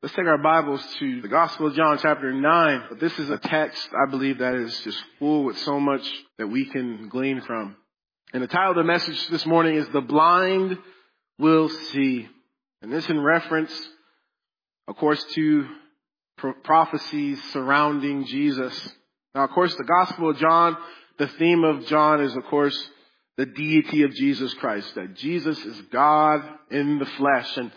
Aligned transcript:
Let's 0.00 0.14
take 0.14 0.26
our 0.26 0.38
Bibles 0.38 0.80
to 1.00 1.22
the 1.22 1.26
Gospel 1.26 1.66
of 1.66 1.74
John 1.74 1.98
chapter 2.00 2.32
9. 2.32 2.84
But 2.88 3.00
This 3.00 3.18
is 3.18 3.30
a 3.30 3.36
text 3.36 3.88
I 3.92 4.08
believe 4.08 4.38
that 4.38 4.54
is 4.54 4.78
just 4.82 5.02
full 5.18 5.42
with 5.42 5.58
so 5.58 5.80
much 5.80 6.08
that 6.38 6.46
we 6.46 6.66
can 6.66 7.08
glean 7.08 7.40
from. 7.40 7.74
And 8.32 8.40
the 8.40 8.46
title 8.46 8.70
of 8.70 8.76
the 8.76 8.84
message 8.84 9.26
this 9.26 9.44
morning 9.44 9.74
is 9.74 9.88
The 9.88 10.00
Blind 10.00 10.78
Will 11.40 11.68
See. 11.68 12.28
And 12.80 12.92
this 12.92 13.08
in 13.08 13.20
reference, 13.20 13.72
of 14.86 14.94
course, 14.98 15.20
to 15.32 15.66
prophecies 16.62 17.42
surrounding 17.52 18.26
Jesus. 18.26 18.92
Now, 19.34 19.46
of 19.46 19.50
course, 19.50 19.74
the 19.74 19.82
Gospel 19.82 20.30
of 20.30 20.38
John, 20.38 20.76
the 21.18 21.26
theme 21.26 21.64
of 21.64 21.88
John 21.88 22.20
is, 22.20 22.36
of 22.36 22.44
course, 22.44 22.90
the 23.36 23.46
deity 23.46 24.04
of 24.04 24.12
Jesus 24.12 24.54
Christ, 24.54 24.94
that 24.94 25.16
Jesus 25.16 25.58
is 25.58 25.82
God 25.90 26.48
in 26.70 27.00
the 27.00 27.06
flesh. 27.06 27.56
And, 27.56 27.72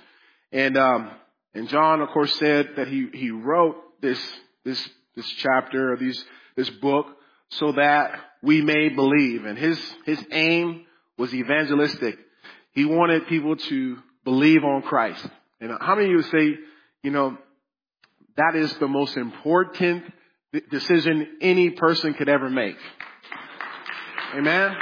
and, 0.52 0.78
um, 0.78 1.12
and 1.54 1.68
John, 1.68 2.02
of 2.02 2.10
course, 2.10 2.34
said 2.36 2.72
that 2.78 2.88
he, 2.88 3.10
he 3.14 3.32
wrote 3.32 3.76
this, 4.02 4.20
this, 4.64 4.90
this 5.16 5.28
chapter 5.28 5.94
or 5.94 5.98
these, 5.98 6.24
this 6.56 6.70
book 6.70 7.08
so 7.50 7.74
that 7.74 8.20
we 8.42 8.62
may 8.62 8.90
believe. 8.90 9.46
And 9.46 9.58
his, 9.58 9.80
his 10.06 10.24
aim 10.32 10.86
was 11.18 11.34
evangelistic. 11.34 12.18
He 12.72 12.86
wanted 12.86 13.28
people 13.28 13.58
to 13.58 13.98
believe 14.24 14.64
on 14.64 14.82
Christ. 14.84 15.26
And 15.60 15.72
how 15.80 15.96
many 15.96 16.08
of 16.08 16.12
you 16.12 16.22
say, 16.24 16.60
you 17.04 17.12
know, 17.12 17.38
that 18.38 18.56
is 18.56 18.74
the 18.76 18.88
most 18.88 19.18
important 19.18 20.04
decision 20.70 21.38
any 21.42 21.72
person 21.72 22.14
could 22.14 22.30
ever 22.30 22.50
make? 22.50 22.78
Amen? 24.36 24.76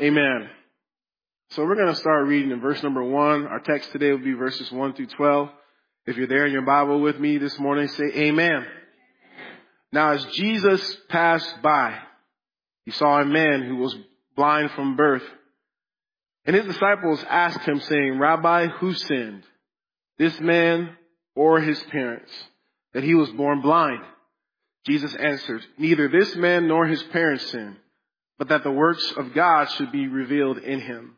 Amen. 0.00 0.50
So 1.54 1.64
we're 1.64 1.76
going 1.76 1.86
to 1.86 1.94
start 1.94 2.26
reading 2.26 2.50
in 2.50 2.60
verse 2.60 2.82
number 2.82 3.04
one. 3.04 3.46
Our 3.46 3.60
text 3.60 3.92
today 3.92 4.10
will 4.10 4.18
be 4.18 4.32
verses 4.32 4.72
one 4.72 4.92
through 4.92 5.06
12. 5.06 5.50
If 6.04 6.16
you're 6.16 6.26
there 6.26 6.46
in 6.46 6.52
your 6.52 6.66
Bible 6.66 7.00
with 7.00 7.20
me 7.20 7.38
this 7.38 7.56
morning, 7.60 7.86
say 7.86 8.06
amen. 8.12 8.66
Now 9.92 10.14
as 10.14 10.24
Jesus 10.32 10.96
passed 11.08 11.62
by, 11.62 11.96
he 12.84 12.90
saw 12.90 13.20
a 13.20 13.24
man 13.24 13.62
who 13.62 13.76
was 13.76 13.94
blind 14.34 14.72
from 14.72 14.96
birth. 14.96 15.22
And 16.44 16.56
his 16.56 16.64
disciples 16.64 17.24
asked 17.30 17.60
him 17.60 17.78
saying, 17.78 18.18
Rabbi, 18.18 18.66
who 18.66 18.92
sinned? 18.92 19.44
This 20.18 20.40
man 20.40 20.96
or 21.36 21.60
his 21.60 21.80
parents 21.84 22.32
that 22.94 23.04
he 23.04 23.14
was 23.14 23.30
born 23.30 23.60
blind? 23.60 24.02
Jesus 24.88 25.14
answered, 25.14 25.64
neither 25.78 26.08
this 26.08 26.34
man 26.34 26.66
nor 26.66 26.84
his 26.84 27.02
parents 27.04 27.48
sinned, 27.48 27.76
but 28.38 28.48
that 28.48 28.64
the 28.64 28.72
works 28.72 29.12
of 29.16 29.34
God 29.34 29.70
should 29.70 29.92
be 29.92 30.08
revealed 30.08 30.58
in 30.58 30.80
him. 30.80 31.16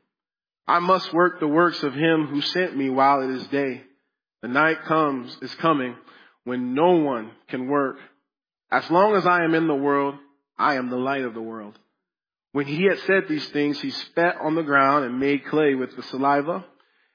I 0.67 0.81
must 0.81 1.13
work 1.13 1.39
the 1.39 1.47
works 1.47 1.83
of 1.83 1.95
him 1.95 2.27
who 2.27 2.41
sent 2.41 2.77
me 2.77 2.91
while 2.91 3.23
it 3.23 3.31
is 3.31 3.47
day. 3.49 3.83
The 4.43 4.49
night 4.49 4.85
comes, 4.85 5.37
is 5.41 5.55
coming 5.57 5.97
when 6.45 6.75
no 6.75 6.97
one 6.97 7.31
can 7.49 7.69
work. 7.69 7.97
As 8.71 8.89
long 8.91 9.15
as 9.15 9.27
I 9.27 9.45
am 9.45 9.55
in 9.55 9.69
the 9.69 9.75
world, 9.75 10.17
I 10.59 10.75
am 10.75 10.91
the 10.91 10.97
light 10.97 11.25
of 11.25 11.35
the 11.35 11.43
world. 11.43 11.79
When 12.53 12.67
he 12.67 12.85
had 12.85 12.99
said 13.01 13.25
these 13.29 13.47
things, 13.51 13.81
he 13.81 13.91
spat 13.91 14.37
on 14.41 14.55
the 14.55 14.63
ground 14.63 15.05
and 15.05 15.21
made 15.21 15.47
clay 15.47 15.75
with 15.75 15.95
the 15.95 16.03
saliva, 16.05 16.65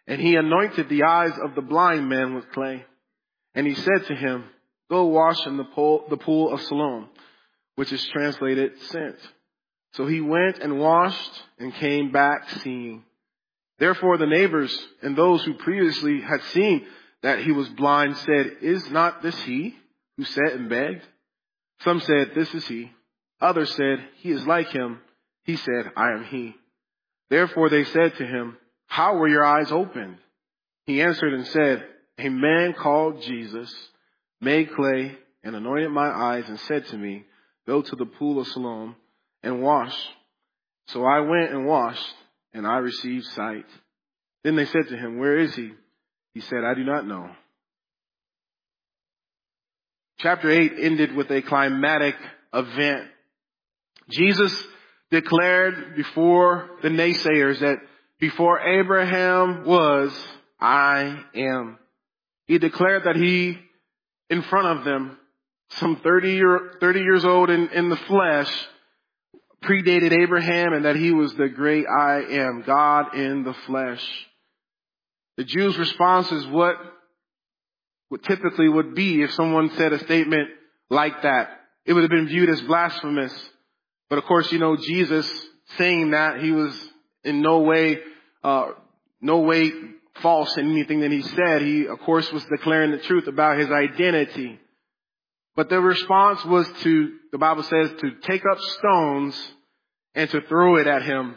and 0.07 0.21
he 0.21 0.35
anointed 0.35 0.87
the 0.87 1.03
eyes 1.03 1.37
of 1.43 1.55
the 1.55 1.61
blind 1.61 2.07
man 2.07 2.35
with 2.35 2.51
clay. 2.51 2.85
And 3.55 3.67
he 3.67 3.75
said 3.75 4.05
to 4.07 4.15
him, 4.15 4.45
go 4.89 5.05
wash 5.05 5.45
in 5.45 5.57
the 5.57 5.63
pool, 5.63 6.05
the 6.09 6.17
pool 6.17 6.53
of 6.53 6.61
Siloam, 6.61 7.09
which 7.75 7.91
is 7.91 8.05
translated 8.07 8.79
sent. 8.83 9.17
So 9.93 10.05
he 10.05 10.21
went 10.21 10.59
and 10.59 10.79
washed 10.79 11.43
and 11.59 11.73
came 11.73 12.11
back 12.11 12.49
seeing. 12.61 13.03
Therefore 13.81 14.19
the 14.19 14.27
neighbors 14.27 14.71
and 15.01 15.15
those 15.15 15.43
who 15.43 15.55
previously 15.55 16.21
had 16.21 16.43
seen 16.53 16.85
that 17.23 17.39
he 17.39 17.51
was 17.51 17.67
blind 17.69 18.15
said, 18.15 18.57
Is 18.61 18.87
not 18.91 19.23
this 19.23 19.41
he 19.41 19.75
who 20.17 20.23
sat 20.23 20.53
and 20.53 20.69
begged? 20.69 21.01
Some 21.79 21.99
said, 21.99 22.33
This 22.35 22.53
is 22.53 22.67
he. 22.67 22.91
Others 23.41 23.73
said, 23.73 24.05
He 24.17 24.29
is 24.29 24.45
like 24.45 24.67
him. 24.67 24.99
He 25.45 25.55
said, 25.55 25.93
I 25.97 26.11
am 26.11 26.25
he. 26.25 26.53
Therefore 27.31 27.71
they 27.71 27.83
said 27.85 28.15
to 28.17 28.23
him, 28.23 28.55
How 28.85 29.15
were 29.15 29.27
your 29.27 29.43
eyes 29.43 29.71
opened? 29.71 30.17
He 30.85 31.01
answered 31.01 31.33
and 31.33 31.47
said, 31.47 31.83
A 32.19 32.29
man 32.29 32.73
called 32.73 33.23
Jesus 33.23 33.73
made 34.39 34.75
clay 34.75 35.17
and 35.43 35.55
anointed 35.55 35.89
my 35.89 36.07
eyes 36.07 36.47
and 36.47 36.59
said 36.59 36.85
to 36.89 36.97
me, 36.99 37.25
Go 37.65 37.81
to 37.81 37.95
the 37.95 38.05
pool 38.05 38.39
of 38.39 38.47
Siloam 38.47 38.95
and 39.41 39.63
wash. 39.63 39.95
So 40.89 41.03
I 41.03 41.21
went 41.21 41.49
and 41.49 41.65
washed 41.65 42.13
and 42.53 42.67
I 42.67 42.77
received 42.77 43.25
sight. 43.27 43.65
Then 44.43 44.55
they 44.55 44.65
said 44.65 44.87
to 44.89 44.97
him, 44.97 45.19
Where 45.19 45.39
is 45.39 45.55
he? 45.55 45.71
He 46.33 46.41
said, 46.41 46.63
I 46.63 46.73
do 46.73 46.83
not 46.83 47.05
know. 47.05 47.29
Chapter 50.19 50.49
8 50.49 50.73
ended 50.79 51.15
with 51.15 51.31
a 51.31 51.41
climatic 51.41 52.15
event. 52.53 53.07
Jesus 54.09 54.55
declared 55.09 55.95
before 55.95 56.69
the 56.81 56.89
naysayers 56.89 57.59
that 57.59 57.77
before 58.19 58.59
Abraham 58.59 59.65
was, 59.65 60.13
I 60.59 61.23
am. 61.35 61.79
He 62.45 62.59
declared 62.59 63.05
that 63.05 63.15
he, 63.15 63.57
in 64.29 64.43
front 64.43 64.79
of 64.79 64.85
them, 64.85 65.17
some 65.71 65.99
30, 66.03 66.33
year, 66.33 66.73
30 66.79 66.99
years 66.99 67.25
old 67.25 67.49
in, 67.49 67.69
in 67.69 67.89
the 67.89 67.95
flesh, 67.95 68.49
predated 69.63 70.11
Abraham 70.11 70.73
and 70.73 70.85
that 70.85 70.95
he 70.95 71.11
was 71.11 71.33
the 71.33 71.49
great 71.49 71.85
I 71.87 72.21
am, 72.29 72.63
God 72.65 73.15
in 73.15 73.43
the 73.43 73.53
flesh. 73.65 74.03
The 75.37 75.43
Jews' 75.43 75.77
response 75.77 76.31
is 76.31 76.45
what, 76.47 76.75
what 78.09 78.23
typically 78.23 78.67
would 78.67 78.95
be 78.95 79.21
if 79.21 79.31
someone 79.33 79.71
said 79.77 79.93
a 79.93 79.99
statement 79.99 80.49
like 80.89 81.21
that. 81.21 81.49
It 81.85 81.93
would 81.93 82.03
have 82.03 82.11
been 82.11 82.27
viewed 82.27 82.49
as 82.49 82.61
blasphemous. 82.61 83.33
But 84.09 84.19
of 84.19 84.25
course, 84.25 84.51
you 84.51 84.59
know, 84.59 84.75
Jesus 84.75 85.27
saying 85.77 86.11
that, 86.11 86.41
he 86.41 86.51
was 86.51 86.89
in 87.23 87.41
no 87.41 87.59
way, 87.59 87.99
uh, 88.43 88.71
no 89.21 89.39
way 89.39 89.71
false 90.21 90.57
in 90.57 90.69
anything 90.69 91.01
that 91.01 91.11
he 91.11 91.21
said. 91.21 91.61
He, 91.61 91.87
of 91.87 91.99
course, 91.99 92.31
was 92.31 92.43
declaring 92.45 92.91
the 92.91 92.97
truth 92.97 93.27
about 93.27 93.57
his 93.57 93.71
identity. 93.71 94.59
But 95.55 95.69
the 95.69 95.79
response 95.81 96.43
was 96.45 96.69
to, 96.83 97.11
the 97.31 97.37
Bible 97.37 97.63
says, 97.63 97.91
to 97.99 98.11
take 98.21 98.43
up 98.49 98.59
stones 98.59 99.51
and 100.15 100.29
to 100.29 100.41
throw 100.41 100.77
it 100.77 100.87
at 100.87 101.03
him. 101.03 101.35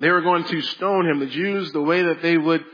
They 0.00 0.10
were 0.10 0.20
going 0.20 0.44
to 0.44 0.60
stone 0.60 1.08
him. 1.08 1.20
The 1.20 1.26
Jews, 1.26 1.72
the 1.72 1.82
way 1.82 2.02
that 2.02 2.20
they 2.20 2.36
would 2.36 2.64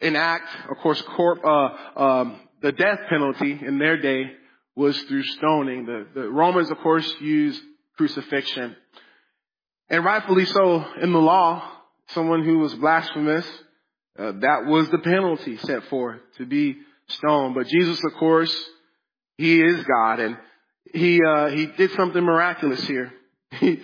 enact, 0.00 0.48
of 0.70 0.76
course, 0.78 1.00
corp, 1.02 1.42
uh, 1.44 2.00
um, 2.00 2.40
the 2.60 2.72
death 2.72 3.00
penalty 3.08 3.58
in 3.64 3.78
their 3.78 3.96
day 3.96 4.30
was 4.76 4.98
through 5.02 5.22
stoning. 5.24 5.86
The, 5.86 6.06
the 6.14 6.28
Romans, 6.28 6.70
of 6.70 6.78
course, 6.78 7.12
used 7.20 7.60
crucifixion. 7.96 8.76
And 9.88 10.04
rightfully 10.04 10.44
so 10.44 10.84
in 11.00 11.12
the 11.12 11.18
law, 11.18 11.62
someone 12.08 12.44
who 12.44 12.58
was 12.58 12.74
blasphemous, 12.74 13.46
uh, 14.18 14.32
that 14.40 14.66
was 14.66 14.88
the 14.90 14.98
penalty 14.98 15.56
set 15.56 15.84
forth 15.84 16.20
to 16.36 16.46
be 16.46 16.76
stoned. 17.08 17.54
But 17.54 17.68
Jesus, 17.68 18.02
of 18.04 18.12
course, 18.18 18.54
he 19.38 19.62
is 19.62 19.84
God, 19.84 20.20
and 20.20 20.36
he 20.92 21.20
uh, 21.24 21.48
he 21.48 21.66
did 21.66 21.92
something 21.92 22.22
miraculous 22.22 22.84
here. 22.86 23.12
He 23.52 23.80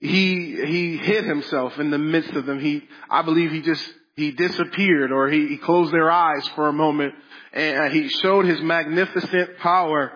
he 0.00 0.56
he 0.66 0.96
hid 0.96 1.24
himself 1.24 1.78
in 1.78 1.90
the 1.90 1.98
midst 1.98 2.32
of 2.32 2.46
them. 2.46 2.60
He 2.60 2.82
I 3.10 3.22
believe 3.22 3.50
he 3.50 3.60
just 3.60 3.84
he 4.16 4.30
disappeared, 4.32 5.12
or 5.12 5.28
he, 5.28 5.48
he 5.48 5.56
closed 5.56 5.92
their 5.92 6.10
eyes 6.10 6.46
for 6.48 6.68
a 6.68 6.72
moment, 6.72 7.14
and 7.52 7.92
he 7.92 8.08
showed 8.08 8.44
his 8.44 8.60
magnificent 8.60 9.58
power, 9.58 10.12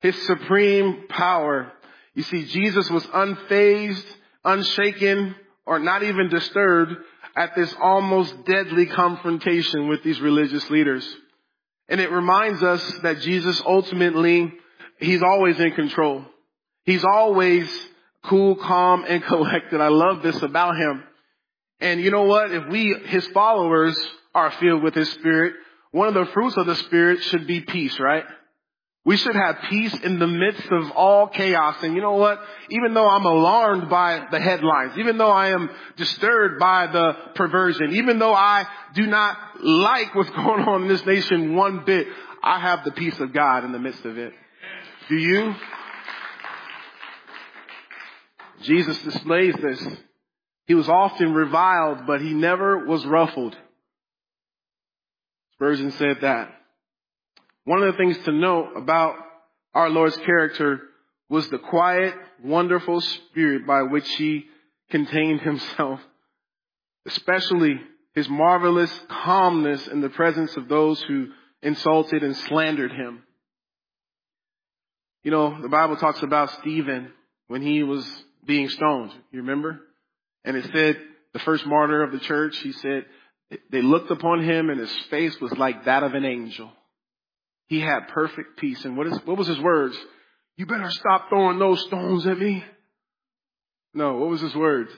his 0.00 0.20
supreme 0.26 1.06
power. 1.08 1.72
You 2.14 2.22
see, 2.22 2.44
Jesus 2.44 2.88
was 2.90 3.04
unfazed, 3.06 4.04
unshaken, 4.44 5.34
or 5.66 5.78
not 5.78 6.02
even 6.02 6.28
disturbed 6.28 6.92
at 7.34 7.54
this 7.56 7.74
almost 7.80 8.44
deadly 8.44 8.86
confrontation 8.86 9.88
with 9.88 10.02
these 10.02 10.20
religious 10.20 10.68
leaders. 10.70 11.08
And 11.92 12.00
it 12.00 12.10
reminds 12.10 12.62
us 12.62 12.82
that 13.02 13.20
Jesus 13.20 13.62
ultimately, 13.66 14.50
He's 14.98 15.22
always 15.22 15.60
in 15.60 15.72
control. 15.72 16.24
He's 16.86 17.04
always 17.04 17.68
cool, 18.24 18.56
calm, 18.56 19.04
and 19.06 19.22
collected. 19.26 19.78
I 19.78 19.88
love 19.88 20.22
this 20.22 20.40
about 20.40 20.78
Him. 20.78 21.04
And 21.80 22.00
you 22.00 22.10
know 22.10 22.22
what? 22.22 22.50
If 22.50 22.66
we, 22.68 22.96
His 23.04 23.26
followers, 23.28 23.94
are 24.34 24.50
filled 24.52 24.82
with 24.82 24.94
His 24.94 25.10
Spirit, 25.10 25.52
one 25.90 26.08
of 26.08 26.14
the 26.14 26.32
fruits 26.32 26.56
of 26.56 26.64
the 26.64 26.76
Spirit 26.76 27.22
should 27.24 27.46
be 27.46 27.60
peace, 27.60 28.00
right? 28.00 28.24
We 29.04 29.16
should 29.16 29.34
have 29.34 29.56
peace 29.68 29.94
in 30.04 30.20
the 30.20 30.28
midst 30.28 30.70
of 30.70 30.92
all 30.92 31.26
chaos. 31.26 31.82
And 31.82 31.94
you 31.96 32.00
know 32.00 32.12
what? 32.12 32.40
Even 32.70 32.94
though 32.94 33.08
I'm 33.08 33.24
alarmed 33.24 33.90
by 33.90 34.28
the 34.30 34.38
headlines, 34.38 34.96
even 34.96 35.18
though 35.18 35.30
I 35.30 35.48
am 35.48 35.70
disturbed 35.96 36.60
by 36.60 36.86
the 36.86 37.12
perversion, 37.34 37.96
even 37.96 38.20
though 38.20 38.34
I 38.34 38.64
do 38.94 39.06
not 39.06 39.36
like 39.60 40.14
what's 40.14 40.30
going 40.36 40.62
on 40.62 40.82
in 40.82 40.88
this 40.88 41.04
nation 41.04 41.56
one 41.56 41.84
bit, 41.84 42.06
I 42.44 42.60
have 42.60 42.84
the 42.84 42.92
peace 42.92 43.18
of 43.18 43.32
God 43.32 43.64
in 43.64 43.72
the 43.72 43.78
midst 43.80 44.04
of 44.04 44.18
it. 44.18 44.32
Do 45.08 45.16
you? 45.16 45.54
Jesus 48.62 49.02
displays 49.02 49.56
this. 49.60 49.84
He 50.66 50.74
was 50.74 50.88
often 50.88 51.34
reviled, 51.34 52.06
but 52.06 52.20
he 52.20 52.32
never 52.32 52.86
was 52.86 53.04
ruffled. 53.04 53.56
Spurgeon 55.54 55.90
said 55.92 56.18
that. 56.22 56.61
One 57.64 57.82
of 57.82 57.92
the 57.92 57.98
things 57.98 58.18
to 58.24 58.32
note 58.32 58.72
about 58.76 59.14
our 59.74 59.88
Lord's 59.88 60.16
character 60.18 60.80
was 61.28 61.48
the 61.48 61.58
quiet, 61.58 62.14
wonderful 62.42 63.00
spirit 63.00 63.66
by 63.66 63.82
which 63.82 64.08
he 64.16 64.46
contained 64.90 65.40
himself, 65.42 66.00
especially 67.06 67.80
his 68.14 68.28
marvelous 68.28 68.92
calmness 69.08 69.86
in 69.88 70.00
the 70.00 70.10
presence 70.10 70.56
of 70.56 70.68
those 70.68 71.00
who 71.02 71.28
insulted 71.62 72.22
and 72.22 72.36
slandered 72.36 72.92
him. 72.92 73.22
You 75.22 75.30
know, 75.30 75.62
the 75.62 75.68
Bible 75.68 75.96
talks 75.96 76.22
about 76.22 76.50
Stephen 76.60 77.12
when 77.46 77.62
he 77.62 77.82
was 77.84 78.04
being 78.44 78.68
stoned. 78.68 79.12
You 79.30 79.40
remember? 79.40 79.80
And 80.44 80.56
it 80.56 80.68
said, 80.72 80.98
the 81.32 81.38
first 81.38 81.64
martyr 81.64 82.02
of 82.02 82.12
the 82.12 82.18
church, 82.18 82.58
he 82.58 82.72
said, 82.72 83.06
they 83.70 83.82
looked 83.82 84.10
upon 84.10 84.42
him 84.42 84.68
and 84.68 84.80
his 84.80 84.92
face 85.10 85.40
was 85.40 85.52
like 85.52 85.84
that 85.84 86.02
of 86.02 86.14
an 86.14 86.24
angel. 86.24 86.70
He 87.68 87.80
had 87.80 88.08
perfect 88.08 88.58
peace. 88.58 88.84
And 88.84 88.96
what 88.96 89.06
is, 89.06 89.18
what 89.24 89.38
was 89.38 89.48
his 89.48 89.60
words? 89.60 89.96
You 90.56 90.66
better 90.66 90.90
stop 90.90 91.28
throwing 91.28 91.58
those 91.58 91.80
stones 91.86 92.26
at 92.26 92.38
me. 92.38 92.64
No, 93.94 94.16
what 94.18 94.30
was 94.30 94.40
his 94.40 94.54
words? 94.54 94.90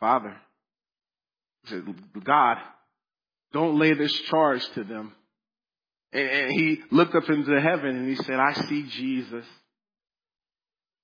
Father. 0.00 0.36
He 1.64 1.70
said, 1.70 1.84
God, 2.24 2.58
don't 3.52 3.78
lay 3.78 3.94
this 3.94 4.12
charge 4.12 4.66
to 4.70 4.84
them. 4.84 5.12
And, 6.12 6.28
and 6.28 6.52
he 6.52 6.80
looked 6.90 7.14
up 7.14 7.28
into 7.28 7.60
heaven 7.60 7.96
and 7.96 8.08
he 8.08 8.16
said, 8.16 8.38
I 8.38 8.52
see 8.52 8.84
Jesus. 8.84 9.44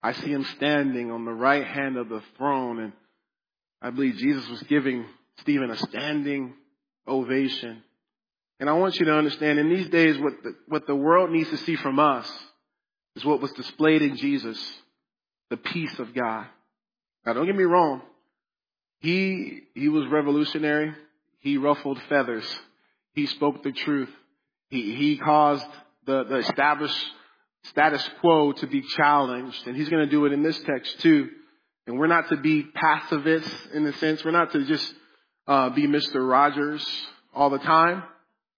I 0.02 0.12
see 0.12 0.32
him 0.32 0.44
standing 0.56 1.10
on 1.10 1.24
the 1.24 1.32
right 1.32 1.66
hand 1.66 1.96
of 1.96 2.08
the 2.08 2.22
throne. 2.36 2.80
And 2.80 2.92
I 3.80 3.90
believe 3.90 4.16
Jesus 4.16 4.48
was 4.48 4.62
giving 4.64 5.04
Stephen 5.40 5.70
a 5.70 5.76
standing 5.76 6.54
ovation. 7.06 7.82
And 8.60 8.70
I 8.70 8.74
want 8.74 8.98
you 8.98 9.06
to 9.06 9.14
understand 9.14 9.58
in 9.58 9.68
these 9.68 9.88
days 9.88 10.18
what 10.18 10.34
the, 10.42 10.54
what 10.68 10.86
the 10.86 10.94
world 10.94 11.30
needs 11.30 11.50
to 11.50 11.56
see 11.56 11.76
from 11.76 11.98
us 11.98 12.30
is 13.16 13.24
what 13.24 13.40
was 13.40 13.52
displayed 13.52 14.02
in 14.02 14.16
Jesus, 14.16 14.58
the 15.50 15.56
peace 15.56 15.98
of 15.98 16.14
God. 16.14 16.46
Now 17.26 17.32
don't 17.32 17.46
get 17.46 17.56
me 17.56 17.64
wrong. 17.64 18.02
He, 19.00 19.62
he 19.74 19.88
was 19.88 20.06
revolutionary. 20.08 20.94
He 21.40 21.58
ruffled 21.58 22.00
feathers. 22.08 22.46
He 23.14 23.26
spoke 23.26 23.62
the 23.62 23.72
truth. 23.72 24.10
He, 24.68 24.94
he 24.94 25.18
caused 25.18 25.66
the, 26.06 26.24
the 26.24 26.36
established 26.36 27.04
status 27.64 28.08
quo 28.20 28.52
to 28.52 28.66
be 28.66 28.82
challenged. 28.82 29.66
And 29.66 29.76
he's 29.76 29.88
going 29.88 30.04
to 30.04 30.10
do 30.10 30.24
it 30.24 30.32
in 30.32 30.42
this 30.42 30.58
text 30.60 31.00
too. 31.00 31.30
And 31.86 31.98
we're 31.98 32.06
not 32.06 32.28
to 32.28 32.36
be 32.36 32.62
pacifists 32.62 33.52
in 33.74 33.84
a 33.86 33.92
sense. 33.94 34.24
We're 34.24 34.30
not 34.30 34.52
to 34.52 34.64
just 34.64 34.94
uh, 35.48 35.70
be 35.70 35.86
Mr. 35.86 36.26
Rogers 36.28 36.86
all 37.34 37.50
the 37.50 37.58
time. 37.58 38.04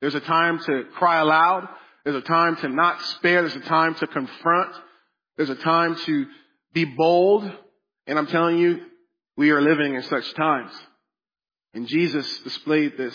There's 0.04 0.14
a 0.14 0.20
time 0.20 0.58
to 0.58 0.84
cry 0.96 1.20
aloud. 1.20 1.66
There's 2.04 2.14
a 2.14 2.20
time 2.20 2.56
to 2.56 2.68
not 2.68 3.00
spare. 3.00 3.40
There's 3.40 3.56
a 3.56 3.60
time 3.60 3.94
to 3.94 4.06
confront. 4.06 4.74
There's 5.38 5.48
a 5.48 5.54
time 5.54 5.96
to 5.96 6.26
be 6.74 6.84
bold. 6.84 7.50
And 8.06 8.18
I'm 8.18 8.26
telling 8.26 8.58
you, 8.58 8.82
we 9.38 9.48
are 9.48 9.62
living 9.62 9.94
in 9.94 10.02
such 10.02 10.34
times. 10.34 10.72
And 11.72 11.88
Jesus 11.88 12.40
displayed 12.40 12.98
this. 12.98 13.14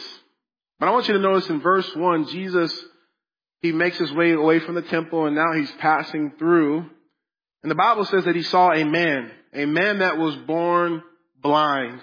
But 0.79 0.89
I 0.89 0.91
want 0.91 1.07
you 1.07 1.13
to 1.13 1.19
notice 1.19 1.47
in 1.47 1.61
verse 1.61 1.95
1, 1.95 2.29
Jesus, 2.29 2.75
he 3.61 3.71
makes 3.71 3.99
his 3.99 4.11
way 4.11 4.31
away 4.31 4.57
from 4.57 4.73
the 4.73 4.81
temple 4.81 5.27
and 5.27 5.35
now 5.35 5.53
he's 5.53 5.71
passing 5.73 6.31
through. 6.39 6.89
And 7.61 7.69
the 7.69 7.75
Bible 7.75 8.05
says 8.05 8.25
that 8.25 8.35
he 8.35 8.41
saw 8.41 8.71
a 8.71 8.83
man, 8.83 9.29
a 9.53 9.67
man 9.67 9.99
that 9.99 10.17
was 10.17 10.35
born 10.37 11.03
blind. 11.39 12.01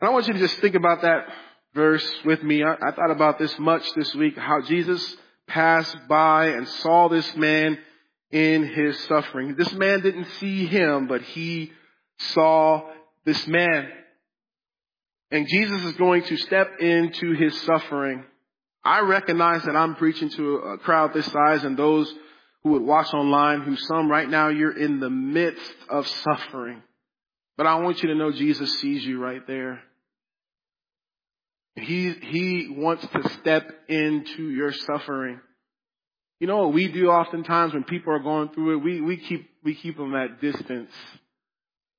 And 0.00 0.08
I 0.08 0.10
want 0.10 0.28
you 0.28 0.34
to 0.34 0.38
just 0.38 0.60
think 0.60 0.76
about 0.76 1.02
that 1.02 1.26
verse 1.74 2.06
with 2.24 2.42
me. 2.42 2.62
I, 2.62 2.74
I 2.74 2.92
thought 2.92 3.10
about 3.10 3.38
this 3.38 3.58
much 3.58 3.82
this 3.94 4.14
week, 4.14 4.38
how 4.38 4.62
Jesus 4.62 5.16
passed 5.46 5.96
by 6.08 6.48
and 6.48 6.66
saw 6.66 7.08
this 7.08 7.36
man 7.36 7.78
in 8.30 8.66
his 8.66 8.98
suffering. 9.04 9.54
This 9.56 9.72
man 9.72 10.00
didn't 10.00 10.28
see 10.40 10.66
him, 10.66 11.06
but 11.06 11.22
he 11.22 11.72
saw 12.18 12.88
this 13.24 13.46
man. 13.46 13.90
And 15.30 15.48
Jesus 15.48 15.84
is 15.84 15.92
going 15.94 16.22
to 16.24 16.36
step 16.36 16.80
into 16.80 17.32
his 17.32 17.60
suffering. 17.62 18.24
I 18.84 19.00
recognize 19.00 19.62
that 19.64 19.76
I'm 19.76 19.96
preaching 19.96 20.28
to 20.30 20.56
a 20.56 20.78
crowd 20.78 21.12
this 21.14 21.30
size 21.30 21.64
and 21.64 21.76
those 21.76 22.12
who 22.62 22.70
would 22.70 22.82
watch 22.82 23.12
online, 23.12 23.62
who 23.62 23.76
some 23.76 24.10
right 24.10 24.28
now 24.28 24.48
you're 24.48 24.76
in 24.76 25.00
the 25.00 25.10
midst 25.10 25.74
of 25.88 26.06
suffering. 26.06 26.82
But 27.56 27.66
I 27.66 27.76
want 27.76 28.02
you 28.02 28.08
to 28.10 28.14
know 28.14 28.32
Jesus 28.32 28.80
sees 28.80 29.04
you 29.04 29.20
right 29.20 29.46
there. 29.46 29.82
He, 31.76 32.12
he 32.12 32.68
wants 32.70 33.06
to 33.06 33.28
step 33.40 33.68
into 33.88 34.48
your 34.48 34.72
suffering. 34.72 35.40
You 36.38 36.46
know 36.46 36.58
what 36.58 36.72
we 36.72 36.88
do 36.88 37.08
oftentimes 37.08 37.74
when 37.74 37.84
people 37.84 38.12
are 38.12 38.20
going 38.20 38.50
through 38.50 38.78
it? 38.78 38.84
We, 38.84 39.00
we 39.00 39.16
keep, 39.16 39.48
we 39.64 39.74
keep 39.74 39.96
them 39.96 40.14
at 40.14 40.40
distance 40.40 40.90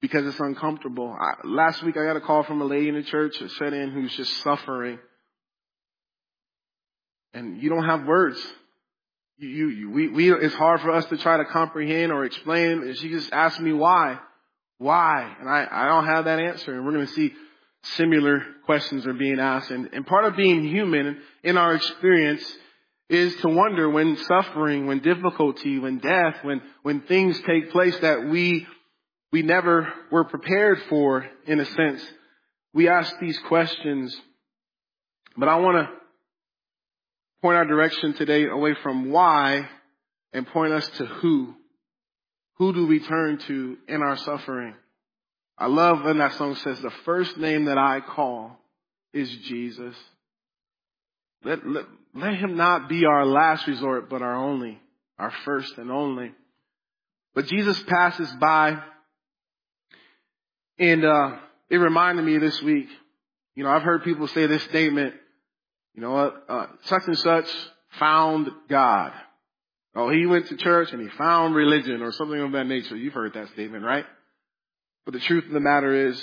because 0.02 0.26
it's 0.28 0.40
uncomfortable. 0.40 1.16
I, 1.20 1.46
last 1.46 1.84
week 1.84 1.98
I 1.98 2.06
got 2.06 2.16
a 2.16 2.22
call 2.22 2.44
from 2.44 2.62
a 2.62 2.66
lady 2.66 2.90
in 2.90 2.96
the 2.96 3.04
church, 3.04 3.40
a 3.42 3.50
set 3.50 3.74
in 3.74 3.92
who's 3.92 4.16
just 4.16 4.32
suffering. 4.44 5.00
And 7.34 7.62
you 7.62 7.70
don't 7.70 7.86
have 7.86 8.06
words. 8.06 8.42
You, 9.38 9.50
you, 9.50 9.68
you, 9.68 9.90
we, 9.90 10.08
we, 10.08 10.34
it's 10.34 10.56
hard 10.56 10.80
for 10.82 10.92
us 10.92 11.06
to 11.08 11.18
try 11.18 11.38
to 11.38 11.46
comprehend 11.46 12.14
or 12.14 12.24
explain. 12.24 12.84
And 12.84 12.98
she 12.98 13.10
just 13.10 13.34
asked 13.34 13.60
me 13.60 13.74
why. 13.74 14.20
Why? 14.78 15.36
And 15.40 15.50
I, 15.50 15.68
I 15.70 15.88
don't 15.88 16.06
have 16.06 16.26
that 16.26 16.40
answer. 16.40 16.74
And 16.74 16.86
we're 16.86 16.94
going 16.94 17.08
to 17.08 17.14
see 17.14 17.34
similar 17.96 18.42
questions 18.66 19.06
are 19.06 19.14
being 19.14 19.40
asked. 19.40 19.72
And, 19.72 19.90
and 19.94 20.06
part 20.06 20.26
of 20.26 20.36
being 20.36 20.64
human 20.64 21.22
in 21.44 21.58
our 21.58 21.76
experience 21.76 22.44
is 23.10 23.36
to 23.38 23.50
wonder 23.50 23.90
when 23.90 24.18
suffering, 24.18 24.88
when 24.88 25.00
difficulty, 25.00 25.78
when 25.78 26.00
death, 26.00 26.38
when, 26.42 26.62
when 26.82 27.02
things 27.02 27.40
take 27.42 27.72
place 27.72 27.98
that 28.00 28.28
we, 28.28 28.66
we 29.32 29.44
never 29.44 29.94
were 30.12 30.26
prepared 30.26 30.82
for 30.90 31.28
in 31.46 31.60
a 31.60 31.66
sense. 31.66 32.04
We 32.74 32.90
ask 32.90 33.14
these 33.20 33.38
questions, 33.48 34.16
but 35.38 35.48
I 35.48 35.58
want 35.58 35.78
to 35.78 35.94
point 37.42 37.58
our 37.58 37.66
direction 37.66 38.14
today 38.16 38.48
away 38.48 38.76
from 38.82 39.12
why 39.12 39.70
and 40.34 40.48
point 40.48 40.74
us 40.74 40.88
to 40.98 41.06
who. 41.06 41.54
Who 42.58 42.74
do 42.74 42.88
we 42.88 43.00
turn 43.00 43.38
to 43.40 43.78
in 43.88 44.02
our 44.02 44.18
suffering? 44.18 44.76
I 45.58 45.68
love 45.68 46.04
when 46.04 46.18
that 46.18 46.34
song 46.34 46.56
says, 46.56 46.80
the 46.82 46.92
first 47.06 47.38
name 47.38 47.66
that 47.66 47.78
I 47.78 48.02
call 48.02 48.60
is 49.14 49.30
Jesus. 49.30 49.96
Let, 51.44 51.66
let, 51.66 51.86
let 52.14 52.36
him 52.36 52.58
not 52.58 52.90
be 52.90 53.06
our 53.06 53.26
last 53.26 53.68
resort, 53.68 54.10
but 54.10 54.22
our 54.22 54.36
only, 54.36 54.80
our 55.18 55.32
first 55.46 55.78
and 55.78 55.92
only. 55.92 56.32
But 57.34 57.48
Jesus 57.48 57.82
passes 57.84 58.30
by 58.40 58.82
and, 60.78 61.06
uh, 61.06 61.38
it 61.70 61.78
reminded 61.78 62.26
me 62.26 62.38
this 62.38 62.62
week, 62.62 62.88
you 63.56 63.64
know, 63.64 63.70
I've 63.70 63.82
heard 63.82 64.04
people 64.04 64.28
say 64.28 64.46
this 64.48 64.64
statement, 64.64 65.16
you 65.96 66.02
know 66.02 66.34
uh, 66.50 66.68
such 66.84 67.04
and 67.08 67.18
such 67.18 67.48
found 67.98 68.50
God. 68.70 69.14
Oh, 69.96 70.10
he 70.10 70.26
went 70.26 70.48
to 70.48 70.58
church 70.58 70.92
and 70.92 71.02
he 71.02 71.08
found 71.18 71.56
religion 71.56 72.02
or 72.02 72.12
something 72.12 72.40
of 72.40 72.52
that 72.52 72.66
nature. 72.68 72.98
You've 72.98 73.14
heard 73.14 73.34
that 73.34 73.48
statement, 73.54 73.86
right? 73.86 74.06
But 75.06 75.14
the 75.14 75.20
truth 75.20 75.46
of 75.46 75.52
the 75.52 75.60
matter 75.60 76.10
is, 76.10 76.22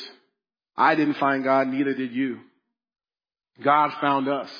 I 0.77 0.95
didn't 0.95 1.15
find 1.15 1.45
God, 1.45 1.69
neither 1.69 1.95
did 1.95 2.13
you. 2.13 2.41
God 3.63 3.93
found 4.01 4.29
us. 4.29 4.51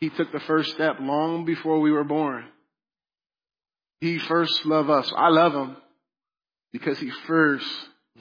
He 0.00 0.10
took 0.10 0.30
the 0.30 0.40
first 0.40 0.72
step 0.72 0.96
long 1.00 1.44
before 1.46 1.80
we 1.80 1.90
were 1.90 2.04
born. 2.04 2.44
He 4.00 4.18
first 4.18 4.66
loved 4.66 4.90
us. 4.90 5.10
I 5.16 5.28
love 5.28 5.54
him 5.54 5.76
because 6.72 6.98
he 6.98 7.10
first 7.26 7.66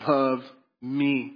loved 0.07 0.45
me. 0.81 1.33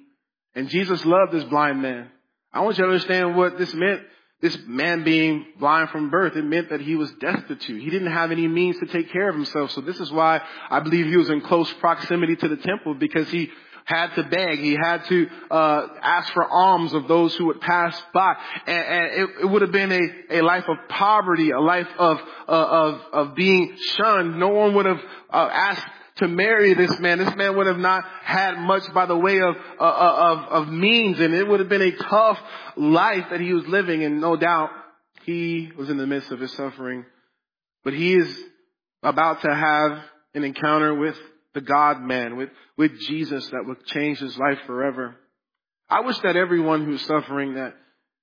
And 0.56 0.70
Jesus 0.70 1.04
loved 1.04 1.34
this 1.34 1.44
blind 1.44 1.82
man. 1.82 2.10
I 2.54 2.62
want 2.62 2.78
you 2.78 2.86
to 2.86 2.90
understand 2.90 3.36
what 3.36 3.58
this 3.58 3.74
meant 3.74 4.02
this 4.42 4.58
man 4.66 5.04
being 5.04 5.46
blind 5.60 5.90
from 5.90 6.10
birth, 6.10 6.36
it 6.36 6.44
meant 6.44 6.70
that 6.70 6.80
he 6.80 6.96
was 6.96 7.12
destitute. 7.14 7.82
He 7.82 7.90
didn't 7.90 8.12
have 8.12 8.32
any 8.32 8.48
means 8.48 8.80
to 8.80 8.86
take 8.86 9.12
care 9.12 9.28
of 9.28 9.36
himself. 9.36 9.72
So 9.72 9.82
this 9.82 10.00
is 10.00 10.12
why 10.12 10.42
I 10.70 10.80
believe 10.80 11.08
he 11.08 11.18
was 11.18 11.30
in 11.30 11.42
close 11.42 11.72
proximity 11.74 12.38
to 12.38 12.48
the 12.48 12.56
temple 12.56 12.94
because 12.94 13.30
he 13.30 13.52
had 13.84 14.14
to 14.16 14.24
beg. 14.24 14.60
He 14.60 14.78
had 14.82 15.04
to 15.06 15.28
uh, 15.50 15.88
ask 16.02 16.32
for 16.32 16.48
alms 16.48 16.94
of 16.94 17.08
those 17.08 17.36
who 17.36 17.48
would 17.48 17.60
pass 17.60 18.02
by, 18.14 18.36
and, 18.68 18.78
and 18.78 19.06
it, 19.06 19.30
it, 19.42 19.46
would 19.46 19.64
have 19.64 19.72
been 19.72 19.92
a, 19.92 20.40
a 20.40 20.42
life 20.42 20.66
of 20.68 20.78
poverty, 20.90 21.50
a 21.50 21.60
life 21.60 21.88
of 21.98 22.20
uh, 22.48 22.52
of 22.52 23.02
of 23.12 23.36
being 23.36 23.76
shunned. 23.96 24.40
No 24.40 24.50
one 24.50 24.76
would 24.76 24.86
have 24.86 25.02
uh, 25.32 25.50
asked 25.52 25.88
to 26.20 26.28
marry 26.28 26.74
this 26.74 27.00
man. 27.00 27.18
This 27.18 27.36
man 27.36 27.58
would 27.58 27.68
have 27.68 27.80
not 27.80 28.06
had 28.24 28.58
much 28.58 28.84
by 28.94 29.06
the 29.06 29.18
way 29.18 29.40
of, 29.40 29.56
uh, 29.80 29.84
uh, 29.84 30.16
of, 30.18 30.64
of 30.68 30.74
means 30.74 31.20
and 31.20 31.34
it 31.34 31.48
would 31.48 31.60
have 31.60 31.70
been 31.70 31.82
a 31.82 31.96
tough 31.96 32.38
life 32.76 33.26
that 33.32 33.40
he 33.40 33.54
was 33.54 33.66
living 33.68 34.04
and 34.04 34.22
no 34.22 34.36
doubt 34.36 34.70
he 35.26 35.72
was 35.78 35.90
in 35.90 35.98
the 35.98 36.08
midst 36.08 36.32
of 36.32 36.40
his 36.40 36.52
suffering. 36.54 37.06
But 37.84 37.94
he 37.94 38.14
is 38.14 38.40
about 39.02 39.42
to 39.42 39.54
have 39.54 40.00
an 40.34 40.44
encounter 40.44 40.94
with 40.94 41.16
the 41.54 41.62
God 41.62 42.02
man, 42.02 42.36
with, 42.36 42.50
with 42.78 43.00
Jesus 43.02 43.46
that 43.48 43.64
would 43.66 43.86
change 43.86 44.20
his 44.20 44.38
life 44.38 44.60
forever. 44.68 45.16
I 45.90 46.02
wish 46.02 46.20
that 46.20 46.36
everyone 46.36 46.86
who's 46.86 47.06
suffering 47.06 47.56
that 47.56 47.76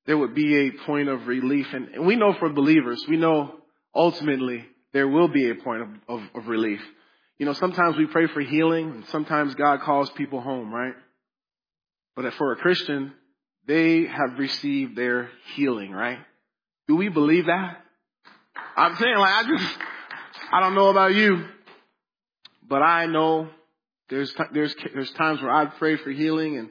there 0.06 0.16
would 0.16 0.34
be 0.34 0.68
a 0.68 0.70
point 0.84 1.08
of 1.08 1.26
relief. 1.26 1.66
And, 1.72 1.88
and 1.88 2.06
we 2.06 2.16
know 2.16 2.34
for 2.38 2.48
believers, 2.48 3.04
we 3.08 3.16
know 3.16 3.56
ultimately 3.94 4.64
there 4.92 5.08
will 5.08 5.28
be 5.28 5.50
a 5.50 5.56
point 5.56 5.82
of, 5.82 5.88
of, 6.08 6.22
of 6.34 6.48
relief. 6.48 6.80
You 7.38 7.46
know, 7.46 7.52
sometimes 7.52 7.96
we 7.96 8.06
pray 8.06 8.26
for 8.28 8.40
healing 8.40 8.90
and 8.90 9.06
sometimes 9.06 9.54
God 9.54 9.80
calls 9.80 10.08
people 10.10 10.40
home, 10.40 10.72
right? 10.72 10.94
But 12.14 12.32
for 12.34 12.52
a 12.52 12.56
Christian, 12.56 13.12
they 13.66 14.06
have 14.06 14.38
received 14.38 14.96
their 14.96 15.28
healing, 15.54 15.92
right? 15.92 16.18
Do 16.88 16.96
we 16.96 17.08
believe 17.08 17.46
that? 17.46 17.82
I'm 18.76 18.96
saying 18.96 19.16
like, 19.16 19.32
I 19.32 19.48
just, 19.48 19.78
I 20.52 20.60
don't 20.60 20.74
know 20.74 20.88
about 20.88 21.14
you, 21.14 21.46
but 22.66 22.82
I 22.82 23.06
know 23.06 23.48
there's, 24.08 24.34
there's, 24.52 24.74
there's 24.94 25.10
times 25.12 25.42
where 25.42 25.50
I've 25.50 25.74
prayed 25.76 26.00
for 26.00 26.10
healing 26.10 26.56
and 26.56 26.70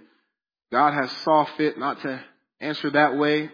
God 0.72 0.94
has 0.94 1.12
saw 1.18 1.46
fit 1.58 1.78
not 1.78 2.02
to 2.02 2.24
answer 2.60 2.90
that 2.92 3.18
way. 3.18 3.52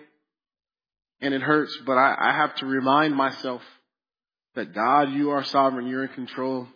And 1.20 1.34
it 1.34 1.41
hurts, 1.41 1.77
but 1.86 1.98
I, 1.98 2.15
I 2.20 2.34
have 2.38 2.56
to 2.56 2.65
remind 2.65 3.15
myself 3.15 3.62
that 4.56 4.74
God, 4.74 5.12
you 5.12 5.32
are 5.32 5.44
sovereign, 5.44 5.88
you're 5.88 6.03
in 6.03 6.13
control. 6.13 6.68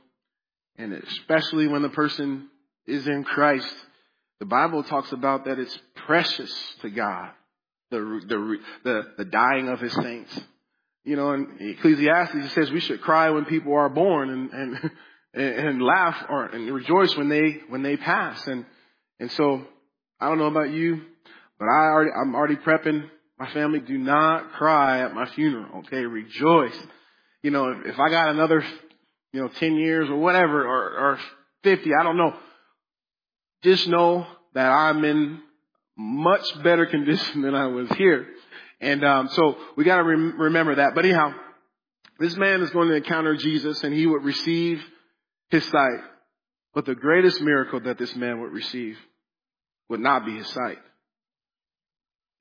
And 0.77 0.94
especially 0.94 1.67
when 1.67 1.82
the 1.82 1.89
person 1.89 2.50
is 2.86 3.08
in 3.08 3.24
Christ, 3.24 3.74
the 4.39 4.46
Bible 4.46 4.84
talks 4.84 5.12
about 5.12 5.46
that 5.46 5.60
it's 5.60 5.77
precious 6.05 6.53
to 6.82 6.89
God, 6.89 7.32
the, 7.91 8.22
the, 8.27 8.58
the, 8.84 9.03
the 9.20 9.25
dying 9.25 9.70
of 9.70 9.79
his 9.79 9.94
saints. 9.94 10.39
You 11.03 11.15
know, 11.15 11.34
in 11.34 11.58
Ecclesiastes, 11.60 12.36
it 12.36 12.50
says 12.51 12.72
we 12.72 12.79
should 12.79 13.01
cry 13.01 13.29
when 13.29 13.46
people 13.46 13.74
are 13.74 13.89
born 13.89 14.29
and, 14.29 14.51
and, 15.34 15.67
and 15.67 15.82
laugh 15.82 16.25
or, 16.29 16.46
and 16.46 16.70
rejoice 16.74 17.15
when 17.15 17.29
they, 17.29 17.62
when 17.70 17.84
they 17.84 17.96
pass. 17.96 18.46
And, 18.48 18.65
and 19.20 19.32
so, 19.32 19.63
I 20.20 20.27
don't 20.27 20.39
know 20.39 20.46
about 20.46 20.72
you, 20.72 21.01
but 21.60 21.65
I 21.65 21.86
already, 21.86 22.12
I'm 22.12 22.36
already 22.36 22.55
prepping 22.55 23.10
my 23.38 23.51
family. 23.53 23.79
Do 23.79 23.98
not 23.98 24.53
cry 24.53 25.01
at 25.01 25.13
my 25.13 25.27
funeral, 25.27 25.79
okay? 25.79 26.05
Rejoice. 26.05 26.77
You 27.44 27.51
know, 27.51 27.70
if, 27.70 27.94
if 27.94 28.00
I 28.00 28.10
got 28.10 28.29
another, 28.29 28.63
you 29.36 29.42
know, 29.42 29.50
10 29.50 29.75
years 29.75 30.10
or 30.10 30.15
whatever, 30.15 30.65
or, 30.65 31.12
or 31.12 31.20
50, 31.63 31.89
I 31.94 32.04
don't 32.04 32.15
know. 32.15 32.34
Just 33.63 33.86
know 33.86 34.25
that 34.54 34.70
I'm 34.70 35.04
in 35.04 35.42
much 35.98 36.63
better 36.63 36.86
condition 36.86 37.42
than 37.42 37.54
I 37.54 37.68
was 37.68 37.89
here. 37.98 38.27
And 38.80 39.04
um, 39.04 39.27
so 39.34 39.58
we 39.75 39.84
got 39.84 39.98
to 39.98 40.04
rem- 40.04 40.39
remember 40.39 40.75
that. 40.75 40.96
But 40.96 41.04
anyhow, 41.04 41.34
this 42.18 42.38
man 42.38 42.62
is 42.62 42.70
going 42.70 42.88
to 42.88 42.96
encounter 42.96 43.36
Jesus 43.36 43.84
and 43.84 43.94
he 43.94 44.08
would 44.08 44.24
receive 44.24 44.82
his 45.50 45.65
sight. 45.65 46.00
But 46.74 46.86
the 46.86 46.96
greatest 46.96 47.42
miracle 47.42 47.82
that 47.82 47.98
this 47.98 48.15
man 48.15 48.39
would 48.39 48.54
receive 48.54 48.98
would 49.89 50.00
not 50.00 50.25
be 50.25 50.38
his 50.38 50.48
sight. 50.48 50.80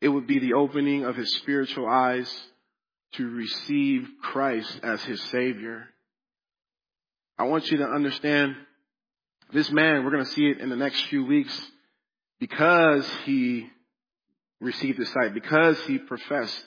It 0.01 0.11
would 0.11 0.29
be 0.29 0.39
the 0.39 0.53
opening 0.53 1.05
of 1.05 1.17
his 1.17 1.35
spiritual 1.39 1.89
eyes 1.89 2.33
to 3.15 3.29
receive 3.29 4.07
Christ 4.23 4.79
as 4.85 5.03
his 5.03 5.21
Savior. 5.23 5.89
I 7.37 7.45
want 7.45 7.71
you 7.71 7.79
to 7.79 7.85
understand 7.85 8.55
this 9.53 9.71
man, 9.71 10.05
we're 10.05 10.13
going 10.13 10.25
to 10.25 10.31
see 10.31 10.47
it 10.47 10.61
in 10.61 10.69
the 10.69 10.77
next 10.77 11.03
few 11.07 11.25
weeks, 11.27 11.61
because 12.39 13.09
he 13.25 13.69
received 14.61 14.99
his 14.99 15.09
sight, 15.11 15.35
because 15.35 15.81
he 15.87 15.99
professed 15.99 16.65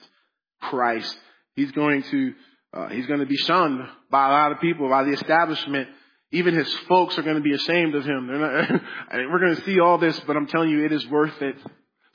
Christ, 0.61 1.17
he's 1.55 1.71
going 1.71 2.03
to, 2.03 2.33
uh, 2.73 2.89
he's 2.89 3.07
going 3.07 3.21
to 3.21 3.25
be 3.25 3.37
shunned 3.37 3.81
by 4.11 4.27
a 4.27 4.31
lot 4.31 4.51
of 4.51 4.59
people, 4.59 4.89
by 4.89 5.03
the 5.03 5.11
establishment. 5.11 5.87
Even 6.31 6.53
his 6.53 6.71
folks 6.89 7.17
are 7.17 7.23
going 7.23 7.37
to 7.37 7.41
be 7.41 7.53
ashamed 7.53 7.95
of 7.95 8.03
him. 8.03 8.27
Not, 8.27 8.81
we're 9.13 9.39
going 9.39 9.55
to 9.55 9.63
see 9.63 9.79
all 9.79 9.97
this, 9.97 10.19
but 10.27 10.35
I'm 10.35 10.47
telling 10.47 10.69
you, 10.69 10.83
it 10.83 10.91
is 10.91 11.07
worth 11.07 11.41
it. 11.41 11.55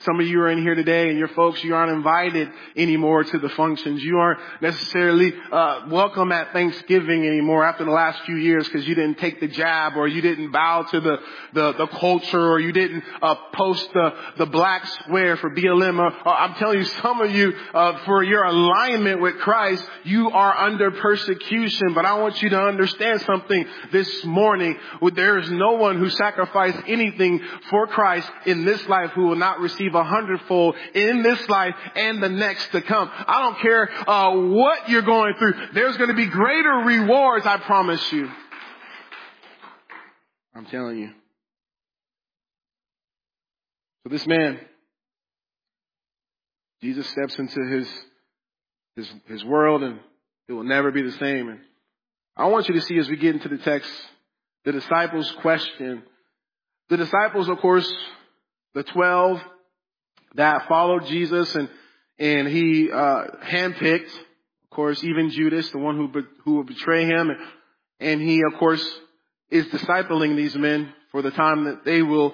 Some 0.05 0.19
of 0.19 0.27
you 0.27 0.41
are 0.41 0.49
in 0.49 0.61
here 0.61 0.75
today 0.75 1.09
and 1.09 1.17
your 1.17 1.29
folks, 1.29 1.63
you 1.63 1.75
aren't 1.75 1.93
invited 1.93 2.49
anymore 2.75 3.23
to 3.23 3.37
the 3.37 3.47
functions. 3.47 4.03
You 4.03 4.17
aren't 4.17 4.39
necessarily 4.61 5.33
uh, 5.49 5.85
welcome 5.89 6.33
at 6.33 6.51
Thanksgiving 6.51 7.25
anymore 7.25 7.63
after 7.63 7.85
the 7.85 7.91
last 7.91 8.21
few 8.25 8.35
years 8.35 8.67
because 8.67 8.85
you 8.85 8.95
didn't 8.95 9.17
take 9.17 9.39
the 9.39 9.47
jab 9.47 9.95
or 9.95 10.05
you 10.05 10.21
didn't 10.21 10.51
bow 10.51 10.83
to 10.83 10.99
the, 10.99 11.17
the, 11.53 11.73
the 11.73 11.87
culture 11.87 12.51
or 12.51 12.59
you 12.59 12.73
didn't 12.73 13.01
uh, 13.21 13.35
post 13.53 13.93
the, 13.93 14.13
the 14.39 14.45
black 14.45 14.85
square 14.87 15.37
for 15.37 15.49
BLM. 15.49 15.97
Or, 15.99 16.11
or 16.11 16.33
I'm 16.33 16.55
telling 16.55 16.79
you, 16.79 16.85
some 16.85 17.21
of 17.21 17.31
you, 17.31 17.53
uh, 17.73 18.03
for 18.03 18.23
your 18.23 18.43
alignment 18.43 19.21
with 19.21 19.37
Christ, 19.37 19.87
you 20.03 20.31
are 20.31 20.53
under 20.53 20.91
persecution. 20.91 21.93
But 21.93 22.05
I 22.05 22.19
want 22.19 22.41
you 22.41 22.49
to 22.49 22.61
understand 22.61 23.21
something 23.21 23.65
this 23.93 24.25
morning. 24.25 24.77
There 25.15 25.37
is 25.37 25.49
no 25.49 25.73
one 25.73 25.97
who 25.97 26.09
sacrificed 26.09 26.79
anything 26.87 27.39
for 27.69 27.87
Christ 27.87 28.29
in 28.45 28.65
this 28.65 28.85
life 28.87 29.11
who 29.11 29.27
will 29.27 29.37
not 29.37 29.61
receive 29.61 29.92
receive 29.93 29.95
a 29.95 30.03
hundredfold 30.03 30.75
in 30.93 31.23
this 31.23 31.47
life 31.49 31.75
and 31.95 32.21
the 32.21 32.29
next 32.29 32.71
to 32.71 32.81
come. 32.81 33.09
I 33.11 33.41
don't 33.41 33.59
care 33.59 34.09
uh, 34.09 34.35
what 34.35 34.89
you're 34.89 35.01
going 35.01 35.35
through. 35.37 35.53
There's 35.73 35.97
going 35.97 36.09
to 36.09 36.15
be 36.15 36.27
greater 36.27 36.83
rewards, 36.85 37.45
I 37.45 37.57
promise 37.57 38.11
you. 38.11 38.29
I'm 40.55 40.65
telling 40.65 40.99
you. 40.99 41.09
So 44.03 44.09
this 44.09 44.27
man, 44.27 44.59
Jesus 46.81 47.07
steps 47.07 47.39
into 47.39 47.65
his, 47.65 47.89
his, 48.95 49.13
his 49.27 49.45
world 49.45 49.83
and 49.83 49.99
it 50.47 50.53
will 50.53 50.63
never 50.63 50.91
be 50.91 51.01
the 51.01 51.13
same. 51.13 51.49
And 51.49 51.59
I 52.35 52.47
want 52.47 52.67
you 52.67 52.75
to 52.75 52.81
see 52.81 52.97
as 52.97 53.07
we 53.09 53.15
get 53.15 53.35
into 53.35 53.49
the 53.49 53.57
text, 53.57 53.89
the 54.65 54.73
disciples 54.73 55.31
question. 55.41 56.03
The 56.89 56.97
disciples, 56.97 57.47
of 57.47 57.59
course, 57.59 57.91
the 58.73 58.83
twelve, 58.83 59.41
that 60.35 60.67
followed 60.67 61.05
Jesus 61.05 61.53
and, 61.55 61.69
and 62.19 62.47
he, 62.47 62.91
uh, 62.91 63.23
handpicked, 63.43 64.13
of 64.13 64.69
course, 64.71 65.03
even 65.03 65.29
Judas, 65.29 65.69
the 65.71 65.77
one 65.77 65.97
who, 65.97 66.23
who 66.43 66.57
would 66.57 66.67
betray 66.67 67.05
him. 67.05 67.31
And, 67.99 68.21
he, 68.21 68.41
of 68.41 68.57
course, 68.59 68.83
is 69.49 69.65
discipling 69.67 70.35
these 70.35 70.55
men 70.55 70.93
for 71.11 71.21
the 71.21 71.31
time 71.31 71.65
that 71.65 71.85
they 71.85 72.01
will, 72.01 72.33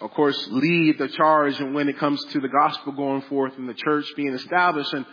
of 0.00 0.10
course, 0.12 0.48
lead 0.50 0.98
the 0.98 1.08
charge 1.08 1.60
and 1.60 1.74
when 1.74 1.88
it 1.88 1.98
comes 1.98 2.24
to 2.32 2.40
the 2.40 2.48
gospel 2.48 2.92
going 2.92 3.22
forth 3.22 3.56
and 3.58 3.68
the 3.68 3.74
church 3.74 4.06
being 4.16 4.34
established. 4.34 4.92
And 4.94 5.04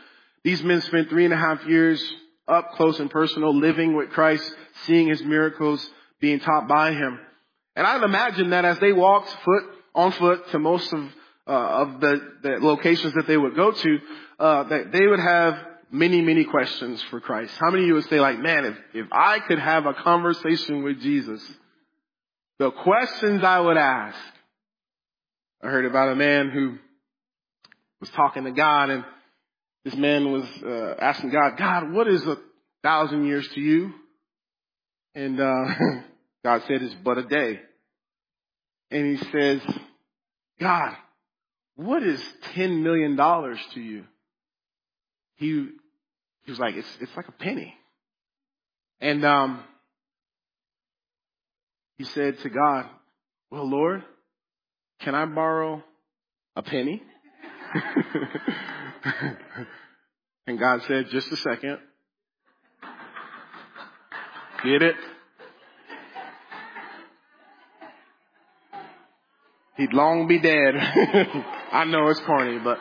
these 0.44 0.64
men 0.64 0.82
spent 0.82 1.10
three 1.10 1.26
and 1.26 1.34
a 1.34 1.38
half 1.38 1.66
years 1.66 2.02
up 2.48 2.72
close 2.72 3.00
and 3.00 3.10
personal, 3.10 3.56
living 3.56 3.96
with 3.96 4.10
Christ, 4.10 4.50
seeing 4.86 5.08
his 5.08 5.24
miracles, 5.24 5.88
being 6.20 6.40
taught 6.40 6.68
by 6.68 6.94
him. 6.94 7.20
And 7.76 7.86
I'd 7.86 8.04
imagine 8.04 8.50
that 8.52 8.66
as 8.66 8.80
they 8.80 8.92
walked 8.92 9.30
foot 9.30 9.64
on 9.94 10.12
foot 10.14 10.50
to 10.52 10.60
most 10.60 10.92
of 10.94 11.10
uh, 11.52 11.84
of 11.84 12.00
the, 12.00 12.34
the 12.44 12.50
locations 12.62 13.14
that 13.16 13.28
they 13.28 13.36
would 13.36 13.56
go 13.58 13.72
to, 13.72 14.00
uh, 14.40 14.64
that 14.64 14.94
they 14.94 15.06
would 15.06 15.20
have 15.20 15.58
many, 15.92 16.22
many 16.22 16.46
questions 16.46 17.04
for 17.10 17.20
Christ. 17.20 17.54
How 17.60 17.70
many 17.72 17.84
of 17.84 17.88
you 17.90 17.94
would 17.96 18.08
say 18.08 18.22
like, 18.22 18.40
man, 18.40 18.64
if, 18.64 18.78
if 18.94 19.08
I 19.12 19.40
could 19.40 19.60
have 19.60 19.86
a 19.86 19.94
conversation 19.94 20.82
with 20.82 21.02
Jesus, 21.02 21.44
the 22.58 22.72
questions 22.72 23.44
I 23.44 23.60
would 23.60 23.76
ask. 23.76 24.18
I 25.62 25.68
heard 25.68 25.86
about 25.86 26.14
a 26.14 26.16
man 26.16 26.52
who 26.52 26.78
was 28.00 28.10
talking 28.12 28.46
to 28.46 28.52
God 28.52 28.90
and 28.90 29.04
this 29.84 29.96
man 29.96 30.32
was 30.32 30.46
uh, 30.64 30.96
asking 31.02 31.32
God, 31.32 31.58
God, 31.58 31.92
what 31.92 32.08
is 32.08 32.26
a 32.28 32.38
thousand 32.82 33.26
years 33.26 33.46
to 33.50 33.60
you? 33.60 33.94
And 35.16 35.38
uh, 35.38 35.66
God 36.46 36.62
said, 36.66 36.82
it's 36.82 36.96
but 37.04 37.18
a 37.18 37.24
day. 37.24 37.60
And 38.90 39.18
he 39.18 39.26
says, 39.32 39.62
God, 40.58 40.96
what 41.86 42.04
is 42.04 42.22
$10 42.56 42.84
million 42.84 43.18
to 43.18 43.80
you? 43.80 44.04
He, 45.36 45.68
he 46.44 46.52
was 46.52 46.60
like, 46.60 46.76
it's, 46.76 46.88
it's 47.00 47.16
like 47.18 47.28
a 47.28 47.32
penny. 47.32 47.74
And, 49.00 49.26
um, 49.26 49.64
he 51.98 52.04
said 52.04 52.38
to 52.40 52.50
God, 52.50 52.86
well, 53.50 53.68
Lord, 53.68 54.04
can 55.00 55.16
I 55.16 55.26
borrow 55.26 55.84
a 56.56 56.62
penny? 56.62 57.02
and 60.46 60.60
God 60.60 60.82
said, 60.88 61.08
just 61.10 61.32
a 61.32 61.38
second. 61.38 61.80
Get 64.64 64.84
it? 64.84 64.96
He'd 69.78 69.94
long 69.94 70.28
be 70.28 70.40
dead. 70.40 70.76
I 71.72 71.86
know 71.86 72.08
it's 72.08 72.20
corny, 72.22 72.60
but 72.60 72.80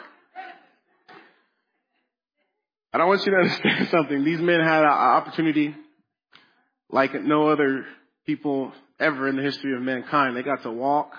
and 2.92 3.00
I 3.00 3.04
want 3.06 3.24
you 3.24 3.32
to 3.32 3.38
understand 3.38 3.88
something. 3.90 4.24
These 4.24 4.40
men 4.40 4.60
had 4.60 4.82
an 4.82 4.90
opportunity 4.90 5.74
like 6.90 7.14
no 7.14 7.48
other 7.48 7.86
people 8.26 8.72
ever 8.98 9.28
in 9.28 9.36
the 9.36 9.42
history 9.42 9.74
of 9.74 9.82
mankind. 9.82 10.36
They 10.36 10.42
got 10.42 10.62
to 10.64 10.72
walk 10.72 11.12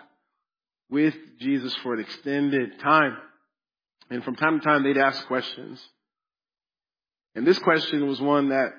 with 0.90 1.16
Jesus 1.40 1.74
for 1.76 1.94
an 1.94 2.02
extended 2.02 2.80
time. 2.80 3.18
And 4.10 4.24
from 4.24 4.36
time 4.36 4.60
to 4.60 4.66
time, 4.66 4.84
they'd 4.84 4.98
ask 4.98 5.26
questions. 5.28 5.82
And 7.36 7.48
this 7.48 7.60
question 7.60 8.06
was 8.08 8.20
one 8.20 8.50
that 8.50 8.74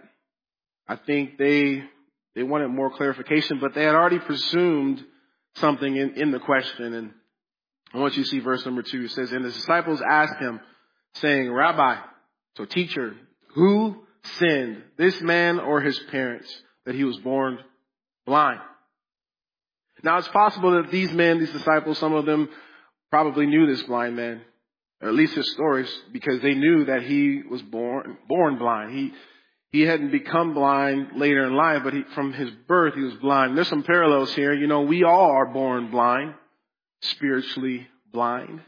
I 0.86 0.96
think 0.96 1.38
they, 1.38 1.82
they 2.34 2.42
wanted 2.42 2.68
more 2.68 2.90
clarification, 2.90 3.58
but 3.58 3.74
they 3.74 3.84
had 3.84 3.94
already 3.94 4.18
presumed 4.18 5.02
something 5.56 5.96
in, 5.96 6.20
in 6.20 6.30
the 6.30 6.38
question. 6.38 6.92
And 6.92 7.12
I 7.94 7.98
want 7.98 8.16
you 8.16 8.24
to 8.24 8.28
see 8.28 8.40
verse 8.40 8.64
number 8.64 8.82
two. 8.82 9.04
It 9.04 9.10
says, 9.12 9.32
and 9.32 9.44
the 9.44 9.50
disciples 9.50 10.00
asked 10.06 10.40
him, 10.40 10.60
saying, 11.14 11.52
Rabbi, 11.52 11.96
so 12.56 12.64
teacher, 12.64 13.14
who 13.54 14.04
sinned, 14.38 14.82
this 14.96 15.20
man 15.20 15.60
or 15.60 15.80
his 15.80 15.98
parents, 16.10 16.50
that 16.86 16.94
he 16.94 17.04
was 17.04 17.18
born 17.18 17.58
blind? 18.24 18.60
Now 20.02 20.18
it's 20.18 20.28
possible 20.28 20.82
that 20.82 20.90
these 20.90 21.12
men, 21.12 21.38
these 21.38 21.52
disciples, 21.52 21.98
some 21.98 22.14
of 22.14 22.26
them 22.26 22.48
probably 23.10 23.46
knew 23.46 23.66
this 23.66 23.82
blind 23.82 24.16
man, 24.16 24.40
or 25.00 25.08
at 25.08 25.14
least 25.14 25.34
his 25.34 25.52
stories, 25.52 25.92
because 26.12 26.40
they 26.40 26.54
knew 26.54 26.86
that 26.86 27.02
he 27.02 27.42
was 27.48 27.62
born, 27.62 28.16
born 28.26 28.58
blind. 28.58 28.92
He, 28.92 29.12
he 29.70 29.82
hadn't 29.82 30.10
become 30.10 30.54
blind 30.54 31.12
later 31.16 31.44
in 31.44 31.54
life, 31.54 31.82
but 31.84 31.92
he, 31.92 32.02
from 32.14 32.32
his 32.32 32.50
birth, 32.66 32.94
he 32.94 33.02
was 33.02 33.14
blind. 33.14 33.56
There's 33.56 33.68
some 33.68 33.84
parallels 33.84 34.32
here. 34.34 34.54
You 34.54 34.66
know, 34.66 34.82
we 34.82 35.04
all 35.04 35.30
are 35.30 35.52
born 35.52 35.90
blind, 35.90 36.34
spiritually 37.02 37.86
blind. 38.12 38.60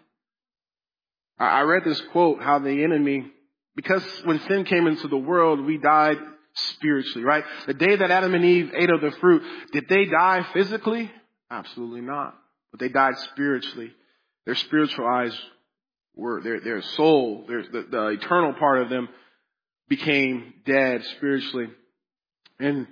I, 1.38 1.62
read 1.62 1.82
this 1.84 2.00
quote, 2.12 2.42
how 2.42 2.60
the 2.60 2.84
enemy, 2.84 3.26
because 3.74 4.04
when 4.24 4.40
sin 4.40 4.64
came 4.64 4.86
into 4.86 5.08
the 5.08 5.16
world, 5.16 5.64
we 5.64 5.78
died 5.78 6.18
spiritually, 6.54 7.24
right? 7.24 7.44
The 7.66 7.74
day 7.74 7.96
that 7.96 8.10
Adam 8.10 8.34
and 8.34 8.44
Eve 8.44 8.70
ate 8.76 8.90
of 8.90 9.00
the 9.00 9.10
fruit, 9.20 9.42
did 9.72 9.88
they 9.88 10.04
die 10.04 10.46
physically? 10.52 11.10
Absolutely 11.50 12.02
not. 12.02 12.36
But 12.70 12.80
they 12.80 12.88
died 12.88 13.18
spiritually. 13.32 13.92
Their 14.46 14.54
spiritual 14.54 15.06
eyes 15.06 15.36
were, 16.14 16.40
their, 16.40 16.60
their 16.60 16.82
soul, 16.82 17.44
their, 17.48 17.62
the, 17.62 17.86
the 17.90 18.06
eternal 18.08 18.52
part 18.54 18.82
of 18.82 18.88
them 18.88 19.08
became 19.88 20.54
dead 20.64 21.04
spiritually. 21.16 21.68
And 22.60 22.86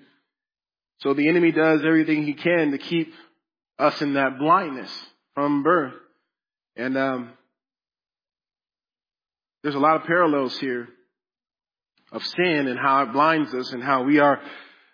so 0.98 1.14
the 1.14 1.28
enemy 1.28 1.52
does 1.52 1.84
everything 1.84 2.24
he 2.24 2.34
can 2.34 2.72
to 2.72 2.78
keep 2.78 3.14
us 3.78 4.02
in 4.02 4.14
that 4.14 4.38
blindness 4.38 4.90
from 5.34 5.62
birth. 5.62 5.94
And 6.76 6.96
um, 6.96 7.32
there's 9.62 9.74
a 9.74 9.80
lot 9.80 9.96
of 9.96 10.04
parallels 10.04 10.58
here 10.58 10.88
of 12.10 12.24
sin 12.24 12.66
and 12.68 12.78
how 12.78 13.02
it 13.02 13.12
blinds 13.12 13.54
us 13.54 13.72
and 13.72 13.82
how 13.82 14.02
we 14.04 14.18
are 14.18 14.40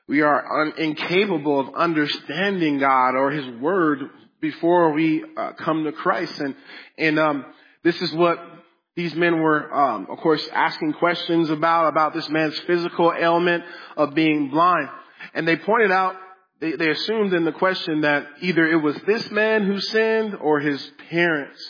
we 0.06 0.22
are 0.22 0.62
un- 0.62 0.74
incapable 0.78 1.60
of 1.60 1.74
understanding 1.74 2.78
God 2.78 3.10
or 3.10 3.30
His 3.30 3.46
Word 3.60 4.00
before 4.40 4.92
we 4.92 5.24
uh, 5.36 5.52
come 5.52 5.84
to 5.84 5.92
Christ. 5.92 6.40
And 6.40 6.54
and 6.96 7.18
um, 7.18 7.44
this 7.82 8.00
is 8.00 8.12
what 8.12 8.38
these 8.96 9.14
men 9.14 9.40
were, 9.40 9.72
um, 9.72 10.06
of 10.10 10.18
course, 10.18 10.48
asking 10.52 10.94
questions 10.94 11.50
about 11.50 11.88
about 11.88 12.14
this 12.14 12.28
man's 12.28 12.58
physical 12.60 13.12
ailment 13.16 13.64
of 13.96 14.14
being 14.14 14.50
blind. 14.50 14.88
And 15.34 15.46
they 15.46 15.56
pointed 15.56 15.92
out, 15.92 16.16
they, 16.60 16.72
they 16.72 16.90
assumed 16.90 17.32
in 17.34 17.44
the 17.44 17.52
question 17.52 18.02
that 18.02 18.26
either 18.40 18.66
it 18.66 18.82
was 18.82 18.96
this 19.06 19.30
man 19.30 19.64
who 19.64 19.80
sinned 19.80 20.34
or 20.34 20.60
his 20.60 20.90
parents. 21.10 21.60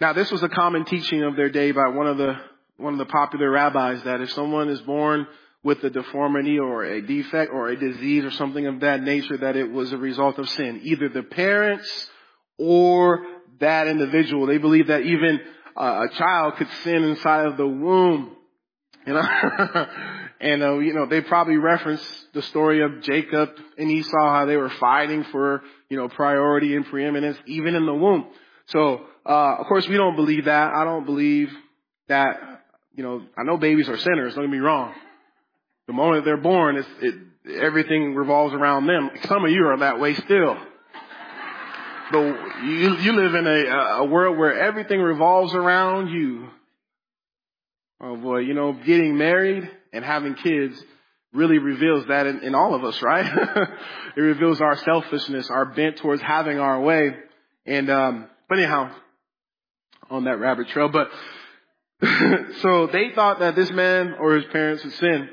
Now, 0.00 0.12
this 0.12 0.30
was 0.30 0.42
a 0.42 0.48
common 0.48 0.84
teaching 0.84 1.22
of 1.22 1.36
their 1.36 1.50
day 1.50 1.72
by 1.72 1.88
one 1.88 2.06
of 2.06 2.18
the 2.18 2.36
one 2.76 2.92
of 2.92 2.98
the 2.98 3.06
popular 3.06 3.50
rabbis 3.50 4.02
that 4.02 4.20
if 4.20 4.32
someone 4.32 4.68
is 4.68 4.80
born 4.80 5.28
with 5.62 5.82
a 5.84 5.90
deformity 5.90 6.58
or 6.58 6.84
a 6.84 7.00
defect 7.00 7.52
or 7.52 7.68
a 7.68 7.76
disease 7.76 8.24
or 8.24 8.32
something 8.32 8.66
of 8.66 8.80
that 8.80 9.02
nature 9.02 9.38
that 9.38 9.56
it 9.56 9.70
was 9.70 9.92
a 9.92 9.96
result 9.96 10.38
of 10.38 10.48
sin. 10.50 10.80
Either 10.82 11.08
the 11.08 11.22
parents 11.22 12.10
or 12.58 13.24
that 13.60 13.86
individual. 13.86 14.46
They 14.46 14.58
believe 14.58 14.88
that 14.88 15.02
even 15.02 15.40
a 15.76 16.08
child 16.14 16.56
could 16.56 16.68
sin 16.82 17.04
inside 17.04 17.46
of 17.46 17.56
the 17.56 17.66
womb. 17.66 18.36
and, 20.44 20.62
uh, 20.62 20.78
you 20.78 20.92
know, 20.92 21.06
they 21.06 21.22
probably 21.22 21.56
reference 21.56 22.02
the 22.34 22.42
story 22.42 22.82
of 22.82 23.00
Jacob 23.00 23.48
and 23.78 23.90
Esau, 23.90 24.10
how 24.12 24.44
they 24.44 24.58
were 24.58 24.68
fighting 24.68 25.24
for, 25.32 25.62
you 25.88 25.96
know, 25.96 26.10
priority 26.10 26.76
and 26.76 26.84
preeminence 26.84 27.38
even 27.46 27.74
in 27.74 27.86
the 27.86 27.94
womb. 27.94 28.26
So, 28.66 29.06
uh, 29.24 29.56
of 29.58 29.66
course 29.66 29.88
we 29.88 29.96
don't 29.96 30.16
believe 30.16 30.44
that. 30.44 30.74
I 30.74 30.84
don't 30.84 31.06
believe 31.06 31.50
that, 32.08 32.62
you 32.94 33.02
know, 33.02 33.22
I 33.38 33.44
know 33.44 33.56
babies 33.56 33.88
are 33.88 33.96
sinners, 33.96 34.34
don't 34.34 34.44
get 34.44 34.50
me 34.50 34.58
wrong. 34.58 34.92
The 35.86 35.94
moment 35.94 36.26
they're 36.26 36.36
born, 36.36 36.76
it's, 36.76 36.88
it, 37.00 37.14
everything 37.62 38.14
revolves 38.14 38.52
around 38.52 38.86
them. 38.86 39.12
Some 39.26 39.46
of 39.46 39.50
you 39.50 39.66
are 39.68 39.78
that 39.78 39.98
way 39.98 40.12
still. 40.12 40.58
But 42.12 42.20
you, 42.64 42.96
you 42.98 43.12
live 43.12 43.34
in 43.34 43.46
a, 43.46 43.64
a 44.00 44.04
world 44.04 44.36
where 44.36 44.60
everything 44.60 45.00
revolves 45.00 45.54
around 45.54 46.08
you. 46.08 46.50
Oh 47.98 48.16
boy, 48.16 48.40
you 48.40 48.52
know, 48.52 48.74
getting 48.74 49.16
married 49.16 49.70
and 49.94 50.04
having 50.04 50.34
kids 50.34 50.80
really 51.32 51.58
reveals 51.58 52.06
that 52.08 52.26
in, 52.26 52.40
in 52.40 52.54
all 52.54 52.74
of 52.74 52.84
us, 52.84 53.00
right? 53.00 53.24
it 54.16 54.20
reveals 54.20 54.60
our 54.60 54.76
selfishness, 54.76 55.50
our 55.50 55.66
bent 55.66 55.96
towards 55.98 56.20
having 56.20 56.58
our 56.58 56.80
way. 56.80 57.10
And, 57.64 57.90
um, 57.90 58.28
but 58.48 58.58
anyhow, 58.58 58.94
on 60.10 60.24
that 60.24 60.38
rabbit 60.38 60.68
trail, 60.68 60.88
but 60.88 61.10
so 62.60 62.88
they 62.88 63.12
thought 63.14 63.40
that 63.40 63.56
this 63.56 63.70
man 63.70 64.14
or 64.20 64.34
his 64.34 64.44
parents 64.52 64.82
had 64.82 64.92
sinned. 64.92 65.28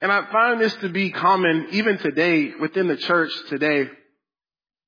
And 0.00 0.10
I 0.10 0.30
find 0.30 0.60
this 0.60 0.74
to 0.76 0.88
be 0.88 1.10
common 1.10 1.68
even 1.70 1.98
today 1.98 2.52
within 2.60 2.88
the 2.88 2.96
church 2.96 3.30
today. 3.48 3.88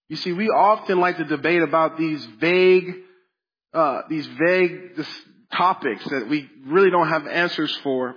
You 0.09 0.17
see, 0.17 0.33
we 0.33 0.49
often 0.49 1.01
like 1.01 1.17
to 1.17 1.25
debate 1.25 1.63
about 1.63 1.97
these 1.97 2.25
vague, 2.39 2.97
uh, 3.73 4.03
these 4.09 4.27
vague 4.27 4.97
topics 5.53 6.05
that 6.11 6.29
we 6.29 6.49
really 6.67 6.91
don't 6.91 7.09
have 7.09 7.27
answers 7.27 7.75
for. 7.83 8.15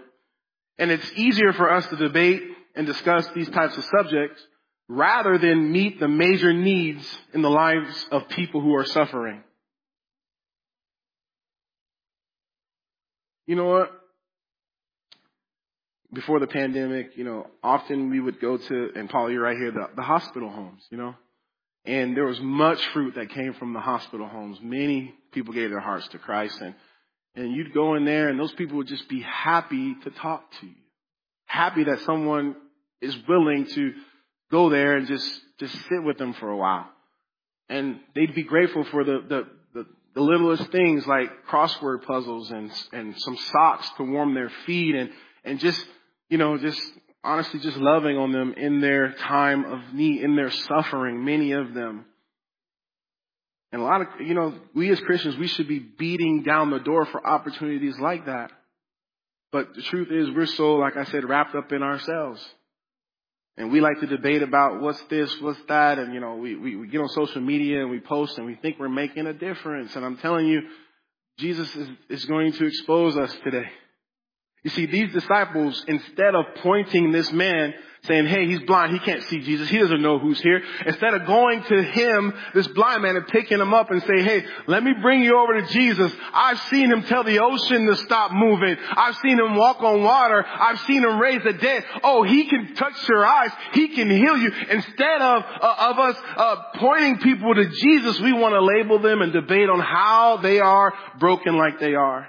And 0.78 0.92
it's 0.92 1.12
easier 1.16 1.54
for 1.54 1.72
us 1.72 1.86
to 1.88 1.96
debate 1.96 2.44
and 2.76 2.88
discuss 2.88 3.28
these 3.36 3.50
types 3.50 3.78
of 3.78 3.84
subjects 3.86 4.42
rather 4.88 5.38
than 5.38 5.72
meet 5.72 6.00
the 6.00 6.08
major 6.08 6.54
needs 6.54 7.06
in 7.34 7.42
the 7.42 7.50
lives 7.50 8.08
of 8.12 8.30
people 8.30 8.62
who 8.62 8.76
are 8.76 8.86
suffering. 8.86 9.44
You 13.46 13.56
know 13.56 13.66
what? 13.66 14.00
before 16.14 16.40
the 16.40 16.48
pandemic, 16.48 17.16
you 17.16 17.24
know, 17.24 17.48
often 17.64 18.10
we 18.10 18.20
would 18.20 18.40
go 18.40 18.58
to, 18.58 18.90
and 18.96 19.10
Paul, 19.10 19.32
you're 19.32 19.44
right 19.44 19.58
here, 19.58 19.72
the, 19.72 19.90
the 19.96 20.02
hospital 20.02 20.50
homes, 20.50 20.82
you 20.90 20.98
know, 20.98 21.16
and 21.86 22.18
there 22.18 22.26
was 22.26 22.40
much 22.42 22.84
fruit 22.94 23.16
that 23.16 23.30
came 23.30 23.54
from 23.54 23.74
the 23.74 23.80
hospital 23.80 24.28
homes. 24.28 24.60
Many 24.62 25.14
people 25.32 25.54
gave 25.54 25.70
their 25.70 25.80
hearts 25.80 26.08
to 26.10 26.18
Christ 26.18 26.60
and, 26.62 26.74
and 27.36 27.54
you'd 27.54 27.74
go 27.74 27.96
in 27.96 28.06
there 28.06 28.30
and 28.30 28.40
those 28.40 28.54
people 28.54 28.78
would 28.78 28.88
just 28.88 29.08
be 29.10 29.22
happy 29.22 29.96
to 30.04 30.10
talk 30.12 30.44
to 30.60 30.66
you. 30.66 30.76
Happy 31.46 31.84
that 31.86 32.02
someone 32.02 32.56
is 33.02 33.16
willing 33.28 33.66
to 33.66 33.94
go 34.52 34.70
there 34.70 34.96
and 34.96 35.08
just, 35.08 35.42
just 35.60 35.74
sit 35.74 36.04
with 36.04 36.18
them 36.18 36.34
for 36.34 36.50
a 36.50 36.58
while. 36.58 36.90
And 37.70 38.00
they'd 38.16 38.36
be 38.36 38.44
grateful 38.44 38.84
for 38.86 39.04
the, 39.04 39.20
the, 39.28 39.48
the, 39.74 39.86
the 40.16 40.22
littlest 40.22 40.72
things 40.72 41.06
like 41.08 41.46
crossword 41.48 42.04
puzzles 42.04 42.52
and, 42.52 42.72
and 42.92 43.20
some 43.20 43.38
socks 43.38 43.90
to 43.98 44.04
warm 44.04 44.34
their 44.34 44.52
feet 44.66 44.96
and, 44.96 45.12
and 45.44 45.60
just 45.60 45.84
you 46.30 46.38
know, 46.38 46.58
just 46.58 46.82
honestly 47.24 47.60
just 47.60 47.78
loving 47.78 48.18
on 48.18 48.32
them 48.32 48.54
in 48.56 48.80
their 48.80 49.14
time 49.14 49.66
of 49.66 49.94
need, 49.94 50.22
in 50.22 50.36
their 50.36 50.52
suffering, 50.52 51.26
many 51.26 51.52
of 51.52 51.74
them. 51.74 52.06
And 53.72 53.82
a 53.82 53.86
lot 53.86 54.02
of, 54.02 54.08
you 54.22 54.34
know, 54.34 54.56
we 54.74 54.90
as 54.90 55.00
Christians, 55.02 55.38
we 55.38 55.48
should 55.48 55.68
be 55.68 55.80
beating 55.80 56.44
down 56.44 56.72
the 56.72 56.80
door 56.80 57.06
for 57.06 57.26
opportunities 57.26 58.00
like 58.00 58.26
that. 58.26 58.52
But 59.52 59.74
the 59.76 59.82
truth 59.84 60.10
is, 60.12 60.30
we're 60.32 60.46
so, 60.46 60.76
like 60.76 60.98
I 60.98 61.06
said, 61.06 61.28
wrapped 61.28 61.56
up 61.56 61.72
in 61.72 61.84
ourselves. 61.84 62.44
And 63.58 63.72
we 63.72 63.82
like 63.82 64.00
to 64.00 64.08
debate 64.08 64.42
about 64.42 64.82
what's 64.82 65.02
this, 65.10 65.36
what's 65.42 65.60
that, 65.68 66.00
and 66.00 66.14
you 66.14 66.22
know, 66.22 66.36
we, 66.36 66.56
we, 66.56 66.76
we 66.78 66.88
get 66.88 67.02
on 67.02 67.10
social 67.10 67.42
media 67.42 67.82
and 67.82 67.90
we 67.90 68.00
post 68.00 68.38
and 68.38 68.48
we 68.48 68.56
think 68.56 68.80
we're 68.80 68.88
making 68.88 69.28
a 69.28 69.34
difference. 69.34 69.96
And 69.96 70.06
I'm 70.06 70.18
telling 70.18 70.48
you, 70.48 70.62
Jesus 71.38 71.76
is, 71.76 71.90
is 72.10 72.26
going 72.26 72.54
to 72.54 72.66
expose 72.66 73.18
us 73.18 73.36
today. 73.44 73.70
You 74.64 74.70
see, 74.72 74.86
these 74.88 75.14
disciples, 75.14 75.86
instead 75.88 76.36
of 76.36 76.46
pointing 76.56 77.12
this 77.12 77.32
man, 77.32 77.74
saying, 78.04 78.28
hey, 78.28 78.46
he's 78.46 78.62
blind, 78.62 78.94
he 78.94 79.00
can't 79.00 79.24
see 79.24 79.40
Jesus, 79.40 79.70
he 79.70 79.78
doesn't 79.78 80.02
know 80.02 80.20
who's 80.20 80.40
here, 80.42 80.62
instead 80.86 81.14
of 81.14 81.26
going 81.26 81.64
to 81.64 81.84
him, 81.84 82.34
this 82.54 82.68
blind 82.70 83.02
man, 83.02 83.16
and 83.16 83.28
picking 83.28 83.60
him 83.60 83.74
up 83.74 83.92
and 83.92 84.02
say, 84.04 84.22
hey, 84.22 84.46
let 84.68 84.84
me 84.84 84.94
bring 85.02 85.22
you 85.22 85.38
over 85.38 85.62
to 85.62 85.68
Jesus. 85.68 86.12
I've 86.34 86.60
seen 86.64 86.92
him 86.92 87.04
tell 87.04 87.24
the 87.24 87.40
ocean 87.40 87.86
to 87.88 87.96
stop 87.98 88.32
moving. 88.32 88.78
I've 88.92 89.16
seen 89.18 89.40
him 89.40 89.56
walk 89.56 89.82
on 89.82 90.04
water. 90.04 90.46
I've 90.46 90.80
seen 90.82 91.04
him 91.04 91.20
raise 91.20 91.44
the 91.44 91.54
dead. 91.54 91.86
Oh, 92.04 92.24
he 92.24 92.48
can 92.48 92.76
touch 92.76 93.08
your 93.08 93.26
eyes. 93.26 93.52
He 93.74 93.90
can 93.90 94.10
heal 94.10 94.38
you. 94.38 94.52
Instead 94.70 95.22
of, 95.22 95.44
uh, 95.62 95.76
of 95.90 96.00
us 96.00 96.16
uh, 96.36 96.56
pointing 96.76 97.18
people 97.20 97.54
to 97.54 97.70
Jesus, 97.70 98.20
we 98.20 98.34
want 98.34 98.54
to 98.54 98.62
label 98.62 99.00
them 99.00 99.22
and 99.22 99.34
debate 99.34 99.70
on 99.70 99.80
how 99.80 100.38
they 100.38 100.60
are 100.60 100.94
broken 101.18 101.58
like 101.58 101.80
they 101.80 101.96
are. 101.96 102.28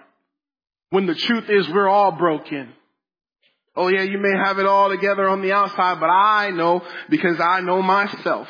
When 0.91 1.07
the 1.07 1.15
truth 1.15 1.49
is 1.49 1.69
we're 1.69 1.89
all 1.89 2.13
broken. 2.13 2.73
Oh 3.77 3.89
yeah, 3.89 4.03
you 4.03 4.19
may 4.19 4.37
have 4.45 4.59
it 4.59 4.67
all 4.67 4.91
together 4.91 5.29
on 5.29 5.43
the 5.43 5.53
outside, 5.53 6.01
but 6.01 6.11
I 6.11 6.51
know 6.51 6.83
because 7.09 7.41
I 7.41 7.61
know 7.61 7.81
myself. 7.81 8.49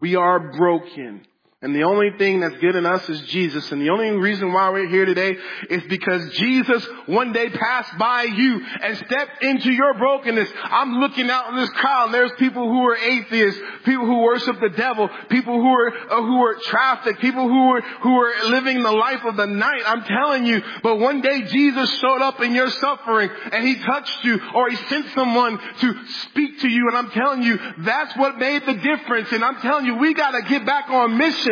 We 0.00 0.16
are 0.16 0.38
broken. 0.56 1.26
And 1.60 1.74
the 1.74 1.82
only 1.82 2.10
thing 2.16 2.38
that's 2.38 2.56
good 2.58 2.76
in 2.76 2.86
us 2.86 3.08
is 3.08 3.20
Jesus. 3.22 3.72
And 3.72 3.82
the 3.82 3.90
only 3.90 4.12
reason 4.12 4.52
why 4.52 4.70
we're 4.70 4.88
here 4.88 5.04
today 5.04 5.36
is 5.68 5.82
because 5.88 6.30
Jesus 6.34 6.86
one 7.06 7.32
day 7.32 7.50
passed 7.50 7.98
by 7.98 8.22
you 8.22 8.64
and 8.80 8.96
stepped 8.96 9.42
into 9.42 9.72
your 9.72 9.94
brokenness. 9.94 10.48
I'm 10.62 11.00
looking 11.00 11.28
out 11.28 11.48
in 11.48 11.56
this 11.56 11.70
crowd 11.70 12.14
there's 12.14 12.30
people 12.38 12.68
who 12.68 12.88
are 12.88 12.96
atheists, 12.96 13.60
people 13.84 14.06
who 14.06 14.22
worship 14.22 14.60
the 14.60 14.68
devil, 14.68 15.10
people 15.30 15.60
who 15.60 15.66
are, 15.66 15.88
uh, 15.88 16.22
who 16.22 16.44
are 16.44 16.54
trafficked, 16.60 17.20
people 17.20 17.48
who 17.48 17.72
are, 17.72 17.80
who 17.80 18.20
are 18.20 18.50
living 18.50 18.84
the 18.84 18.92
life 18.92 19.24
of 19.24 19.36
the 19.36 19.46
night. 19.46 19.82
I'm 19.84 20.04
telling 20.04 20.46
you, 20.46 20.62
but 20.84 21.00
one 21.00 21.22
day 21.22 21.42
Jesus 21.42 21.92
showed 21.98 22.22
up 22.22 22.40
in 22.40 22.54
your 22.54 22.70
suffering 22.70 23.30
and 23.50 23.66
he 23.66 23.82
touched 23.82 24.22
you 24.22 24.40
or 24.54 24.70
he 24.70 24.76
sent 24.76 25.06
someone 25.08 25.58
to 25.80 26.06
speak 26.06 26.60
to 26.60 26.68
you. 26.68 26.86
And 26.86 26.96
I'm 26.96 27.10
telling 27.10 27.42
you, 27.42 27.58
that's 27.78 28.16
what 28.16 28.38
made 28.38 28.64
the 28.64 28.74
difference. 28.74 29.32
And 29.32 29.42
I'm 29.42 29.56
telling 29.56 29.86
you, 29.86 29.96
we 29.96 30.14
gotta 30.14 30.42
get 30.42 30.64
back 30.64 30.88
on 30.90 31.18
mission 31.18 31.47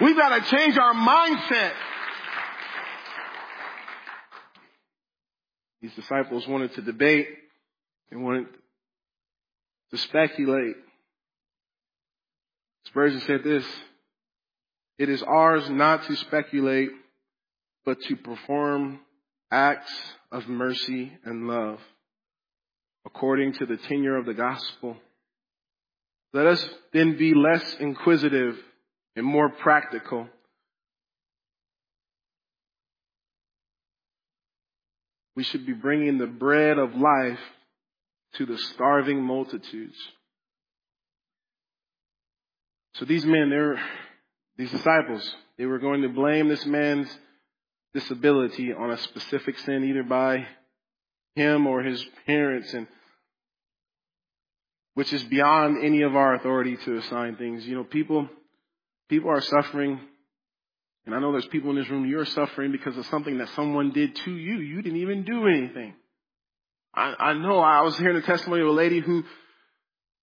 We've 0.00 0.16
got 0.16 0.38
to 0.38 0.56
change 0.56 0.76
our 0.76 0.94
mindset. 0.94 1.72
These 5.80 5.94
disciples 5.94 6.46
wanted 6.46 6.74
to 6.74 6.82
debate 6.82 7.28
and 8.10 8.24
wanted 8.24 8.46
to 9.90 9.98
speculate. 9.98 10.76
Spurgeon 12.86 13.20
said 13.20 13.42
this, 13.44 13.64
it 14.98 15.08
is 15.08 15.22
ours 15.22 15.68
not 15.70 16.04
to 16.04 16.16
speculate, 16.16 16.90
but 17.84 18.00
to 18.02 18.16
perform 18.16 19.00
acts 19.50 19.92
of 20.32 20.48
mercy 20.48 21.12
and 21.24 21.46
love 21.46 21.78
according 23.04 23.52
to 23.52 23.66
the 23.66 23.76
tenure 23.76 24.16
of 24.16 24.26
the 24.26 24.34
gospel. 24.34 24.96
Let 26.32 26.46
us 26.46 26.68
then 26.92 27.16
be 27.16 27.34
less 27.34 27.76
inquisitive 27.78 28.58
and 29.16 29.24
more 29.24 29.48
practical. 29.48 30.28
We 35.34 35.42
should 35.42 35.66
be 35.66 35.72
bringing 35.72 36.18
the 36.18 36.26
bread 36.26 36.78
of 36.78 36.94
life 36.94 37.40
to 38.34 38.46
the 38.46 38.58
starving 38.58 39.22
multitudes. 39.22 39.96
So 42.94 43.04
these 43.04 43.26
men, 43.26 43.50
they're, 43.50 43.80
these 44.56 44.70
disciples, 44.70 45.34
they 45.58 45.66
were 45.66 45.78
going 45.78 46.02
to 46.02 46.08
blame 46.08 46.48
this 46.48 46.64
man's 46.64 47.08
disability 47.92 48.72
on 48.72 48.90
a 48.90 48.98
specific 48.98 49.58
sin 49.58 49.84
either 49.84 50.02
by 50.02 50.46
him 51.34 51.66
or 51.66 51.82
his 51.82 52.04
parents 52.26 52.72
and 52.74 52.86
which 54.94 55.12
is 55.12 55.22
beyond 55.24 55.84
any 55.84 56.02
of 56.02 56.16
our 56.16 56.34
authority 56.34 56.78
to 56.78 56.96
assign 56.96 57.36
things. 57.36 57.66
You 57.66 57.76
know, 57.76 57.84
people 57.84 58.30
People 59.08 59.30
are 59.30 59.40
suffering, 59.40 60.00
and 61.04 61.14
I 61.14 61.20
know 61.20 61.32
there's 61.32 61.46
people 61.46 61.70
in 61.70 61.76
this 61.76 61.88
room, 61.88 62.06
you're 62.06 62.24
suffering 62.24 62.72
because 62.72 62.96
of 62.96 63.06
something 63.06 63.38
that 63.38 63.48
someone 63.50 63.92
did 63.92 64.16
to 64.16 64.30
you. 64.32 64.58
You 64.58 64.82
didn't 64.82 65.00
even 65.00 65.24
do 65.24 65.46
anything. 65.46 65.94
I, 66.94 67.14
I 67.18 67.32
know 67.34 67.58
I 67.58 67.82
was 67.82 67.96
hearing 67.98 68.16
the 68.16 68.22
testimony 68.22 68.62
of 68.62 68.68
a 68.68 68.72
lady 68.72 69.00
who 69.00 69.22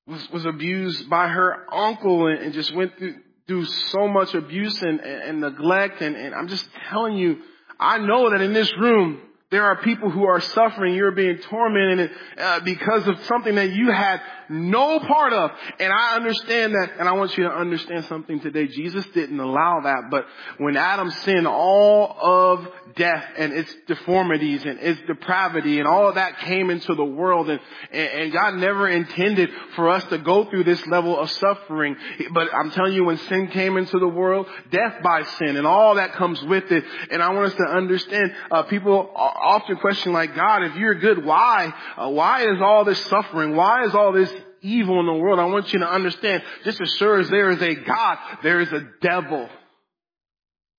was, 0.08 0.30
was 0.32 0.46
abused 0.46 1.10
by 1.10 1.28
her 1.28 1.74
uncle 1.74 2.28
and, 2.28 2.40
and 2.40 2.54
just 2.54 2.74
went 2.76 2.98
through, 2.98 3.16
through 3.48 3.66
so 3.66 4.08
much 4.08 4.34
abuse 4.34 4.82
and, 4.82 5.00
and, 5.00 5.22
and 5.24 5.42
neglect. 5.42 6.02
And, 6.02 6.16
and 6.16 6.34
I'm 6.36 6.48
just 6.48 6.68
telling 6.90 7.16
you, 7.16 7.38
I 7.80 8.00
know 8.00 8.32
that 8.32 8.42
in 8.42 8.54
this 8.54 8.72
room, 8.78 9.22
there 9.54 9.66
are 9.66 9.76
people 9.84 10.10
who 10.10 10.26
are 10.26 10.42
suffering. 10.42 10.96
You're 10.96 11.12
being 11.12 11.38
tormented 11.38 12.10
uh, 12.38 12.62
because 12.62 13.08
of 13.08 13.24
something 13.26 13.54
that 13.56 13.72
you 13.72 13.92
had 13.92 14.20
no 14.50 15.00
part 15.00 15.32
of. 15.32 15.52
And 15.80 15.94
I 15.94 16.16
understand 16.16 16.74
that, 16.74 16.94
and 17.00 17.08
I 17.08 17.14
want 17.14 17.38
you 17.38 17.44
to 17.44 17.52
understand 17.52 18.06
something 18.06 18.40
today. 18.40 18.68
Jesus 18.68 19.06
didn't 19.14 19.40
allow 19.40 19.82
that, 19.84 20.10
but 20.10 20.26
when 20.58 20.76
Adam 20.76 21.12
sinned, 21.12 21.48
all 21.48 22.16
of 22.20 22.68
death 22.96 23.26
and 23.38 23.54
its 23.54 23.74
deformities 23.88 24.66
and 24.66 24.80
its 24.80 25.00
depravity 25.08 25.80
and 25.80 25.88
all 25.88 26.10
of 26.10 26.16
that 26.16 26.40
came 26.40 26.70
into 26.70 26.94
the 26.94 27.04
world 27.04 27.50
and, 27.50 27.60
and 27.92 28.32
God 28.32 28.56
never 28.56 28.88
intended 28.88 29.50
for 29.76 29.90
us 29.90 30.04
to 30.06 30.18
go 30.18 30.50
through 30.50 30.64
this 30.64 30.86
level 30.88 31.18
of 31.20 31.30
suffering. 31.32 31.96
But 32.32 32.54
I'm 32.54 32.72
telling 32.72 32.94
you, 32.94 33.06
when 33.06 33.18
sin 33.18 33.48
came 33.48 33.78
into 33.78 34.00
the 34.00 34.08
world, 34.08 34.48
death 34.72 35.02
by 35.04 35.24
sin 35.24 35.58
and 35.58 35.66
all 35.66 35.96
that 35.96 36.14
comes 36.14 36.42
with 36.44 36.72
it. 36.72 36.84
And 37.10 37.22
I 37.22 37.32
want 37.34 37.52
us 37.52 37.58
to 37.58 37.64
understand, 37.64 38.36
uh, 38.52 38.64
people 38.64 39.12
often 39.44 39.78
question 39.78 40.14
like, 40.14 40.36
God, 40.36 40.64
if 40.64 40.76
you're 40.76 40.96
good, 40.96 41.24
why? 41.24 41.74
Uh, 41.98 42.10
why 42.10 42.42
is 42.42 42.62
all 42.62 42.86
this 42.86 43.04
suffering? 43.06 43.56
Why 43.56 43.86
is 43.86 43.94
all 43.94 44.12
this 44.12 44.34
evil 44.62 45.00
in 45.00 45.06
the 45.06 45.14
world? 45.14 45.40
I 45.40 45.46
want 45.46 45.74
you 45.74 45.80
to 45.80 45.90
understand, 45.90 46.44
just 46.64 46.82
as 46.82 46.90
sure 46.98 47.20
as 47.20 47.30
there 47.30 47.50
is 47.50 47.62
a 47.62 47.76
God, 47.76 48.18
there 48.42 48.62
is 48.62 48.72
a 48.72 48.88
devil 49.02 49.50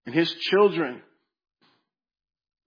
and 0.07 0.14
his 0.14 0.33
children. 0.35 1.03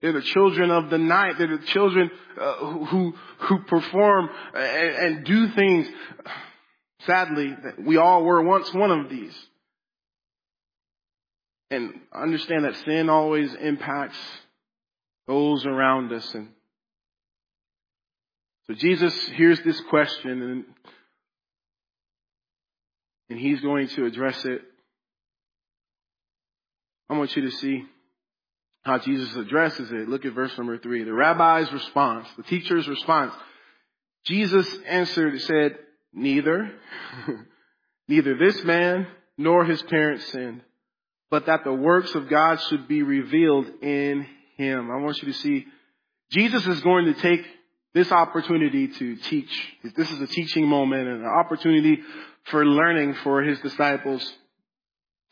They're 0.00 0.12
the 0.12 0.22
children 0.22 0.70
of 0.70 0.90
the 0.90 0.98
night. 0.98 1.38
They're 1.38 1.58
the 1.58 1.66
children 1.66 2.10
uh, 2.40 2.54
who 2.86 3.14
who 3.38 3.64
perform 3.64 4.30
and, 4.54 4.96
and 5.16 5.24
do 5.24 5.48
things. 5.48 5.88
Sadly, 7.00 7.56
we 7.84 7.96
all 7.96 8.24
were 8.24 8.42
once 8.42 8.72
one 8.72 8.90
of 8.92 9.08
these. 9.08 9.34
And 11.70 12.00
understand 12.12 12.64
that 12.64 12.76
sin 12.76 13.10
always 13.10 13.52
impacts 13.54 14.16
those 15.28 15.66
around 15.66 16.12
us. 16.12 16.34
And 16.34 16.48
so 18.66 18.74
Jesus 18.74 19.14
hears 19.28 19.60
this 19.60 19.80
question 19.82 20.42
and, 20.42 20.64
and 23.30 23.38
he's 23.38 23.60
going 23.60 23.88
to 23.88 24.06
address 24.06 24.42
it. 24.44 24.62
I 27.10 27.16
want 27.16 27.36
you 27.36 27.42
to 27.42 27.50
see 27.50 27.84
how 28.82 28.98
Jesus 28.98 29.36
addresses 29.36 29.92
it. 29.92 30.08
Look 30.08 30.24
at 30.24 30.32
verse 30.32 30.56
number 30.56 30.78
three. 30.78 31.04
The 31.04 31.12
rabbi's 31.12 31.70
response, 31.72 32.26
the 32.36 32.42
teacher's 32.42 32.88
response. 32.88 33.34
Jesus 34.24 34.66
answered, 34.86 35.40
said, 35.42 35.78
neither, 36.12 36.72
neither 38.08 38.36
this 38.36 38.64
man 38.64 39.06
nor 39.36 39.64
his 39.64 39.82
parents 39.82 40.26
sinned, 40.32 40.62
but 41.30 41.46
that 41.46 41.64
the 41.64 41.72
works 41.72 42.14
of 42.14 42.28
God 42.28 42.60
should 42.68 42.88
be 42.88 43.02
revealed 43.02 43.66
in 43.82 44.26
him. 44.58 44.90
I 44.90 44.96
want 44.96 45.22
you 45.22 45.32
to 45.32 45.38
see 45.38 45.66
Jesus 46.30 46.66
is 46.66 46.80
going 46.80 47.06
to 47.06 47.14
take 47.14 47.46
this 47.94 48.12
opportunity 48.12 48.88
to 48.88 49.16
teach. 49.16 49.50
This 49.96 50.10
is 50.10 50.20
a 50.20 50.26
teaching 50.26 50.66
moment 50.68 51.08
and 51.08 51.22
an 51.22 51.26
opportunity 51.26 52.00
for 52.50 52.66
learning 52.66 53.14
for 53.22 53.42
his 53.42 53.58
disciples. 53.60 54.30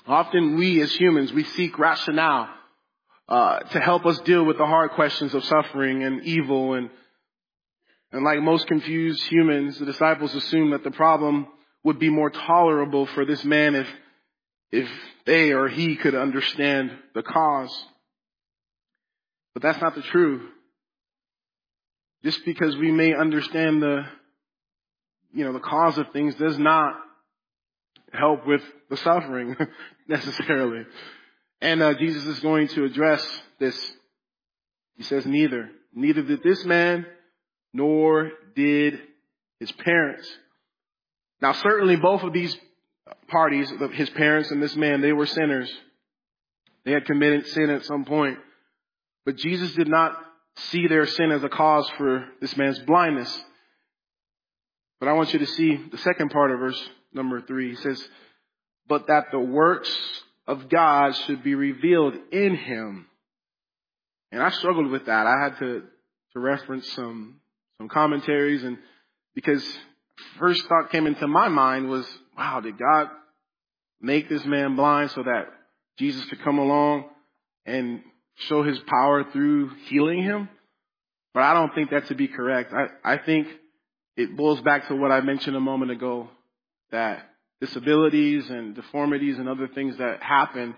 Often 0.07 0.57
we 0.57 0.81
as 0.81 0.95
humans, 0.95 1.33
we 1.33 1.45
seek 1.45 1.79
rationale 1.79 2.49
uh, 3.29 3.59
to 3.59 3.81
help 3.81 4.07
us 4.07 4.19
deal 4.21 4.45
with 4.45 4.57
the 4.57 4.67
hard 4.67 4.93
questions 4.93 5.35
of 5.35 5.45
suffering 5.45 6.05
and 6.05 6.23
evil 6.23 6.75
and 6.75 6.89
and 8.13 8.25
like 8.25 8.41
most 8.41 8.69
confused 8.69 9.23
humans, 9.25 9.79
the 9.79 9.85
disciples 9.85 10.35
assumed 10.35 10.73
that 10.73 10.85
the 10.85 10.93
problem 10.93 11.49
would 11.83 11.99
be 11.99 12.09
more 12.09 12.31
tolerable 12.31 13.07
for 13.07 13.27
this 13.27 13.45
man 13.45 13.75
if 13.75 13.89
if 14.71 14.89
they 15.27 15.51
or 15.51 15.69
he 15.69 15.97
could 15.97 16.15
understand 16.15 16.93
the 17.15 17.23
cause. 17.23 17.87
But 19.57 19.63
that's 19.63 19.81
not 19.81 19.95
the 19.95 20.03
truth. 20.03 20.43
Just 22.23 22.45
because 22.45 22.77
we 22.77 22.91
may 22.91 23.15
understand 23.15 23.83
the, 23.83 24.03
you 25.33 25.47
know, 25.47 25.55
the 25.55 25.61
cause 25.61 25.97
of 25.97 26.13
things 26.13 26.35
does 26.35 26.59
not 26.59 26.93
help 28.13 28.47
with 28.47 28.61
the 28.91 28.99
suffering 28.99 29.57
necessarily. 30.09 30.85
And 31.63 31.83
uh, 31.83 31.95
Jesus 31.95 32.27
is 32.27 32.41
going 32.41 32.69
to 32.69 32.85
address 32.85 33.27
this. 33.59 33.75
He 34.99 35.05
says, 35.05 35.25
neither. 35.25 35.71
Neither 35.95 36.21
did 36.21 36.43
this 36.43 36.63
man, 36.67 37.07
nor 37.73 38.33
did 38.55 39.01
his 39.59 39.73
parents. 39.73 40.31
Now 41.41 41.53
certainly 41.53 41.97
both 41.97 42.23
of 42.25 42.35
these 42.35 42.55
parties, 43.29 43.73
his 43.95 44.11
parents 44.11 44.51
and 44.51 44.63
this 44.63 44.77
man, 44.77 45.01
they 45.01 45.15
were 45.15 45.25
sinners. 45.25 45.73
They 46.85 46.93
had 46.93 47.07
committed 47.07 47.47
sin 47.47 47.71
at 47.71 47.87
some 47.87 48.05
point. 48.05 48.37
But 49.27 49.37
Jesus 49.37 49.73
did 49.73 49.89
not 49.89 50.17
see 50.71 50.87
their 50.87 51.07
sin 51.07 51.33
as 51.33 51.45
a 51.45 51.49
cause 51.49 51.91
for 51.99 52.27
this 52.41 52.57
man's 52.57 52.79
blindness. 52.79 53.45
But 55.01 55.09
I 55.09 55.13
want 55.13 55.33
you 55.33 55.41
to 55.41 55.47
see 55.47 55.77
the 55.91 55.99
second 55.99 56.31
part 56.31 56.53
of 56.53 56.61
verse 56.61 56.91
number 57.13 57.43
three. 57.43 57.71
He 57.71 57.77
says, 57.77 58.09
but 58.89 59.09
that 59.09 59.27
the 59.33 59.41
works 59.41 59.95
of 60.47 60.69
God 60.69 61.15
should 61.27 61.43
be 61.43 61.55
revealed 61.55 62.15
in 62.31 62.55
him. 62.55 63.07
And 64.31 64.43
I 64.43 64.51
struggled 64.51 64.91
with 64.91 65.07
that. 65.07 65.27
I 65.27 65.43
had 65.43 65.59
to, 65.59 65.83
to 66.33 66.41
reference 66.41 66.91
some, 66.93 67.41
some 67.79 67.89
commentaries 67.89 68.63
and 68.63 68.79
because 69.35 69.63
first 70.39 70.67
thought 70.67 70.91
came 70.91 71.07
into 71.07 71.27
my 71.27 71.49
mind 71.49 71.89
was, 71.89 72.07
wow, 72.39 72.61
did 72.61 72.79
God 72.79 73.09
make 74.01 74.29
this 74.29 74.45
man 74.47 74.77
blind 74.77 75.11
so 75.11 75.23
that 75.25 75.47
Jesus 75.99 76.25
could 76.27 76.43
come 76.43 76.59
along 76.59 77.07
and 77.67 78.03
show 78.37 78.63
his 78.63 78.79
power 78.87 79.25
through 79.33 79.71
healing 79.87 80.23
him. 80.23 80.49
But 81.35 81.43
I 81.43 81.55
don't 81.55 81.75
think 81.75 81.91
that 81.91 82.07
to 82.07 82.15
be 82.15 82.29
correct. 82.29 82.73
I, 82.73 83.15
I 83.15 83.19
think 83.19 83.49
it 84.17 84.37
boils 84.37 84.61
back 84.63 84.89
to 84.89 84.97
what 84.97 85.13
I 85.13 85.21
mentioned 85.21 85.57
a 85.57 85.61
moment 85.61 85.91
ago 85.91 86.29
that 86.91 87.29
disabilities 87.61 88.49
and 88.49 88.75
deformities 88.75 89.39
and 89.39 89.49
other 89.49 89.69
things 89.69 89.99
that 89.99 90.23
happen, 90.23 90.75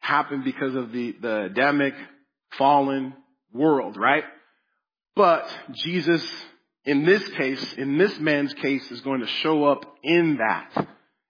happen 0.00 0.42
because 0.44 0.74
of 0.74 0.92
the, 0.92 1.16
the 1.20 1.44
Adamic 1.44 1.94
fallen 2.58 3.14
world, 3.52 3.96
right? 3.96 4.24
But 5.14 5.48
Jesus, 5.72 6.24
in 6.84 7.04
this 7.04 7.26
case, 7.30 7.74
in 7.74 7.98
this 7.98 8.18
man's 8.18 8.54
case, 8.54 8.90
is 8.90 9.00
going 9.00 9.20
to 9.20 9.26
show 9.26 9.64
up 9.64 9.84
in 10.02 10.38
that 10.38 10.88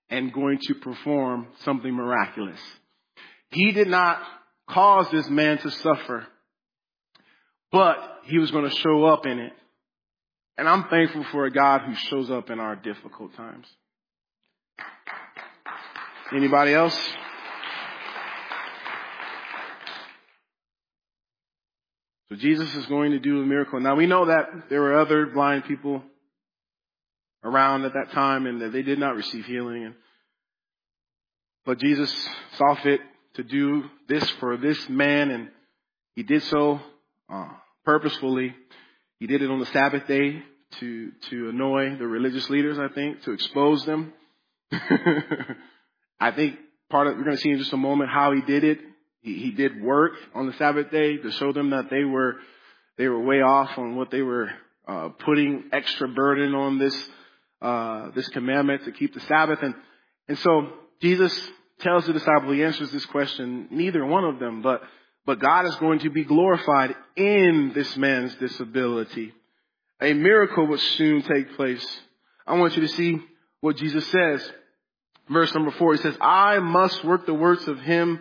and 0.09 0.33
going 0.33 0.59
to 0.69 0.75
perform 0.75 1.49
something 1.65 1.93
miraculous. 1.93 2.61
He 3.51 3.73
did 3.73 3.88
not 3.88 4.23
cause 4.72 5.11
this 5.11 5.28
man 5.28 5.58
to 5.58 5.70
suffer, 5.70 6.26
but 7.70 7.96
he 8.24 8.38
was 8.38 8.50
going 8.50 8.68
to 8.68 8.76
show 8.76 9.04
up 9.04 9.26
in 9.26 9.38
it. 9.38 9.52
And 10.58 10.68
I'm 10.68 10.88
thankful 10.88 11.24
for 11.32 11.46
a 11.46 11.50
God 11.50 11.82
who 11.82 11.94
shows 11.94 12.30
up 12.30 12.50
in 12.50 12.61
our 12.61 12.76
difficult 12.76 13.35
times. 13.35 13.66
Anybody 16.35 16.72
else? 16.72 16.98
So 22.28 22.37
Jesus 22.37 22.74
is 22.74 22.87
going 22.87 23.12
to 23.12 23.18
do 23.18 23.42
a 23.42 23.46
miracle. 23.46 23.80
Now 23.80 23.94
we 23.94 24.06
know 24.06 24.26
that 24.26 24.70
there 24.70 24.80
were 24.80 24.98
other 24.98 25.26
blind 25.26 25.64
people 25.64 26.02
around 27.44 27.85
at 27.85 27.92
that 27.92 28.12
time 28.12 28.46
and 28.46 28.62
that 28.62 28.72
they 28.72 28.82
did 28.82 28.98
not 28.98 29.16
receive 29.16 29.44
healing. 29.44 29.94
But 31.66 31.78
Jesus 31.78 32.11
saw 32.56 32.74
fit 32.76 33.00
to 33.35 33.42
do 33.42 33.85
this 34.09 34.29
for 34.40 34.57
this 34.57 34.88
man 34.88 35.31
and 35.31 35.49
he 36.14 36.23
did 36.23 36.42
so 36.45 36.81
uh, 37.33 37.49
purposefully. 37.85 38.55
He 39.18 39.27
did 39.27 39.42
it 39.42 39.51
on 39.51 39.61
the 39.61 39.66
Sabbath 39.66 40.07
day 40.07 40.42
to, 40.81 41.12
to 41.31 41.49
annoy 41.49 41.97
the 41.97 42.07
religious 42.07 42.49
leaders, 42.51 42.79
I 42.79 42.88
think, 42.88 43.23
to 43.23 43.33
expose 43.33 43.85
them. 43.87 44.12
I 46.21 46.31
think 46.33 46.59
part 46.90 47.07
of, 47.07 47.16
we're 47.16 47.25
going 47.25 47.37
to 47.37 47.42
see 47.42 47.51
in 47.51 47.59
just 47.59 47.73
a 47.73 47.79
moment 47.79 48.11
how 48.11 48.33
he 48.33 48.42
did 48.42 48.64
it. 48.64 48.79
He, 49.21 49.38
he 49.38 49.51
did 49.53 49.83
work 49.83 50.12
on 50.35 50.47
the 50.47 50.53
Sabbath 50.55 50.90
day 50.90 51.16
to 51.16 51.31
show 51.33 51.53
them 51.53 51.71
that 51.71 51.88
they 51.90 52.05
were, 52.05 52.37
they 52.99 53.09
were 53.09 53.21
way 53.21 53.40
off 53.40 53.79
on 53.79 53.97
what 53.97 54.11
they 54.11 54.23
were, 54.23 54.51
uh, 54.87 55.11
putting 55.25 55.64
extra 55.73 56.09
burden 56.09 56.55
on 56.55 56.79
this, 56.79 57.09
uh, 57.62 58.11
this 58.14 58.29
commandment 58.29 58.85
to 58.85 58.92
keep 58.92 59.14
the 59.14 59.21
Sabbath. 59.21 59.61
And, 59.62 59.75
and 60.29 60.38
so 60.38 60.73
Jesus 61.01 61.33
tells 61.83 62.07
the 62.07 62.12
disciple, 62.12 62.53
he 62.53 62.64
answers 62.64 62.90
this 62.90 63.07
question, 63.07 63.68
neither 63.71 64.05
one 64.05 64.25
of 64.25 64.38
them, 64.38 64.62
but, 64.62 64.83
but 65.27 65.40
God 65.40 65.66
is 65.66 65.75
going 65.77 66.01
to 66.01 66.11
be 66.11 66.25
glorified 66.25 66.95
in 67.16 67.73
this 67.75 67.97
man's 67.97 68.35
disability. 68.37 69.33
A 70.01 70.14
miracle 70.14 70.66
would 70.66 70.81
soon 70.81 71.23
take 71.23 71.55
place. 71.57 71.85
I 72.47 72.55
want 72.55 72.75
you 72.75 72.83
to 72.83 72.88
see 72.88 73.21
what 73.61 73.77
Jesus 73.77 74.07
says. 74.09 74.53
Verse 75.29 75.55
number 75.55 75.71
four, 75.73 75.95
he 75.95 76.03
says, 76.03 76.16
I 76.21 76.59
must 76.59 77.05
work 77.05 77.27
the 77.27 77.35
works 77.35 77.66
of 77.66 77.79
him 77.81 78.21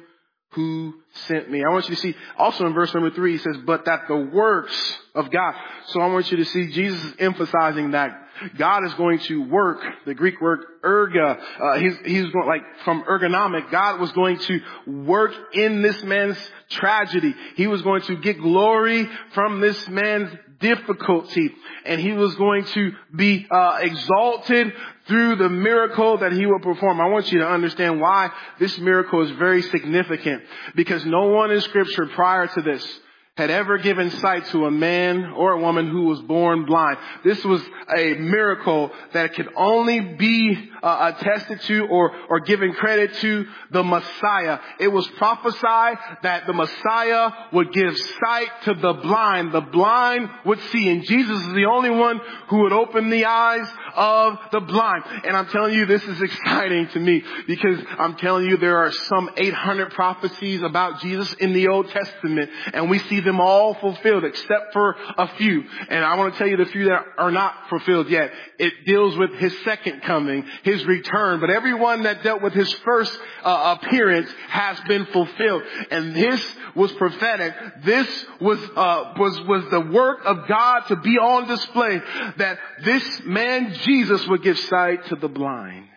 who 0.51 0.93
sent 1.27 1.49
me. 1.49 1.63
I 1.63 1.71
want 1.71 1.89
you 1.89 1.95
to 1.95 2.01
see 2.01 2.15
also 2.37 2.65
in 2.65 2.73
verse 2.73 2.93
number 2.93 3.09
three, 3.11 3.33
he 3.33 3.37
says, 3.37 3.57
but 3.65 3.85
that 3.85 4.07
the 4.07 4.17
works 4.17 4.97
of 5.15 5.31
God. 5.31 5.55
So 5.87 6.01
I 6.01 6.07
want 6.07 6.29
you 6.29 6.37
to 6.37 6.45
see 6.45 6.71
Jesus 6.71 7.13
emphasizing 7.19 7.91
that 7.91 8.20
God 8.57 8.85
is 8.85 8.93
going 8.95 9.19
to 9.19 9.43
work, 9.43 9.81
the 10.05 10.13
Greek 10.13 10.41
word 10.41 10.65
erga, 10.83 11.39
uh, 11.59 11.79
he's, 11.79 11.97
he's 12.05 12.29
going, 12.31 12.47
like 12.47 12.63
from 12.83 13.03
ergonomic, 13.03 13.71
God 13.71 13.99
was 13.99 14.11
going 14.11 14.39
to 14.39 14.61
work 14.87 15.33
in 15.53 15.81
this 15.81 16.03
man's 16.03 16.37
tragedy. 16.69 17.33
He 17.55 17.67
was 17.67 17.81
going 17.81 18.01
to 18.03 18.15
get 18.17 18.39
glory 18.39 19.07
from 19.33 19.61
this 19.61 19.87
man's 19.87 20.31
difficulty 20.61 21.49
and 21.85 21.99
he 21.99 22.13
was 22.13 22.35
going 22.35 22.63
to 22.63 22.91
be 23.13 23.47
uh, 23.49 23.79
exalted 23.81 24.71
through 25.07 25.35
the 25.35 25.49
miracle 25.49 26.19
that 26.19 26.31
he 26.31 26.45
will 26.45 26.59
perform. 26.59 27.01
I 27.01 27.09
want 27.09 27.31
you 27.31 27.39
to 27.39 27.47
understand 27.47 27.99
why 27.99 28.29
this 28.59 28.77
miracle 28.77 29.21
is 29.21 29.31
very 29.31 29.63
significant 29.63 30.43
because 30.75 31.03
no 31.05 31.27
one 31.27 31.51
in 31.51 31.59
scripture 31.61 32.07
prior 32.07 32.47
to 32.47 32.61
this 32.61 32.99
had 33.37 33.49
ever 33.49 33.77
given 33.77 34.11
sight 34.11 34.45
to 34.47 34.65
a 34.65 34.71
man 34.71 35.31
or 35.37 35.53
a 35.53 35.61
woman 35.61 35.89
who 35.89 36.03
was 36.03 36.21
born 36.23 36.65
blind. 36.65 36.97
This 37.23 37.41
was 37.45 37.61
a 37.95 38.15
miracle 38.15 38.91
that 39.13 39.35
could 39.35 39.47
only 39.55 40.01
be 40.01 40.69
uh, 40.83 41.13
attested 41.15 41.61
to 41.61 41.87
or, 41.87 42.13
or 42.29 42.41
given 42.41 42.73
credit 42.73 43.13
to 43.15 43.45
the 43.71 43.83
Messiah. 43.83 44.59
It 44.81 44.89
was 44.89 45.07
prophesied 45.11 45.97
that 46.23 46.45
the 46.45 46.51
Messiah 46.51 47.31
would 47.53 47.71
give 47.71 47.97
sight 47.97 48.49
to 48.65 48.73
the 48.73 48.93
blind. 48.93 49.53
The 49.53 49.61
blind 49.61 50.29
would 50.45 50.59
see. 50.63 50.89
And 50.89 51.05
Jesus 51.05 51.39
is 51.39 51.53
the 51.53 51.65
only 51.71 51.89
one 51.89 52.19
who 52.49 52.63
would 52.63 52.73
open 52.73 53.09
the 53.09 53.25
eyes 53.25 53.67
of 53.95 54.39
the 54.51 54.59
blind. 54.59 55.03
And 55.23 55.37
I'm 55.37 55.47
telling 55.47 55.73
you, 55.73 55.85
this 55.85 56.03
is 56.03 56.21
exciting 56.21 56.89
to 56.89 56.99
me 56.99 57.23
because 57.47 57.79
I'm 57.97 58.17
telling 58.17 58.45
you 58.45 58.57
there 58.57 58.79
are 58.79 58.91
some 58.91 59.29
800 59.37 59.91
prophecies 59.91 60.61
about 60.63 60.99
Jesus 60.99 61.31
in 61.35 61.53
the 61.53 61.69
Old 61.69 61.89
Testament 61.91 62.49
and 62.73 62.89
we 62.89 62.99
see 62.99 63.20
them 63.23 63.39
all 63.39 63.73
fulfilled 63.75 64.23
except 64.23 64.73
for 64.73 64.95
a 65.17 65.27
few. 65.37 65.63
And 65.89 66.03
I 66.03 66.15
want 66.15 66.33
to 66.33 66.37
tell 66.37 66.47
you 66.47 66.57
the 66.57 66.65
few 66.65 66.85
that 66.85 67.05
are 67.17 67.31
not 67.31 67.69
fulfilled 67.69 68.09
yet. 68.09 68.31
It 68.59 68.85
deals 68.85 69.17
with 69.17 69.33
his 69.35 69.57
second 69.63 70.03
coming, 70.03 70.45
his 70.63 70.85
return. 70.85 71.39
But 71.39 71.49
everyone 71.49 72.03
that 72.03 72.23
dealt 72.23 72.41
with 72.41 72.53
his 72.53 72.71
first 72.85 73.17
uh, 73.43 73.77
appearance 73.79 74.31
has 74.49 74.79
been 74.87 75.05
fulfilled. 75.07 75.63
And 75.89 76.15
this 76.15 76.55
was 76.75 76.91
prophetic. 76.93 77.53
This 77.83 78.25
was, 78.39 78.59
uh, 78.75 79.13
was, 79.17 79.39
was 79.41 79.69
the 79.71 79.81
work 79.81 80.19
of 80.25 80.47
God 80.47 80.81
to 80.87 80.95
be 80.97 81.17
on 81.17 81.47
display 81.47 82.01
that 82.37 82.59
this 82.83 83.21
man 83.25 83.73
Jesus 83.73 84.27
would 84.27 84.43
give 84.43 84.57
sight 84.59 85.05
to 85.07 85.15
the 85.15 85.29
blind. 85.29 85.87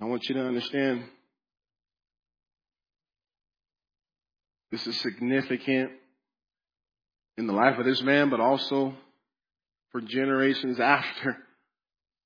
I 0.00 0.06
want 0.06 0.28
you 0.28 0.34
to 0.34 0.44
understand 0.44 1.04
this 4.72 4.86
is 4.86 4.98
significant 5.00 5.92
in 7.36 7.46
the 7.46 7.52
life 7.52 7.78
of 7.78 7.84
this 7.84 8.02
man, 8.02 8.30
but 8.30 8.40
also 8.40 8.94
for 9.92 10.00
generations 10.00 10.80
after. 10.80 11.36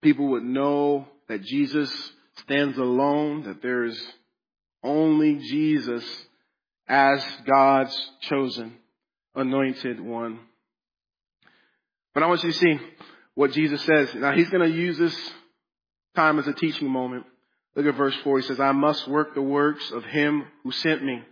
People 0.01 0.29
would 0.29 0.45
know 0.45 1.09
that 1.29 1.43
Jesus 1.43 1.93
stands 2.43 2.79
alone, 2.79 3.43
that 3.43 3.61
there 3.63 3.85
is 3.85 4.01
only 4.85 5.37
Jesus 5.37 6.05
as 6.89 7.27
God's 7.45 8.11
chosen, 8.23 8.75
anointed 9.35 10.01
one. 10.01 10.39
But 12.15 12.23
I 12.23 12.27
want 12.27 12.45
you 12.45 12.53
to 12.53 12.59
see 12.59 12.79
what 13.35 13.51
Jesus 13.53 13.83
says. 13.83 14.15
Now 14.15 14.33
he's 14.33 14.51
going 14.51 14.71
to 14.71 14.77
use 14.77 14.97
this 14.97 15.33
time 16.15 16.39
as 16.39 16.47
a 16.47 16.53
teaching 16.53 16.89
moment. 16.89 17.27
Look 17.75 17.87
at 17.87 17.97
verse 17.97 18.15
4. 18.23 18.39
He 18.39 18.47
says, 18.47 18.61
I 18.61 18.71
must 18.71 19.09
work 19.09 19.35
the 19.35 19.43
works 19.43 19.91
of 19.91 20.05
him 20.05 20.45
who 20.63 20.71
sent 20.71 21.05
me 21.05 21.23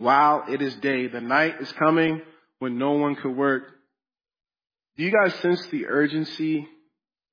while 0.00 0.44
it 0.48 0.62
is 0.62 0.74
day. 0.76 1.08
The 1.08 1.20
night 1.20 1.60
is 1.60 1.70
coming 1.72 2.22
when 2.58 2.78
no 2.78 2.92
one 2.92 3.16
could 3.16 3.36
work. 3.36 3.64
Do 4.96 5.04
you 5.04 5.12
guys 5.12 5.34
sense 5.40 5.64
the 5.66 5.86
urgency 5.88 6.66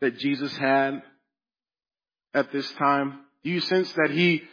that 0.01 0.19
Jesus 0.19 0.55
had 0.57 1.01
at 2.33 2.51
this 2.51 2.69
time? 2.73 3.21
Do 3.43 3.49
you 3.51 3.61
sense 3.61 3.91
that 3.93 4.11
he, 4.11 4.43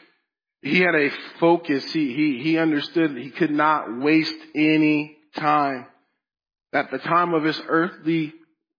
he 0.62 0.78
had 0.78 0.94
a 0.94 1.10
focus? 1.40 1.84
He, 1.92 2.14
he, 2.14 2.40
he 2.40 2.56
understood 2.56 3.16
that 3.16 3.20
he 3.20 3.30
could 3.30 3.50
not 3.50 4.00
waste 4.00 4.34
any 4.54 5.16
time. 5.36 5.86
That 6.72 6.92
the 6.92 6.98
time 6.98 7.34
of 7.34 7.42
his 7.42 7.60
earthly 7.66 8.32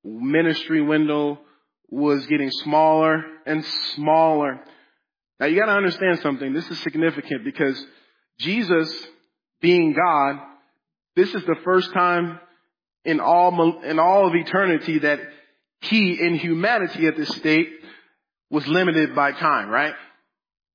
ministry 0.06 0.82
window 0.82 1.40
was 1.90 2.26
getting 2.28 2.52
smaller 2.52 3.22
and 3.46 3.66
smaller. 3.96 4.62
Now 5.42 5.48
you 5.48 5.60
gotta 5.60 5.74
understand 5.74 6.20
something. 6.20 6.54
This 6.54 6.70
is 6.72 6.80
significant 6.80 7.44
because 7.44 7.86
Jesus, 8.40 9.08
being 9.66 9.94
God, 9.94 10.36
this 11.16 11.34
is 11.34 11.44
the 11.46 11.56
first 11.64 11.92
time 11.92 12.40
in 13.04 13.20
all, 13.20 13.82
in 13.82 13.98
all 13.98 14.28
of 14.28 14.36
eternity 14.36 15.00
that 15.00 15.20
he 15.82 16.20
in 16.22 16.36
humanity 16.36 17.08
at 17.08 17.18
this 17.18 17.30
state 17.30 17.72
was 18.52 18.68
limited 18.68 19.16
by 19.16 19.32
time, 19.32 19.70
right? 19.70 19.96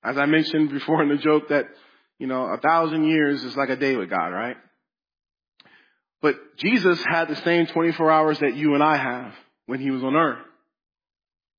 As 0.02 0.18
I 0.18 0.26
mentioned 0.26 0.70
before 0.70 1.04
in 1.04 1.08
the 1.08 1.22
joke 1.22 1.50
that, 1.50 1.66
you 2.18 2.26
know, 2.26 2.46
a 2.46 2.58
thousand 2.58 3.04
years 3.04 3.44
is 3.44 3.56
like 3.56 3.68
a 3.68 3.76
day 3.76 3.94
with 3.94 4.10
God, 4.10 4.30
right? 4.30 4.56
But 6.20 6.56
Jesus 6.56 7.00
had 7.06 7.28
the 7.28 7.36
same 7.36 7.66
24 7.66 8.10
hours 8.10 8.40
that 8.40 8.56
you 8.56 8.74
and 8.74 8.82
I 8.82 8.96
have 8.96 9.34
when 9.66 9.78
he 9.78 9.92
was 9.92 10.02
on 10.02 10.16
earth. 10.16 10.44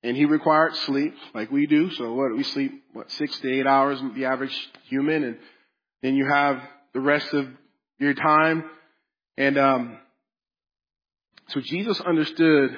And 0.03 0.17
he 0.17 0.25
required 0.25 0.75
sleep 0.75 1.15
like 1.33 1.49
we 1.49 1.65
do. 1.65 1.91
So 1.91 2.13
what, 2.13 2.35
we 2.35 2.43
sleep, 2.43 2.83
what, 2.91 3.09
six 3.09 3.39
to 3.39 3.49
eight 3.49 3.67
hours, 3.67 4.01
the 4.15 4.25
average 4.25 4.57
human. 4.89 5.23
And 5.23 5.37
then 6.01 6.15
you 6.15 6.25
have 6.29 6.61
the 6.93 6.99
rest 6.99 7.33
of 7.33 7.47
your 7.99 8.13
time. 8.13 8.65
And, 9.37 9.57
um, 9.57 9.97
so 11.47 11.59
Jesus 11.59 11.99
understood 12.01 12.77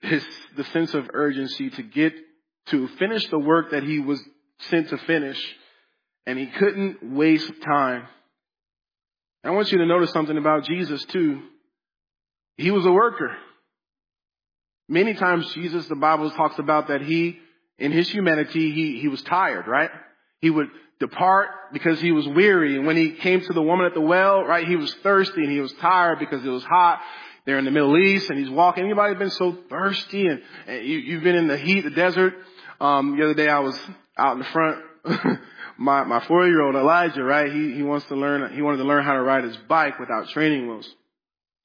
his, 0.00 0.24
the 0.56 0.64
sense 0.64 0.94
of 0.94 1.10
urgency 1.12 1.70
to 1.70 1.82
get, 1.82 2.12
to 2.66 2.88
finish 2.98 3.26
the 3.28 3.38
work 3.38 3.72
that 3.72 3.82
he 3.82 3.98
was 3.98 4.22
sent 4.70 4.90
to 4.90 4.98
finish. 4.98 5.38
And 6.26 6.38
he 6.38 6.46
couldn't 6.46 7.14
waste 7.14 7.50
time. 7.64 8.06
I 9.42 9.50
want 9.50 9.72
you 9.72 9.78
to 9.78 9.86
notice 9.86 10.12
something 10.12 10.36
about 10.36 10.64
Jesus 10.64 11.04
too. 11.06 11.42
He 12.56 12.70
was 12.70 12.84
a 12.84 12.92
worker. 12.92 13.36
Many 14.88 15.14
times 15.14 15.52
Jesus, 15.54 15.86
the 15.86 15.94
Bible 15.94 16.30
talks 16.30 16.58
about 16.58 16.88
that 16.88 17.02
he, 17.02 17.38
in 17.78 17.92
his 17.92 18.08
humanity, 18.08 18.72
he, 18.72 19.00
he 19.00 19.08
was 19.08 19.22
tired, 19.22 19.66
right? 19.66 19.90
He 20.40 20.50
would 20.50 20.68
depart 21.00 21.48
because 21.72 22.00
he 22.00 22.12
was 22.12 22.26
weary. 22.26 22.76
And 22.76 22.86
when 22.86 22.96
he 22.96 23.12
came 23.12 23.40
to 23.40 23.52
the 23.52 23.62
woman 23.62 23.86
at 23.86 23.94
the 23.94 24.00
well, 24.00 24.44
right, 24.44 24.66
he 24.66 24.76
was 24.76 24.92
thirsty 25.02 25.42
and 25.42 25.50
he 25.50 25.60
was 25.60 25.72
tired 25.74 26.18
because 26.18 26.44
it 26.44 26.48
was 26.48 26.64
hot. 26.64 27.00
They're 27.46 27.58
in 27.58 27.64
the 27.64 27.70
Middle 27.70 27.96
East 27.96 28.30
and 28.30 28.38
he's 28.38 28.50
walking. 28.50 28.84
Anybody 28.84 29.14
been 29.14 29.30
so 29.30 29.56
thirsty 29.70 30.26
and, 30.26 30.42
and 30.66 30.84
you, 30.84 30.98
you've 30.98 31.22
been 31.22 31.36
in 31.36 31.48
the 31.48 31.56
heat, 31.56 31.82
the 31.82 31.90
desert? 31.90 32.34
Um, 32.80 33.16
the 33.16 33.24
other 33.24 33.34
day 33.34 33.48
I 33.48 33.60
was 33.60 33.78
out 34.16 34.32
in 34.34 34.38
the 34.40 34.44
front. 34.46 34.84
my, 35.78 36.04
my 36.04 36.20
four 36.26 36.46
year 36.46 36.62
old 36.62 36.74
Elijah, 36.74 37.22
right? 37.22 37.50
He, 37.50 37.74
he 37.74 37.82
wants 37.82 38.06
to 38.08 38.16
learn, 38.16 38.52
he 38.54 38.62
wanted 38.62 38.78
to 38.78 38.84
learn 38.84 39.04
how 39.04 39.14
to 39.14 39.22
ride 39.22 39.44
his 39.44 39.56
bike 39.68 39.98
without 39.98 40.28
training 40.28 40.68
wheels. 40.68 40.88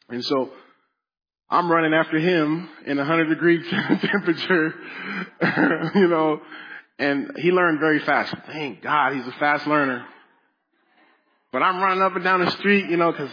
And 0.09 0.23
so 0.23 0.51
I'm 1.49 1.71
running 1.71 1.93
after 1.93 2.19
him 2.19 2.69
in 2.86 2.99
a 2.99 3.05
hundred 3.05 3.29
degree 3.29 3.67
temperature, 3.69 4.73
you 5.95 6.07
know, 6.07 6.41
and 6.99 7.32
he 7.38 7.51
learned 7.51 7.79
very 7.79 7.99
fast. 7.99 8.34
Thank 8.47 8.82
God 8.82 9.13
he's 9.13 9.27
a 9.27 9.32
fast 9.34 9.67
learner. 9.67 10.06
But 11.51 11.62
I'm 11.62 11.82
running 11.82 12.01
up 12.01 12.15
and 12.15 12.23
down 12.23 12.43
the 12.43 12.51
street, 12.51 12.89
you 12.89 12.97
know, 12.97 13.13
cause, 13.13 13.29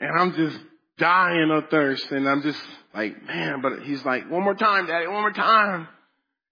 and 0.00 0.18
I'm 0.18 0.34
just 0.34 0.58
dying 0.98 1.50
of 1.50 1.68
thirst 1.68 2.10
and 2.10 2.28
I'm 2.28 2.42
just 2.42 2.60
like, 2.94 3.22
man, 3.24 3.60
but 3.60 3.82
he's 3.82 4.04
like, 4.04 4.30
one 4.30 4.42
more 4.42 4.54
time, 4.54 4.86
daddy, 4.86 5.06
one 5.06 5.20
more 5.20 5.32
time. 5.32 5.88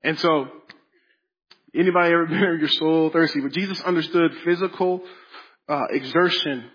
And 0.03 0.19
so, 0.19 0.49
anybody 1.75 2.13
ever 2.13 2.27
been 2.29 2.59
your 2.61 2.69
soul 2.69 3.11
thirsty? 3.11 3.41
But 3.41 3.53
Jesus 3.53 3.81
understood 3.81 4.33
physical, 4.45 5.03
uh, 5.69 5.85
exertion 5.91 6.71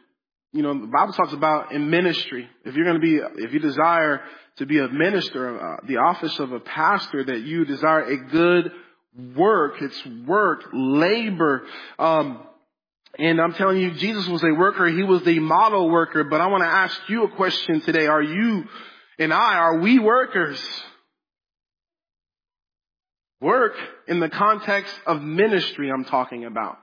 you 0.51 0.63
know, 0.63 0.73
the 0.73 0.87
Bible 0.87 1.13
talks 1.13 1.33
about 1.33 1.71
in 1.73 1.89
ministry, 1.89 2.47
if 2.65 2.75
you're 2.75 2.85
going 2.85 2.99
to 2.99 3.05
be, 3.05 3.43
if 3.43 3.53
you 3.53 3.59
desire 3.59 4.21
to 4.57 4.65
be 4.65 4.79
a 4.79 4.87
minister, 4.87 5.59
uh, 5.59 5.77
the 5.87 5.97
office 5.97 6.39
of 6.39 6.51
a 6.51 6.59
pastor, 6.59 7.23
that 7.23 7.41
you 7.41 7.65
desire 7.65 8.01
a 8.01 8.17
good 8.17 8.71
work, 9.35 9.81
it's 9.81 10.05
work, 10.25 10.65
labor, 10.73 11.65
um, 11.97 12.43
and 13.17 13.41
I'm 13.41 13.53
telling 13.53 13.77
you, 13.77 13.91
Jesus 13.91 14.27
was 14.27 14.43
a 14.43 14.53
worker. 14.53 14.85
He 14.87 15.03
was 15.03 15.23
the 15.23 15.39
model 15.39 15.89
worker. 15.89 16.23
But 16.23 16.41
I 16.41 16.47
want 16.47 16.63
to 16.63 16.69
ask 16.69 16.97
you 17.09 17.23
a 17.23 17.29
question 17.29 17.81
today. 17.81 18.05
Are 18.05 18.21
you 18.21 18.65
and 19.17 19.33
I, 19.33 19.55
are 19.55 19.79
we 19.79 19.99
workers? 19.99 20.63
Work 23.41 23.73
in 24.07 24.19
the 24.19 24.29
context 24.29 24.93
of 25.05 25.21
ministry 25.21 25.89
I'm 25.89 26.05
talking 26.05 26.45
about. 26.45 26.77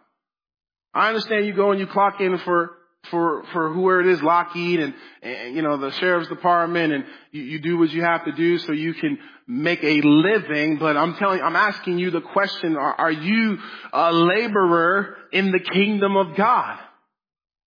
I 0.92 1.08
understand 1.08 1.46
you 1.46 1.54
go 1.54 1.70
and 1.70 1.80
you 1.80 1.86
clock 1.86 2.20
in 2.20 2.38
for 2.38 2.75
for, 3.10 3.44
for 3.52 3.72
whoever 3.72 4.00
it 4.00 4.06
is, 4.08 4.22
Lockheed 4.22 4.80
and, 4.80 4.94
and, 5.22 5.54
you 5.54 5.62
know, 5.62 5.76
the 5.76 5.90
sheriff's 5.92 6.28
department 6.28 6.92
and 6.92 7.04
you, 7.32 7.42
you 7.42 7.58
do 7.60 7.78
what 7.78 7.90
you 7.90 8.02
have 8.02 8.24
to 8.24 8.32
do 8.32 8.58
so 8.58 8.72
you 8.72 8.94
can 8.94 9.18
make 9.46 9.82
a 9.82 10.00
living. 10.02 10.78
But 10.78 10.96
I'm 10.96 11.14
telling, 11.14 11.40
I'm 11.40 11.56
asking 11.56 11.98
you 11.98 12.10
the 12.10 12.20
question, 12.20 12.76
are, 12.76 12.94
are 12.94 13.12
you 13.12 13.58
a 13.92 14.12
laborer 14.12 15.16
in 15.32 15.50
the 15.50 15.60
kingdom 15.60 16.16
of 16.16 16.36
God? 16.36 16.78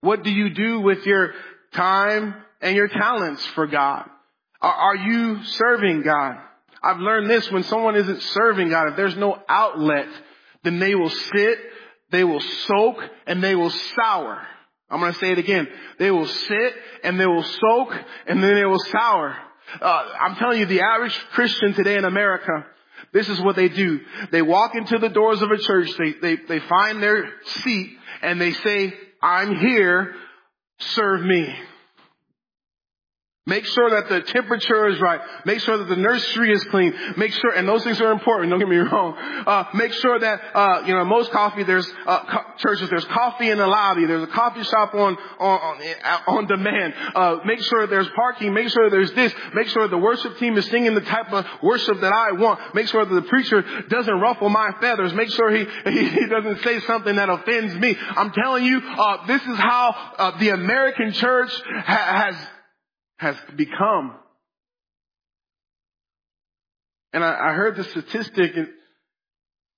What 0.02 0.24
do 0.24 0.32
you 0.32 0.50
do 0.50 0.82
with 0.82 1.06
your 1.06 1.34
time 1.74 2.36
and 2.62 2.76
your 2.76 2.88
talents 2.88 3.46
for 3.48 3.68
God? 3.68 4.10
Are, 4.62 4.74
are 4.74 4.96
you 4.96 5.44
serving 5.44 6.04
God? 6.04 6.38
I've 6.82 7.00
learned 7.00 7.30
this 7.30 7.52
when 7.52 7.64
someone 7.64 7.96
isn't 7.96 8.22
serving 8.22 8.70
God, 8.70 8.90
if 8.90 8.96
there's 8.96 9.18
no 9.18 9.42
outlet, 9.50 10.08
then 10.64 10.80
they 10.80 10.96
will 10.96 11.10
sit, 11.10 11.60
they 12.12 12.24
will 12.24 12.40
soak, 12.40 12.98
and 13.28 13.44
they 13.44 13.56
will 13.56 13.70
sour. 13.70 14.48
I'm 14.90 15.00
going 15.00 15.14
to 15.14 15.20
say 15.20 15.32
it 15.32 15.38
again. 15.38 15.68
They 16.00 16.12
will 16.12 16.26
sit 16.26 16.74
and 17.04 17.20
they 17.20 17.28
will 17.28 17.44
soak 17.44 17.94
and 18.28 18.44
then 18.44 18.56
they 18.56 18.66
will 18.66 18.80
sour. 18.80 19.38
Uh, 19.82 20.04
I'm 20.20 20.36
telling 20.36 20.60
you, 20.60 20.66
the 20.66 20.82
average 20.82 21.18
Christian 21.32 21.74
today 21.74 21.96
in 21.96 22.06
America, 22.06 22.66
this 23.14 23.30
is 23.30 23.40
what 23.40 23.56
they 23.56 23.70
do. 23.70 24.00
They 24.32 24.42
walk 24.42 24.76
into 24.76 24.98
the 24.98 25.10
doors 25.10 25.42
of 25.42 25.52
a 25.52 25.58
church, 25.58 25.90
they, 25.98 26.14
they, 26.22 26.36
they 26.48 26.60
find 26.60 27.02
their 27.02 27.30
seat 27.46 27.98
and 28.22 28.42
they 28.42 28.52
say, 28.52 28.94
I'm 29.22 29.56
here, 29.58 30.16
serve 30.80 31.22
me. 31.22 31.54
Make 33.50 33.66
sure 33.66 33.90
that 33.90 34.10
the 34.10 34.22
temperature 34.22 34.88
is 34.88 35.02
right. 35.02 35.20
Make 35.44 35.60
sure 35.62 35.80
that 35.80 35.90
the 35.90 35.96
nursery 35.96 36.54
is 36.54 36.64
clean. 36.66 36.94
Make 37.18 37.34
sure, 37.34 37.50
and 37.50 37.68
those 37.68 37.84
things 37.84 38.00
are 38.00 38.12
important. 38.12 38.52
Don't 38.52 38.60
get 38.60 38.70
me 38.70 38.78
wrong. 38.92 39.18
Uh, 39.18 39.64
make 39.74 39.92
sure 39.94 40.20
that 40.20 40.40
uh, 40.54 40.84
you 40.86 40.94
know 40.94 41.04
most 41.04 41.32
coffee. 41.32 41.64
There's 41.64 41.92
uh, 42.06 42.26
co- 42.26 42.54
churches. 42.58 42.90
There's 42.90 43.06
coffee 43.06 43.50
in 43.50 43.58
the 43.58 43.66
lobby. 43.66 44.06
There's 44.06 44.22
a 44.24 44.28
coffee 44.28 44.64
shop 44.64 44.94
on 44.94 45.18
on 45.40 45.82
on, 46.06 46.22
on 46.28 46.46
demand. 46.48 46.94
Uh, 47.16 47.38
make 47.44 47.60
sure 47.62 47.88
there's 47.88 48.10
parking. 48.16 48.54
Make 48.54 48.70
sure 48.70 48.90
there's 48.92 49.12
this. 49.14 49.34
Make 49.56 49.68
sure 49.68 49.88
the 49.88 49.98
worship 49.98 50.38
team 50.38 50.56
is 50.56 50.68
singing 50.68 50.94
the 50.94 51.02
type 51.02 51.34
of 51.34 51.46
worship 51.64 52.00
that 52.02 52.14
I 52.14 52.34
want. 52.34 52.76
Make 52.76 52.88
sure 52.88 53.04
that 53.04 53.14
the 53.16 53.28
preacher 53.28 53.64
doesn't 53.90 54.20
ruffle 54.20 54.50
my 54.50 54.74
feathers. 54.80 55.12
Make 55.14 55.32
sure 55.32 55.50
he 55.50 55.66
he, 55.90 56.08
he 56.08 56.26
doesn't 56.28 56.62
say 56.64 56.82
something 56.82 57.16
that 57.16 57.30
offends 57.30 57.74
me. 57.74 57.98
I'm 58.00 58.32
telling 58.32 58.64
you, 58.64 58.80
uh, 58.80 59.26
this 59.26 59.42
is 59.42 59.58
how 59.58 59.96
uh, 60.20 60.38
the 60.38 60.50
American 60.50 61.14
church 61.14 61.52
ha- 61.86 62.26
has 62.28 62.36
has 63.20 63.36
become. 63.56 64.16
And 67.12 67.24
I, 67.24 67.50
I 67.50 67.54
heard 67.54 67.76
the 67.76 67.84
statistic 67.84 68.56
in, 68.56 68.70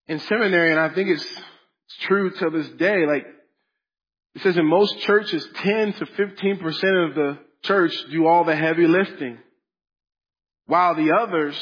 in 0.08 0.20
seminary, 0.20 0.72
and 0.72 0.80
I 0.80 0.94
think 0.94 1.10
it's, 1.10 1.26
it's 1.26 1.98
true 2.02 2.30
to 2.30 2.50
this 2.52 2.70
day. 2.78 3.06
Like, 3.08 3.26
it 4.36 4.44
says 4.44 4.58
in 4.58 4.66
most 4.66 5.00
churches, 5.00 5.46
10 5.56 5.94
to 5.94 6.06
15% 6.06 7.10
of 7.10 7.16
the 7.16 7.40
church 7.64 7.96
do 8.12 8.28
all 8.28 8.44
the 8.44 8.56
heavy 8.56 8.86
lifting. 8.86 9.40
While 10.68 10.96
the 10.96 11.12
others, 11.12 11.60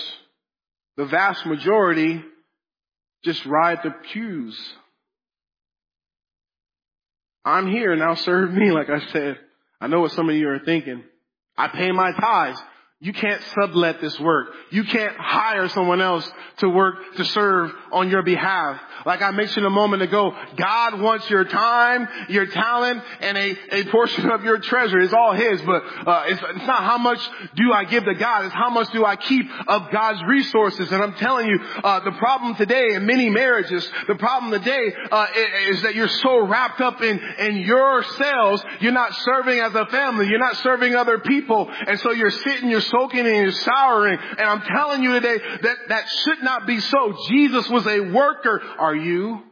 the 0.98 1.06
vast 1.06 1.46
majority, 1.46 2.22
just 3.24 3.46
ride 3.46 3.80
the 3.84 3.92
pews. 4.12 4.60
I'm 7.46 7.68
here, 7.68 7.96
now 7.96 8.16
serve 8.16 8.52
me, 8.52 8.70
like 8.74 8.90
I 8.90 9.00
said. 9.14 9.38
I 9.80 9.88
know 9.88 10.02
what 10.02 10.12
some 10.12 10.30
of 10.30 10.36
you 10.36 10.50
are 10.50 10.60
thinking. 10.60 11.06
I 11.60 11.68
pay 11.68 11.92
my 11.92 12.14
tithes. 12.14 12.58
You 13.02 13.14
can't 13.14 13.42
sublet 13.54 14.02
this 14.02 14.20
work. 14.20 14.50
You 14.72 14.84
can't 14.84 15.16
hire 15.16 15.70
someone 15.70 16.02
else 16.02 16.30
to 16.58 16.68
work 16.68 16.96
to 17.16 17.24
serve 17.24 17.72
on 17.94 18.10
your 18.10 18.24
behalf. 18.24 18.78
Like 19.06 19.22
I 19.22 19.32
mentioned 19.32 19.66
a 19.66 19.70
moment 19.70 20.02
ago, 20.02 20.36
God 20.58 21.00
wants 21.00 21.30
your 21.30 21.46
time, 21.46 22.10
your 22.28 22.48
talent, 22.48 23.02
and 23.22 23.38
a, 23.38 23.58
a 23.72 23.84
portion 23.86 24.30
of 24.30 24.44
your 24.44 24.60
treasure. 24.60 25.00
It's 25.00 25.14
all 25.14 25.32
His, 25.32 25.62
but 25.62 25.82
uh, 26.06 26.24
it's, 26.28 26.42
it's 26.42 26.68
not 26.68 26.84
how 26.84 26.98
much 26.98 27.20
do 27.56 27.72
I 27.72 27.86
give 27.86 28.04
to 28.04 28.14
God. 28.16 28.44
It's 28.44 28.54
how 28.54 28.70
much 28.70 28.92
do 28.92 29.06
I 29.06 29.16
keep 29.16 29.46
of 29.70 29.90
God's 29.92 30.22
resources. 30.28 30.92
And 30.92 31.02
I'm 31.02 31.14
telling 31.14 31.48
you, 31.48 31.58
uh, 31.82 32.02
the 32.02 32.12
problem 32.12 32.56
today 32.56 32.96
in 32.96 33.06
many 33.06 33.30
marriages, 33.30 33.90
the 34.10 34.16
problem 34.16 34.52
today 34.52 34.94
uh, 35.10 35.28
is 35.70 35.84
that 35.84 35.96
you're 35.96 36.10
so 36.10 36.46
wrapped 36.46 36.82
up 36.82 37.02
in 37.02 37.18
in 37.40 37.56
yourselves, 37.58 38.62
you're 38.82 38.92
not 38.92 39.14
serving 39.16 39.60
as 39.60 39.74
a 39.74 39.86
family. 39.86 40.28
You're 40.28 40.40
not 40.40 40.58
serving 40.58 40.96
other 40.96 41.20
people, 41.20 41.72
and 41.88 41.98
so 42.02 42.12
you're 42.12 42.30
sitting, 42.30 42.70
you're 42.70 42.89
soaking 42.90 43.26
and 43.26 43.36
you're 43.36 43.52
souring. 43.52 44.18
And 44.20 44.42
I'm 44.42 44.62
telling 44.62 45.04
you 45.04 45.14
today 45.14 45.38
that 45.62 45.78
that 45.90 46.10
should 46.10 46.44
not 46.44 46.68
be 46.68 46.80
so. 46.80 47.16
Jesus 47.30 47.70
was 47.70 47.86
a 47.88 48.00
worker. 48.02 48.62
Are 48.80 48.96
you? 48.96 49.44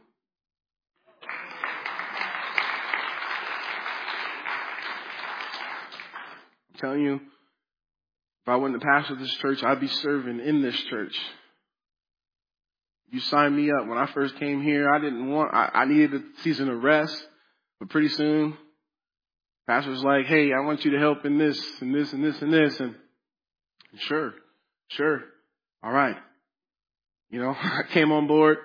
I'm 6.70 6.80
telling 6.80 7.02
you, 7.02 7.16
if 7.16 8.48
I 8.48 8.56
wasn't 8.56 8.80
the 8.80 8.86
pastor 8.86 9.14
of 9.14 9.20
this 9.20 9.34
church, 9.36 9.64
I'd 9.64 9.82
be 9.82 9.88
serving 9.88 10.40
in 10.40 10.62
this 10.62 10.80
church. 10.84 11.18
You 13.10 13.20
signed 13.22 13.56
me 13.56 13.72
up. 13.72 13.88
When 13.88 13.98
I 13.98 14.06
first 14.08 14.36
came 14.38 14.62
here, 14.62 14.90
I 14.94 15.00
didn't 15.00 15.30
want, 15.30 15.54
I, 15.54 15.70
I 15.74 15.86
needed 15.86 16.14
a 16.14 16.22
season 16.44 16.70
of 16.70 16.84
rest, 16.84 17.26
but 17.80 17.90
pretty 17.90 18.10
soon, 18.10 18.58
pastor 19.66 19.92
was 19.92 20.04
like, 20.04 20.26
hey, 20.26 20.52
I 20.54 20.66
want 20.66 20.84
you 20.84 20.92
to 20.92 21.00
help 21.00 21.26
in 21.26 21.38
this 21.38 21.60
and 21.82 21.96
this 21.96 22.12
and 22.12 22.24
this 22.24 22.42
and 22.42 22.54
this. 22.54 22.80
And 22.80 22.96
Sure, 23.96 24.34
sure. 24.90 25.24
All 25.84 25.92
right. 25.92 26.18
You 27.30 27.42
know, 27.42 27.50
I 27.62 27.82
came 27.92 28.12
on 28.12 28.28
board 28.28 28.58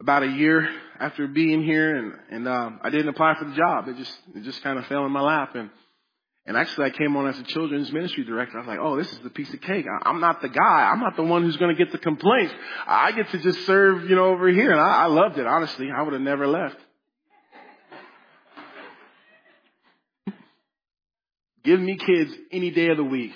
about 0.00 0.22
a 0.22 0.28
year 0.28 0.68
after 1.00 1.26
being 1.26 1.62
here 1.62 1.96
and, 1.96 2.12
and, 2.30 2.48
um, 2.48 2.80
I 2.82 2.90
didn't 2.90 3.08
apply 3.08 3.34
for 3.38 3.46
the 3.46 3.54
job. 3.54 3.88
It 3.88 3.96
just, 3.96 4.16
it 4.34 4.42
just 4.42 4.62
kind 4.62 4.78
of 4.78 4.86
fell 4.86 5.04
in 5.06 5.12
my 5.12 5.20
lap. 5.20 5.54
And, 5.54 5.70
and 6.44 6.56
actually 6.56 6.86
I 6.86 6.90
came 6.90 7.16
on 7.16 7.26
as 7.28 7.38
a 7.38 7.42
children's 7.44 7.90
ministry 7.92 8.24
director. 8.24 8.58
I 8.58 8.60
was 8.60 8.68
like, 8.68 8.78
oh, 8.80 8.96
this 8.96 9.10
is 9.10 9.18
the 9.20 9.30
piece 9.30 9.52
of 9.52 9.60
cake. 9.60 9.86
I, 9.86 10.08
I'm 10.08 10.20
not 10.20 10.42
the 10.42 10.48
guy. 10.48 10.90
I'm 10.90 11.00
not 11.00 11.16
the 11.16 11.22
one 11.22 11.42
who's 11.42 11.56
going 11.56 11.74
to 11.74 11.82
get 11.82 11.92
the 11.92 11.98
complaints. 11.98 12.52
I 12.86 13.12
get 13.12 13.30
to 13.30 13.38
just 13.38 13.64
serve, 13.66 14.08
you 14.08 14.16
know, 14.16 14.26
over 14.26 14.48
here. 14.48 14.70
And 14.70 14.80
I, 14.80 15.04
I 15.04 15.06
loved 15.06 15.38
it. 15.38 15.46
Honestly, 15.46 15.88
I 15.94 16.02
would 16.02 16.12
have 16.12 16.22
never 16.22 16.46
left. 16.46 16.76
Give 21.64 21.80
me 21.80 21.96
kids 21.96 22.32
any 22.52 22.70
day 22.70 22.88
of 22.88 22.96
the 22.96 23.04
week. 23.04 23.32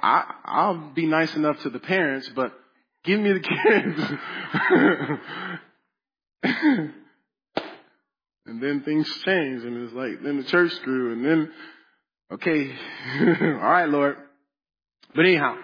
I, 0.00 0.34
I'll 0.44 0.92
be 0.94 1.06
nice 1.06 1.34
enough 1.34 1.60
to 1.62 1.70
the 1.70 1.78
parents, 1.78 2.30
but 2.34 2.52
give 3.04 3.20
me 3.20 3.32
the 3.32 3.40
kids. 3.40 4.02
and 8.46 8.62
then 8.62 8.82
things 8.82 9.08
change 9.24 9.64
and 9.64 9.84
it's 9.84 9.94
like, 9.94 10.22
then 10.22 10.36
the 10.38 10.44
church 10.44 10.72
grew 10.82 11.12
and 11.12 11.24
then, 11.24 11.52
okay, 12.32 12.74
all 13.40 13.70
right, 13.70 13.88
Lord. 13.88 14.16
But 15.14 15.24
anyhow, 15.24 15.56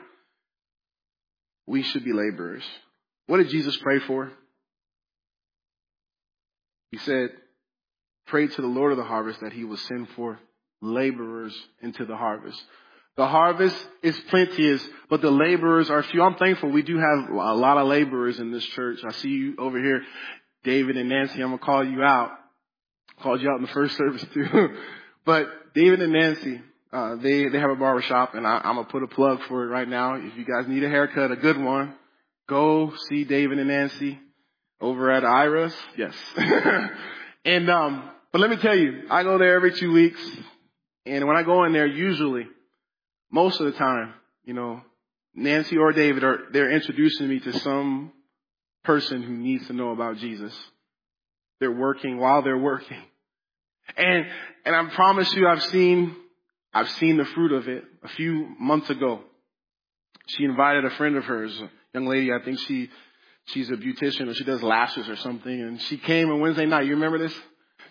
we 1.67 1.83
should 1.83 2.05
be 2.05 2.13
laborers. 2.13 2.65
What 3.27 3.39
did 3.39 3.49
Jesus 3.49 3.77
pray 3.79 4.01
for? 4.01 4.33
He 6.91 6.99
said, 6.99 7.31
pray 8.27 8.47
to 8.47 8.61
the 8.61 8.69
Lord 8.69 8.93
of 8.93 8.99
the 8.99 9.05
harvest 9.05 9.41
that 9.41 9.53
he 9.53 9.65
will 9.65 9.77
send 9.77 10.09
forth 10.11 10.39
laborers 10.81 11.55
into 11.83 12.05
the 12.05 12.17
harvest. 12.17 12.63
The 13.17 13.27
harvest 13.27 13.77
is 14.03 14.19
plenteous, 14.29 14.85
but 15.09 15.23
the 15.23 15.31
laborers 15.31 15.89
are 15.89 16.03
few. 16.03 16.23
I'm 16.23 16.35
thankful 16.35 16.71
we 16.71 16.83
do 16.83 16.99
have 16.99 17.31
a 17.31 17.55
lot 17.55 17.79
of 17.79 17.87
laborers 17.87 18.41
in 18.41 18.51
this 18.51 18.65
church. 18.65 19.01
I 19.07 19.13
see 19.13 19.29
you 19.29 19.55
over 19.57 19.79
here, 19.79 20.03
David 20.65 20.97
and 20.97 21.09
Nancy. 21.09 21.41
I'm 21.41 21.51
gonna 21.51 21.59
call 21.59 21.85
you 21.85 22.03
out. 22.03 22.31
Called 23.23 23.41
you 23.41 23.51
out 23.51 23.57
in 23.57 23.63
the 23.63 23.73
first 23.73 23.97
service 23.99 24.25
too. 24.35 24.77
but 25.25 25.47
David 25.75 26.03
and 26.03 26.13
Nancy, 26.13 26.61
uh, 26.93 27.15
they 27.17 27.49
they 27.49 27.61
have 27.61 27.71
a 27.71 27.77
barbershop, 27.77 28.35
and 28.35 28.45
I, 28.45 28.61
I'm 28.65 28.75
gonna 28.75 28.85
put 28.85 29.05
a 29.05 29.09
plug 29.09 29.43
for 29.49 29.63
it 29.63 29.69
right 29.69 29.89
now. 29.89 30.15
If 30.15 30.37
you 30.37 30.45
guys 30.45 30.67
need 30.67 30.83
a 30.83 30.89
haircut, 30.89 31.31
a 31.31 31.37
good 31.37 31.61
one, 31.61 31.95
go 32.49 32.95
see 33.09 33.23
David 33.23 33.61
and 33.61 33.69
Nancy 33.69 34.19
over 34.81 35.13
at 35.13 35.25
Iris. 35.25 35.75
Yes. 35.97 36.15
and 37.45 37.71
um, 37.71 38.11
but 38.33 38.41
let 38.41 38.51
me 38.51 38.57
tell 38.57 38.75
you, 38.75 39.03
I 39.09 39.23
go 39.23 39.39
there 39.39 39.55
every 39.55 39.73
two 39.73 39.93
weeks, 39.93 40.21
and 41.07 41.29
when 41.29 41.37
I 41.37 41.45
go 41.45 41.63
in 41.63 41.73
there, 41.73 41.87
usually 41.87 42.49
most 43.35 43.59
of 43.59 43.67
the 43.67 43.73
time, 43.73 44.15
you 44.45 44.55
know, 44.55 44.81
Nancy 45.35 45.77
or 45.77 45.91
David 45.91 46.23
are, 46.23 46.39
they're 46.53 46.71
introducing 46.71 47.29
me 47.29 47.41
to 47.41 47.59
some 47.59 48.13
person 48.85 49.25
who 49.25 49.33
needs 49.33 49.67
to 49.67 49.73
know 49.73 49.91
about 49.91 50.19
Jesus. 50.19 50.57
They're 51.59 51.73
working 51.73 52.19
while 52.19 52.43
they're 52.43 52.57
working. 52.57 53.03
And, 53.97 54.27
and 54.65 54.77
I 54.77 54.95
promise 54.95 55.35
you, 55.35 55.49
I've 55.49 55.65
seen, 55.65 56.15
I've 56.73 56.89
seen 56.91 57.17
the 57.17 57.25
fruit 57.25 57.51
of 57.51 57.67
it 57.67 57.83
a 58.05 58.09
few 58.09 58.55
months 58.61 58.89
ago. 58.89 59.23
She 60.29 60.45
invited 60.45 60.85
a 60.85 60.91
friend 60.91 61.17
of 61.17 61.25
hers, 61.25 61.61
a 61.61 61.71
young 61.93 62.07
lady, 62.07 62.31
I 62.33 62.39
think 62.45 62.61
she, 62.61 62.89
she's 63.47 63.69
a 63.69 63.75
beautician 63.75 64.29
or 64.29 64.35
she 64.35 64.45
does 64.45 64.63
lashes 64.63 65.09
or 65.09 65.17
something. 65.17 65.61
And 65.61 65.83
she 65.83 65.99
came 65.99 66.31
on 66.31 66.39
Wednesday 66.39 66.67
night. 66.67 66.87
You 66.87 66.95
remember 66.95 67.19
this? 67.19 67.35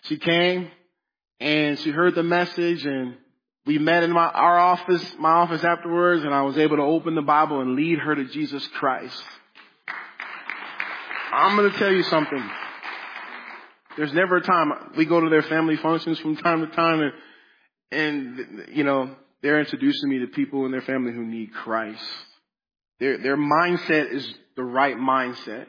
She 0.04 0.18
came 0.18 0.72
and 1.42 1.78
she 1.80 1.92
heard 1.92 2.16
the 2.16 2.24
message 2.24 2.86
and 2.86 3.18
we 3.66 3.78
met 3.78 4.04
in 4.04 4.12
my, 4.12 4.28
our 4.28 4.60
office, 4.60 5.16
my 5.18 5.32
office 5.32 5.64
afterwards, 5.64 6.24
and 6.24 6.34
I 6.34 6.42
was 6.42 6.58
able 6.58 6.78
to 6.78 6.84
open 6.84 7.16
the 7.16 7.22
Bible 7.22 7.62
and 7.62 7.76
lead 7.76 8.00
her 8.00 8.14
to 8.14 8.26
Jesus 8.26 8.68
Christ. 8.76 9.24
I'm 11.32 11.56
going 11.56 11.72
to 11.72 11.78
tell 11.78 11.92
you 11.92 12.04
something. 12.04 12.44
There's 13.98 14.14
never 14.14 14.38
a 14.38 14.42
time 14.42 14.92
we 14.98 15.06
go 15.06 15.20
to 15.20 15.30
their 15.30 15.44
family 15.44 15.78
functions 15.78 16.20
from 16.20 16.36
time 16.36 16.62
to 16.62 16.76
time, 16.76 17.02
and 17.02 17.14
and 17.92 18.66
you 18.74 18.84
know 18.84 19.16
they're 19.42 19.60
introducing 19.60 20.10
me 20.10 20.20
to 20.20 20.28
people 20.28 20.66
in 20.66 20.72
their 20.72 20.82
family 20.82 21.14
who 21.14 21.26
need 21.26 21.54
Christ. 21.54 22.04
Their 23.00 23.18
their 23.20 23.38
mindset 23.38 24.12
is 24.12 24.34
the 24.56 24.64
right 24.64 24.98
mindset. 24.98 25.68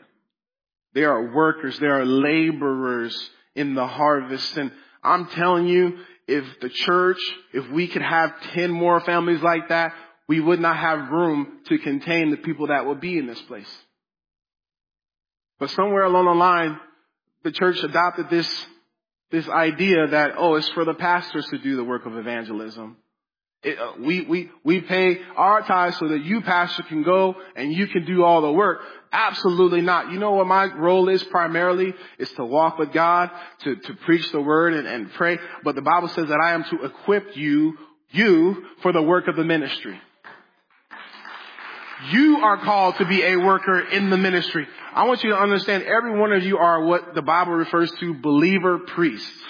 They 0.95 1.05
are 1.05 1.35
workers. 1.35 1.79
They 1.79 1.87
are 1.87 2.05
laborers 2.05 3.31
in 3.55 3.75
the 3.75 3.87
harvest, 3.87 4.57
and 4.57 4.73
I'm 5.03 5.27
telling 5.29 5.67
you, 5.67 5.99
if 6.27 6.45
the 6.61 6.69
church, 6.69 7.19
if 7.53 7.69
we 7.71 7.89
could 7.89 8.03
have 8.03 8.33
10 8.55 8.71
more 8.71 9.01
families 9.01 9.43
like 9.43 9.69
that, 9.69 9.93
we 10.27 10.41
would 10.41 10.61
not 10.61 10.77
have 10.77 11.11
room 11.11 11.61
to 11.67 11.79
contain 11.79 12.31
the 12.31 12.37
people 12.37 12.69
that 12.69 12.87
would 12.87 13.01
be 13.01 13.19
in 13.19 13.27
this 13.27 13.41
place. 13.43 13.71
But 15.59 15.71
somewhere 15.71 16.05
along 16.05 16.25
the 16.27 16.33
line, 16.33 16.81
the 17.43 17.53
church 17.53 17.83
adopted 17.83 18.31
this, 18.31 18.67
this 19.31 19.49
idea 19.49 20.07
that, 20.09 20.33
oh, 20.37 20.55
it's 20.55 20.69
for 20.71 20.85
the 20.85 20.95
pastors 20.95 21.47
to 21.51 21.59
do 21.59 21.77
the 21.77 21.85
work 21.85 22.07
of 22.07 22.17
evangelism. 22.17 22.97
It, 23.65 23.79
uh, 23.79 23.93
we, 23.99 24.21
we, 24.23 24.51
we 24.63 24.81
pay 24.81 25.21
our 25.37 25.63
tithes 25.63 25.99
so 25.99 26.09
that 26.09 26.23
you, 26.23 26.43
pastor, 26.43 26.83
can 26.83 27.03
go 27.03 27.37
and 27.57 27.73
you 27.73 27.87
can 27.87 28.05
do 28.05 28.23
all 28.23 28.43
the 28.43 28.53
work. 28.53 28.83
Absolutely 29.13 29.81
not. 29.81 30.11
You 30.11 30.19
know 30.19 30.33
what 30.33 30.47
my 30.47 30.65
role 30.75 31.09
is 31.09 31.23
primarily? 31.25 31.95
Is 32.19 32.31
to 32.33 32.45
walk 32.45 32.79
with 32.79 32.93
God, 32.93 33.31
to, 33.61 33.77
to 33.77 33.95
preach 33.95 34.31
the 34.33 34.41
word 34.41 34.75
and, 34.75 34.87
and 34.87 35.13
pray. 35.13 35.39
But 35.63 35.77
the 35.77 35.83
Bible 35.83 36.09
says 36.09 36.29
that 36.29 36.41
I 36.41 36.53
am 36.53 36.65
to 36.65 36.85
equip 36.85 37.37
you, 37.37 37.79
you, 38.11 38.67
for 38.83 38.93
the 38.93 39.03
work 39.03 39.29
of 39.29 39.37
the 39.37 39.45
ministry. 39.45 40.01
You 42.11 42.39
are 42.39 42.59
called 42.59 42.97
to 42.97 43.07
be 43.07 43.23
a 43.23 43.37
worker 43.37 43.81
in 43.81 44.11
the 44.11 44.19
ministry. 44.19 44.67
I 44.93 45.07
want 45.07 45.25
you 45.25 45.31
to 45.31 45.39
understand 45.39 45.85
every 45.85 46.19
one 46.19 46.33
of 46.33 46.43
you 46.43 46.59
are 46.59 46.85
what 46.85 47.15
the 47.15 47.23
Bible 47.23 47.53
refers 47.53 47.91
to 48.01 48.15
believer 48.15 48.79
priests. 48.79 49.43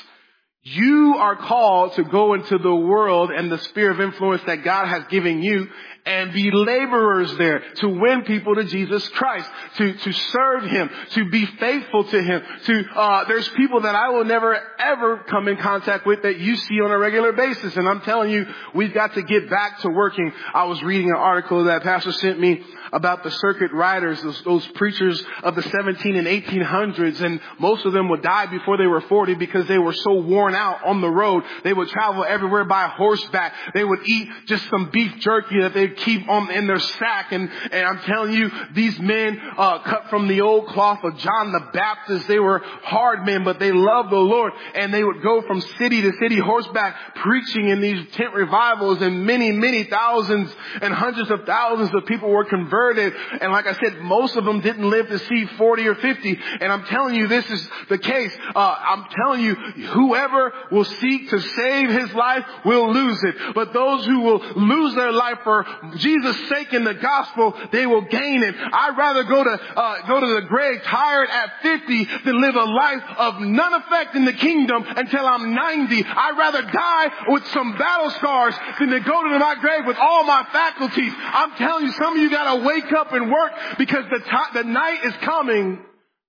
You 0.65 1.17
are 1.19 1.37
called 1.37 1.93
to 1.95 2.05
go 2.05 2.33
into 2.33 2.57
the 2.57 2.75
world 2.75 3.31
and 3.31 3.53
the 3.53 3.59
sphere 3.59 3.91
of 3.91 4.01
influence 4.01 4.43
that 4.47 4.65
God 4.65 4.87
has 4.87 5.05
given 5.09 5.43
you 5.43 5.69
and 6.07 6.33
be 6.33 6.51
laborers 6.51 7.35
there 7.37 7.63
to 7.77 7.89
win 7.89 8.23
people 8.23 8.55
to 8.55 8.65
Jesus 8.65 9.09
Christ, 9.11 9.49
to, 9.77 9.95
to 9.95 10.13
serve 10.13 10.65
Him, 10.65 10.91
to 11.11 11.31
be 11.31 11.47
faithful 11.47 12.05
to 12.05 12.23
Him, 12.23 12.43
to, 12.65 12.85
uh, 12.95 13.25
there's 13.25 13.49
people 13.51 13.81
that 13.83 13.95
I 13.95 14.11
will 14.11 14.25
never 14.25 14.59
ever 14.79 15.19
come 15.29 15.49
in 15.49 15.57
contact 15.57 16.07
with 16.07 16.23
that 16.23 16.39
you 16.39 16.57
see 16.57 16.81
on 16.81 16.91
a 16.91 16.99
regular 16.99 17.33
basis. 17.33 17.77
And 17.77 17.89
I'm 17.89 18.03
telling 18.03 18.31
you, 18.31 18.47
we've 18.75 18.93
got 18.93 19.15
to 19.15 19.23
get 19.23 19.49
back 19.49 19.81
to 19.81 19.89
working. 19.89 20.33
I 20.53 20.65
was 20.65 20.83
reading 20.83 21.11
an 21.11 21.17
article 21.17 21.65
that 21.65 21.83
Pastor 21.83 22.13
sent 22.13 22.39
me 22.39 22.63
about 22.93 23.25
the 23.25 23.31
circuit 23.31 23.73
riders, 23.73 24.23
those, 24.23 24.43
those, 24.43 24.67
preachers 24.75 25.23
of 25.43 25.55
the 25.55 25.63
17 25.63 26.17
and 26.17 26.27
1800s, 26.27 27.21
and 27.21 27.41
most 27.59 27.85
of 27.85 27.93
them 27.93 28.09
would 28.09 28.23
die 28.23 28.47
before 28.47 28.77
they 28.77 28.87
were 28.87 29.01
40 29.01 29.35
because 29.35 29.67
they 29.69 29.79
were 29.79 29.93
so 29.93 30.15
worn 30.15 30.55
out 30.55 30.85
on 30.85 31.01
the 31.01 31.11
road. 31.11 31.45
They 31.63 31.73
would 31.73 31.89
travel 31.89 32.25
everywhere 32.25 32.65
by 32.65 32.89
horseback. 32.89 33.55
They 33.75 33.85
would 33.85 34.01
eat 34.07 34.29
just 34.47 34.69
some 34.69 34.91
beef 34.91 35.19
jerky 35.19 35.61
that 35.61 35.75
keep 35.97 36.29
on 36.29 36.51
in 36.51 36.67
their 36.67 36.79
sack. 36.79 37.33
And, 37.33 37.51
and 37.71 37.87
I'm 37.87 37.99
telling 38.01 38.33
you, 38.33 38.51
these 38.73 38.99
men 38.99 39.41
uh, 39.57 39.81
cut 39.81 40.09
from 40.11 40.29
the 40.29 40.41
old 40.41 40.69
cloth 40.69 41.01
of 41.05 41.17
John 41.19 41.53
the 41.53 41.71
Baptist. 41.73 42.29
They 42.29 42.39
were 42.39 42.61
hard 42.83 43.25
men, 43.25 43.45
but 43.45 43.59
they 43.59 43.73
loved 43.73 44.11
the 44.11 44.17
Lord, 44.17 44.53
and 44.75 44.93
they 44.93 45.05
would 45.05 45.23
go 45.23 45.43
from 45.43 45.61
city 45.61 46.03
to 46.03 46.13
city 46.21 46.39
horseback 46.39 47.15
preaching 47.17 47.69
in 47.69 47.81
these 47.81 48.11
tent 48.13 48.35
revivals, 48.35 49.01
and 49.03 49.27
many, 49.27 49.53
many 49.53 49.85
thousands 49.85 50.55
and 50.83 50.93
hundreds 50.93 51.31
of 51.31 51.45
thousands 51.45 51.95
of 51.95 52.07
people 52.07 52.31
were 52.31 52.45
converted. 52.45 53.15
And 53.41 53.53
like 53.53 53.67
I 53.67 53.75
said, 53.75 54.01
most 54.01 54.37
of 54.37 54.45
them 54.45 54.61
didn't 54.61 54.89
live 54.89 55.09
to 55.09 55.19
see 55.19 55.47
40 55.57 55.89
or 55.89 55.95
50. 55.95 56.39
And 56.61 56.73
I'm 56.73 56.85
telling 56.85 57.15
you, 57.15 57.27
this 57.27 57.49
is 57.51 57.69
the 57.89 57.99
case. 57.99 58.33
Uh, 58.55 58.77
I'm 58.79 59.05
telling 59.17 59.41
you, 59.41 59.55
whoever 59.55 60.53
will 60.71 60.85
seek 60.85 61.31
to 61.31 61.41
save 61.41 61.91
his 61.91 62.13
life 62.15 62.45
will 62.65 62.93
lose 62.93 63.23
it. 63.25 63.35
But 63.55 63.73
those 63.73 64.07
who 64.07 64.21
will 64.21 64.39
lose 64.57 64.95
their 64.95 65.13
life 65.13 65.39
for 65.45 65.67
Jesus' 65.97 66.49
sake 66.49 66.73
in 66.73 66.85
the 66.85 66.95
gospel, 66.95 67.55
they 67.73 67.87
will 67.87 68.03
gain 68.03 68.43
it. 68.43 68.55
I'd 68.57 68.97
rather 68.97 69.25
go 69.25 69.45
to, 69.45 69.51
uh, 69.51 70.07
go 70.07 70.21
to 70.21 70.27
the 70.41 70.43
grave 70.43 70.83
tired 70.83 71.29
at 71.31 71.63
50 71.63 72.05
than 72.25 72.41
live 72.41 72.57
a 72.57 72.65
life 72.65 73.03
of 73.19 73.41
none 73.41 73.75
effect 73.75 74.15
in 74.15 74.25
the 74.25 74.33
kingdom 74.33 74.85
until 74.87 75.27
I'm 75.27 75.55
90. 75.55 76.05
I'd 76.05 76.39
rather 76.39 76.63
die 76.63 77.11
with 77.29 77.47
some 77.49 77.77
battle 77.77 78.11
scars 78.11 78.55
than 78.79 78.91
to 78.91 79.01
go 79.01 79.23
to 79.23 79.39
my 79.39 79.57
grave 79.61 79.87
with 79.87 79.97
all 79.97 80.25
my 80.25 80.47
faculties. 80.53 81.13
I'm 81.17 81.53
telling 81.53 81.87
you, 81.87 81.93
some 81.93 82.17
of 82.17 82.19
you 82.23 82.31
gotta 82.31 82.65
wake 82.65 82.93
up 82.93 83.13
and 83.13 83.31
work 83.31 83.53
because 83.79 84.05
the, 84.11 84.19
t- 84.21 84.53
the 84.55 84.65
night 84.65 85.05
is 85.05 85.15
coming 85.23 85.85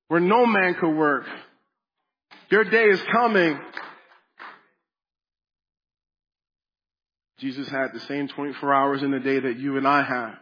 where 0.07 0.19
no 0.19 0.45
man 0.45 0.75
could 0.75 0.95
work. 0.95 1.25
Your 2.49 2.63
day 2.63 2.85
is 2.85 3.01
coming. 3.11 3.59
Jesus 7.45 7.69
had 7.69 7.93
the 7.93 7.99
same 7.99 8.27
24 8.27 8.73
hours 8.73 9.03
in 9.03 9.11
the 9.11 9.19
day 9.19 9.39
that 9.39 9.59
you 9.59 9.77
and 9.77 9.87
I 9.87 10.01
have, 10.01 10.33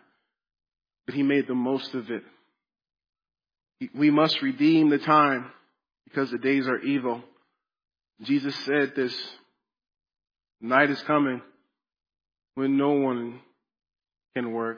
but 1.05 1.13
he 1.13 1.21
made 1.21 1.47
the 1.47 1.53
most 1.53 1.93
of 1.93 2.09
it. 2.09 2.23
We 3.93 4.09
must 4.09 4.41
redeem 4.41 4.89
the 4.89 4.99
time 4.99 5.51
because 6.05 6.31
the 6.31 6.37
days 6.37 6.65
are 6.65 6.79
evil. 6.79 7.21
Jesus 8.21 8.55
said 8.63 8.93
this, 8.95 9.13
night 10.61 10.91
is 10.91 11.01
coming 11.01 11.41
when 12.55 12.77
no 12.77 12.91
one 12.91 13.41
can 14.33 14.53
work. 14.53 14.77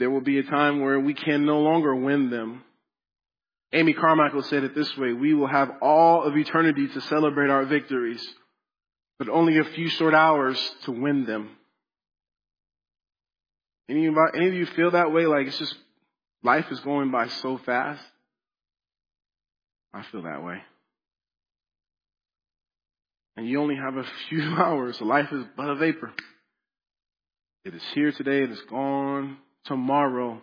There 0.00 0.10
will 0.10 0.20
be 0.20 0.40
a 0.40 0.42
time 0.42 0.80
where 0.80 0.98
we 0.98 1.14
can 1.14 1.46
no 1.46 1.60
longer 1.60 1.94
win 1.94 2.28
them. 2.28 2.64
Amy 3.72 3.92
Carmichael 3.92 4.42
said 4.42 4.64
it 4.64 4.74
this 4.74 4.96
way, 4.96 5.12
we 5.12 5.32
will 5.32 5.46
have 5.46 5.70
all 5.80 6.24
of 6.24 6.36
eternity 6.36 6.88
to 6.88 7.00
celebrate 7.02 7.50
our 7.50 7.66
victories, 7.66 8.26
but 9.18 9.28
only 9.28 9.58
a 9.58 9.64
few 9.64 9.88
short 9.88 10.14
hours 10.14 10.58
to 10.84 10.92
win 10.92 11.24
them. 11.24 11.50
Any, 13.88 14.06
any 14.34 14.48
of 14.48 14.54
you 14.54 14.66
feel 14.66 14.90
that 14.92 15.12
way? 15.12 15.26
Like 15.26 15.46
it's 15.46 15.58
just, 15.58 15.74
life 16.42 16.66
is 16.70 16.80
going 16.80 17.10
by 17.10 17.28
so 17.28 17.58
fast? 17.58 18.02
I 19.94 20.02
feel 20.10 20.22
that 20.22 20.44
way. 20.44 20.58
And 23.36 23.48
you 23.48 23.60
only 23.60 23.76
have 23.76 23.96
a 23.96 24.04
few 24.28 24.42
hours. 24.56 25.00
Life 25.00 25.32
is 25.32 25.44
but 25.56 25.68
a 25.68 25.76
vapor. 25.76 26.12
It 27.64 27.74
is 27.74 27.82
here 27.94 28.12
today, 28.12 28.42
it 28.42 28.50
is 28.50 28.60
gone 28.70 29.38
tomorrow. 29.64 30.40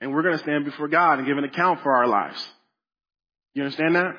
And 0.00 0.12
we're 0.12 0.22
going 0.22 0.36
to 0.36 0.42
stand 0.42 0.64
before 0.64 0.88
God 0.88 1.18
and 1.18 1.26
give 1.26 1.38
an 1.38 1.44
account 1.44 1.82
for 1.82 1.94
our 1.94 2.06
lives. 2.06 2.44
You 3.54 3.62
understand 3.62 3.94
that? 3.96 4.16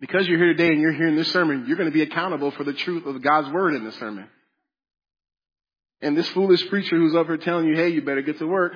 Because 0.00 0.26
you're 0.26 0.38
here 0.38 0.54
today 0.54 0.68
and 0.68 0.80
you're 0.80 0.92
hearing 0.92 1.16
this 1.16 1.30
sermon, 1.30 1.64
you're 1.66 1.76
going 1.76 1.90
to 1.90 1.94
be 1.94 2.02
accountable 2.02 2.50
for 2.52 2.64
the 2.64 2.72
truth 2.72 3.04
of 3.04 3.22
God's 3.22 3.50
word 3.50 3.74
in 3.74 3.84
this 3.84 3.96
sermon. 3.96 4.28
And 6.00 6.16
this 6.16 6.28
foolish 6.28 6.66
preacher 6.68 6.96
who's 6.96 7.14
up 7.14 7.26
here 7.26 7.36
telling 7.36 7.66
you, 7.66 7.76
hey, 7.76 7.90
you 7.90 8.00
better 8.00 8.22
get 8.22 8.38
to 8.38 8.46
work. 8.46 8.72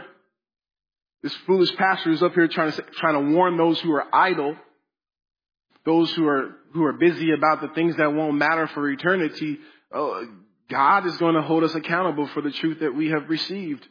This 1.22 1.34
foolish 1.46 1.74
pastor 1.76 2.10
who's 2.10 2.22
up 2.22 2.34
here 2.34 2.48
trying 2.48 2.72
to, 2.72 2.82
trying 2.82 3.14
to 3.14 3.34
warn 3.34 3.56
those 3.56 3.80
who 3.80 3.92
are 3.92 4.04
idle, 4.14 4.56
those 5.86 6.12
who 6.12 6.26
are, 6.28 6.56
who 6.74 6.84
are 6.84 6.92
busy 6.92 7.32
about 7.32 7.62
the 7.62 7.68
things 7.68 7.96
that 7.96 8.12
won't 8.12 8.36
matter 8.36 8.66
for 8.68 8.90
eternity. 8.90 9.58
Oh, 9.90 10.26
God 10.68 11.06
is 11.06 11.16
going 11.16 11.34
to 11.34 11.42
hold 11.42 11.64
us 11.64 11.74
accountable 11.74 12.26
for 12.28 12.42
the 12.42 12.50
truth 12.50 12.80
that 12.80 12.94
we 12.94 13.08
have 13.08 13.30
received. 13.30 13.86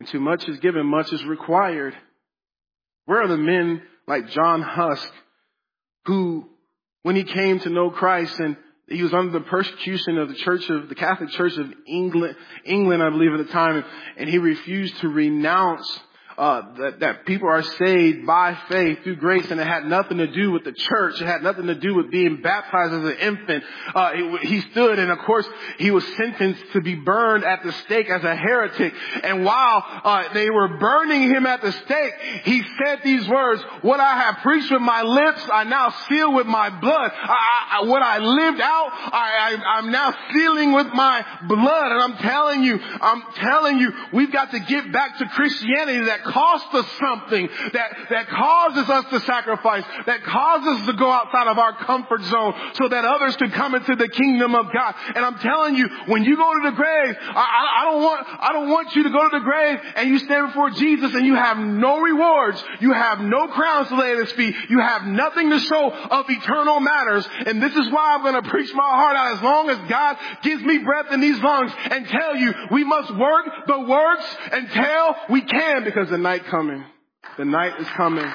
And 0.00 0.08
too 0.08 0.20
much 0.20 0.48
is 0.48 0.58
given, 0.60 0.86
much 0.86 1.12
is 1.12 1.22
required. 1.24 1.94
Where 3.06 3.22
are 3.22 3.28
the 3.28 3.36
men 3.36 3.82
like 4.06 4.28
John 4.30 4.62
Huss 4.62 5.10
who, 6.06 6.48
when 7.02 7.16
he 7.16 7.24
came 7.24 7.60
to 7.60 7.70
know 7.70 7.90
Christ 7.90 8.38
and 8.38 8.56
he 8.88 9.02
was 9.02 9.14
under 9.14 9.32
the 9.32 9.44
persecution 9.44 10.18
of 10.18 10.28
the 10.28 10.34
church 10.34 10.68
of 10.68 10.88
the 10.88 10.94
Catholic 10.94 11.30
Church 11.30 11.56
of 11.56 11.72
England, 11.86 12.36
England, 12.64 13.02
I 13.02 13.10
believe 13.10 13.32
at 13.32 13.46
the 13.46 13.52
time, 13.52 13.84
and 14.16 14.28
he 14.28 14.38
refused 14.38 14.98
to 15.00 15.08
renounce 15.08 16.00
uh, 16.38 16.74
that, 16.78 17.00
that 17.00 17.26
people 17.26 17.48
are 17.48 17.62
saved 17.62 18.26
by 18.26 18.56
faith 18.68 19.02
through 19.02 19.16
grace, 19.16 19.50
and 19.50 19.60
it 19.60 19.66
had 19.66 19.84
nothing 19.84 20.18
to 20.18 20.26
do 20.26 20.50
with 20.50 20.64
the 20.64 20.72
church. 20.72 21.20
It 21.20 21.26
had 21.26 21.42
nothing 21.42 21.66
to 21.66 21.74
do 21.74 21.94
with 21.94 22.10
being 22.10 22.40
baptized 22.42 22.92
as 22.94 23.04
an 23.04 23.16
infant. 23.18 23.64
Uh, 23.94 24.10
it, 24.14 24.42
he 24.42 24.60
stood, 24.70 24.98
and 24.98 25.10
of 25.10 25.18
course, 25.18 25.46
he 25.78 25.90
was 25.90 26.06
sentenced 26.16 26.62
to 26.72 26.80
be 26.80 26.94
burned 26.94 27.44
at 27.44 27.62
the 27.62 27.72
stake 27.72 28.08
as 28.08 28.24
a 28.24 28.34
heretic. 28.34 28.94
And 29.22 29.44
while 29.44 29.84
uh, 29.86 30.32
they 30.32 30.50
were 30.50 30.78
burning 30.78 31.22
him 31.22 31.46
at 31.46 31.60
the 31.60 31.72
stake, 31.72 32.14
he 32.44 32.62
said 32.82 33.00
these 33.04 33.28
words: 33.28 33.62
"What 33.82 34.00
I 34.00 34.18
have 34.22 34.36
preached 34.42 34.70
with 34.70 34.82
my 34.82 35.02
lips, 35.02 35.46
I 35.52 35.64
now 35.64 35.90
seal 36.08 36.32
with 36.32 36.46
my 36.46 36.70
blood. 36.70 37.12
I, 37.14 37.80
I, 37.80 37.84
what 37.84 38.02
I 38.02 38.18
lived 38.18 38.60
out, 38.60 38.88
I, 38.92 39.56
I'm 39.76 39.90
now 39.90 40.14
sealing 40.32 40.72
with 40.72 40.88
my 40.88 41.24
blood." 41.46 41.92
And 41.92 42.02
I'm 42.02 42.16
telling 42.18 42.64
you, 42.64 42.78
I'm 42.80 43.22
telling 43.36 43.78
you, 43.78 43.92
we've 44.12 44.32
got 44.32 44.50
to 44.52 44.60
get 44.60 44.92
back 44.92 45.18
to 45.18 45.26
Christianity 45.28 46.04
that 46.06 46.21
costs 46.24 46.74
us 46.74 46.86
something, 46.98 47.48
that, 47.72 47.96
that 48.10 48.28
causes 48.28 48.88
us 48.88 49.04
to 49.10 49.20
sacrifice, 49.20 49.84
that 50.06 50.22
causes 50.22 50.80
us 50.80 50.86
to 50.86 50.92
go 50.94 51.10
outside 51.10 51.48
of 51.48 51.58
our 51.58 51.76
comfort 51.84 52.22
zone 52.22 52.54
so 52.74 52.88
that 52.88 53.04
others 53.04 53.36
can 53.36 53.50
come 53.50 53.74
into 53.74 53.96
the 53.96 54.08
kingdom 54.08 54.54
of 54.54 54.72
God. 54.72 54.94
And 55.14 55.24
I'm 55.24 55.38
telling 55.38 55.76
you, 55.76 55.88
when 56.06 56.24
you 56.24 56.36
go 56.36 56.54
to 56.54 56.70
the 56.70 56.76
grave, 56.76 57.16
I, 57.20 57.80
I 57.80 57.90
don't 57.90 58.02
want, 58.02 58.26
I 58.28 58.52
don't 58.52 58.68
want 58.68 58.94
you 58.94 59.02
to 59.04 59.10
go 59.10 59.28
to 59.28 59.38
the 59.38 59.44
grave 59.44 59.78
and 59.96 60.08
you 60.08 60.18
stand 60.18 60.48
before 60.48 60.70
Jesus 60.70 61.14
and 61.14 61.26
you 61.26 61.34
have 61.34 61.58
no 61.58 62.00
rewards. 62.00 62.62
You 62.80 62.92
have 62.92 63.20
no 63.20 63.48
crowns 63.48 63.88
to 63.88 63.96
lay 63.96 64.12
at 64.12 64.18
his 64.18 64.32
feet. 64.32 64.54
You 64.68 64.80
have 64.80 65.04
nothing 65.04 65.50
to 65.50 65.58
show 65.58 65.90
of 65.90 66.28
eternal 66.28 66.80
matters. 66.80 67.28
And 67.46 67.62
this 67.62 67.74
is 67.74 67.90
why 67.90 68.14
I'm 68.14 68.22
going 68.22 68.42
to 68.42 68.48
preach 68.48 68.72
my 68.74 68.82
heart 68.82 69.16
out 69.16 69.36
as 69.36 69.42
long 69.42 69.70
as 69.70 69.78
God 69.88 70.16
gives 70.42 70.62
me 70.62 70.78
breath 70.78 71.12
in 71.12 71.20
these 71.20 71.40
lungs 71.40 71.72
and 71.90 72.06
tell 72.08 72.36
you 72.36 72.52
we 72.70 72.84
must 72.84 73.14
work 73.16 73.46
the 73.66 73.80
works 73.80 74.36
until 74.52 75.16
we 75.30 75.42
can 75.42 75.84
because 75.84 76.10
the 76.12 76.18
night 76.18 76.44
coming. 76.44 76.84
The 77.38 77.44
night 77.44 77.80
is 77.80 77.88
coming. 77.88 78.30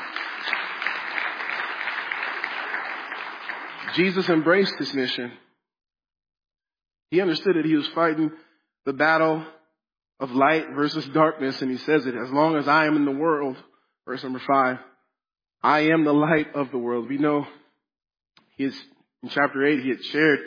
Jesus 3.93 4.27
embraced 4.29 4.73
this 4.79 4.93
mission. 4.93 5.31
He 7.11 7.21
understood 7.21 7.55
that 7.55 7.65
he 7.65 7.75
was 7.75 7.87
fighting 7.89 8.31
the 8.85 8.93
battle 8.93 9.45
of 10.19 10.31
light 10.31 10.71
versus 10.75 11.07
darkness, 11.09 11.61
and 11.61 11.69
he 11.69 11.77
says 11.77 12.05
it, 12.05 12.15
as 12.15 12.31
long 12.31 12.55
as 12.57 12.67
I 12.67 12.87
am 12.87 12.95
in 12.95 13.05
the 13.05 13.11
world, 13.11 13.55
verse 14.05 14.23
number 14.23 14.41
five, 14.45 14.77
I 15.61 15.91
am 15.91 16.03
the 16.03 16.13
light 16.13 16.55
of 16.55 16.71
the 16.71 16.77
world. 16.79 17.07
We 17.07 17.19
know 17.19 17.45
he 18.55 18.65
is, 18.65 18.81
in 19.21 19.29
chapter 19.29 19.63
eight, 19.65 19.83
he 19.83 19.89
had 19.89 20.03
shared 20.03 20.39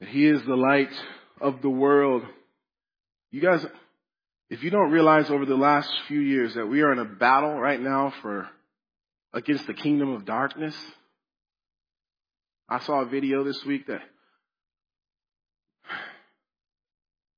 that 0.00 0.08
he 0.10 0.26
is 0.26 0.42
the 0.42 0.56
light 0.56 0.92
of 1.40 1.62
the 1.62 1.70
world. 1.70 2.24
You 3.30 3.40
guys, 3.40 3.64
if 4.50 4.62
you 4.62 4.70
don't 4.70 4.90
realize 4.90 5.30
over 5.30 5.44
the 5.44 5.56
last 5.56 5.90
few 6.06 6.20
years 6.20 6.54
that 6.54 6.66
we 6.66 6.80
are 6.80 6.92
in 6.92 6.98
a 6.98 7.04
battle 7.04 7.58
right 7.58 7.80
now 7.80 8.12
for 8.22 8.48
against 9.32 9.66
the 9.66 9.74
kingdom 9.74 10.12
of 10.12 10.24
darkness, 10.24 10.74
I 12.68 12.80
saw 12.80 13.02
a 13.02 13.06
video 13.06 13.44
this 13.44 13.62
week 13.64 13.86
that 13.88 14.00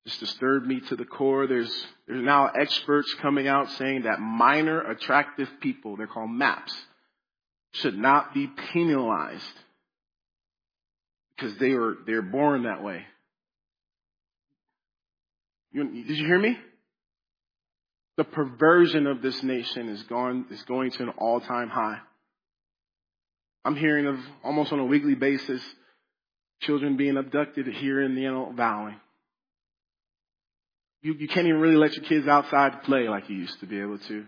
just 0.07 0.19
disturbed 0.21 0.65
me 0.65 0.79
to 0.87 0.95
the 0.95 1.05
core. 1.05 1.47
There's 1.47 1.71
there's 2.07 2.23
now 2.23 2.47
experts 2.47 3.13
coming 3.21 3.47
out 3.47 3.69
saying 3.71 4.03
that 4.03 4.19
minor 4.19 4.81
attractive 4.81 5.49
people, 5.59 5.97
they're 5.97 6.07
called 6.07 6.31
MAPS, 6.31 6.73
should 7.73 7.97
not 7.97 8.33
be 8.33 8.47
penalized 8.73 9.43
because 11.35 11.57
they 11.57 11.73
were 11.73 11.97
they're 12.05 12.21
born 12.21 12.63
that 12.63 12.81
way. 12.81 13.05
You, 15.73 15.83
did 15.89 16.17
you 16.17 16.25
hear 16.25 16.39
me? 16.39 16.57
The 18.21 18.25
perversion 18.25 19.07
of 19.07 19.23
this 19.23 19.41
nation 19.41 19.89
is 19.89 20.03
going, 20.03 20.45
is 20.51 20.61
going 20.61 20.91
to 20.91 21.01
an 21.01 21.09
all-time 21.17 21.69
high. 21.69 21.97
I'm 23.65 23.75
hearing 23.75 24.05
of 24.05 24.19
almost 24.43 24.71
on 24.71 24.77
a 24.77 24.85
weekly 24.85 25.15
basis 25.15 25.59
children 26.59 26.97
being 26.97 27.17
abducted 27.17 27.65
here 27.65 27.99
in 27.99 28.13
the 28.13 28.27
Antelope 28.27 28.55
Valley. 28.55 28.93
You, 31.01 31.13
you 31.13 31.27
can't 31.27 31.47
even 31.47 31.61
really 31.61 31.77
let 31.77 31.95
your 31.95 32.05
kids 32.05 32.27
outside 32.27 32.73
to 32.73 32.77
play 32.81 33.09
like 33.09 33.27
you 33.27 33.37
used 33.37 33.59
to 33.61 33.65
be 33.65 33.81
able 33.81 33.97
to 33.97 34.25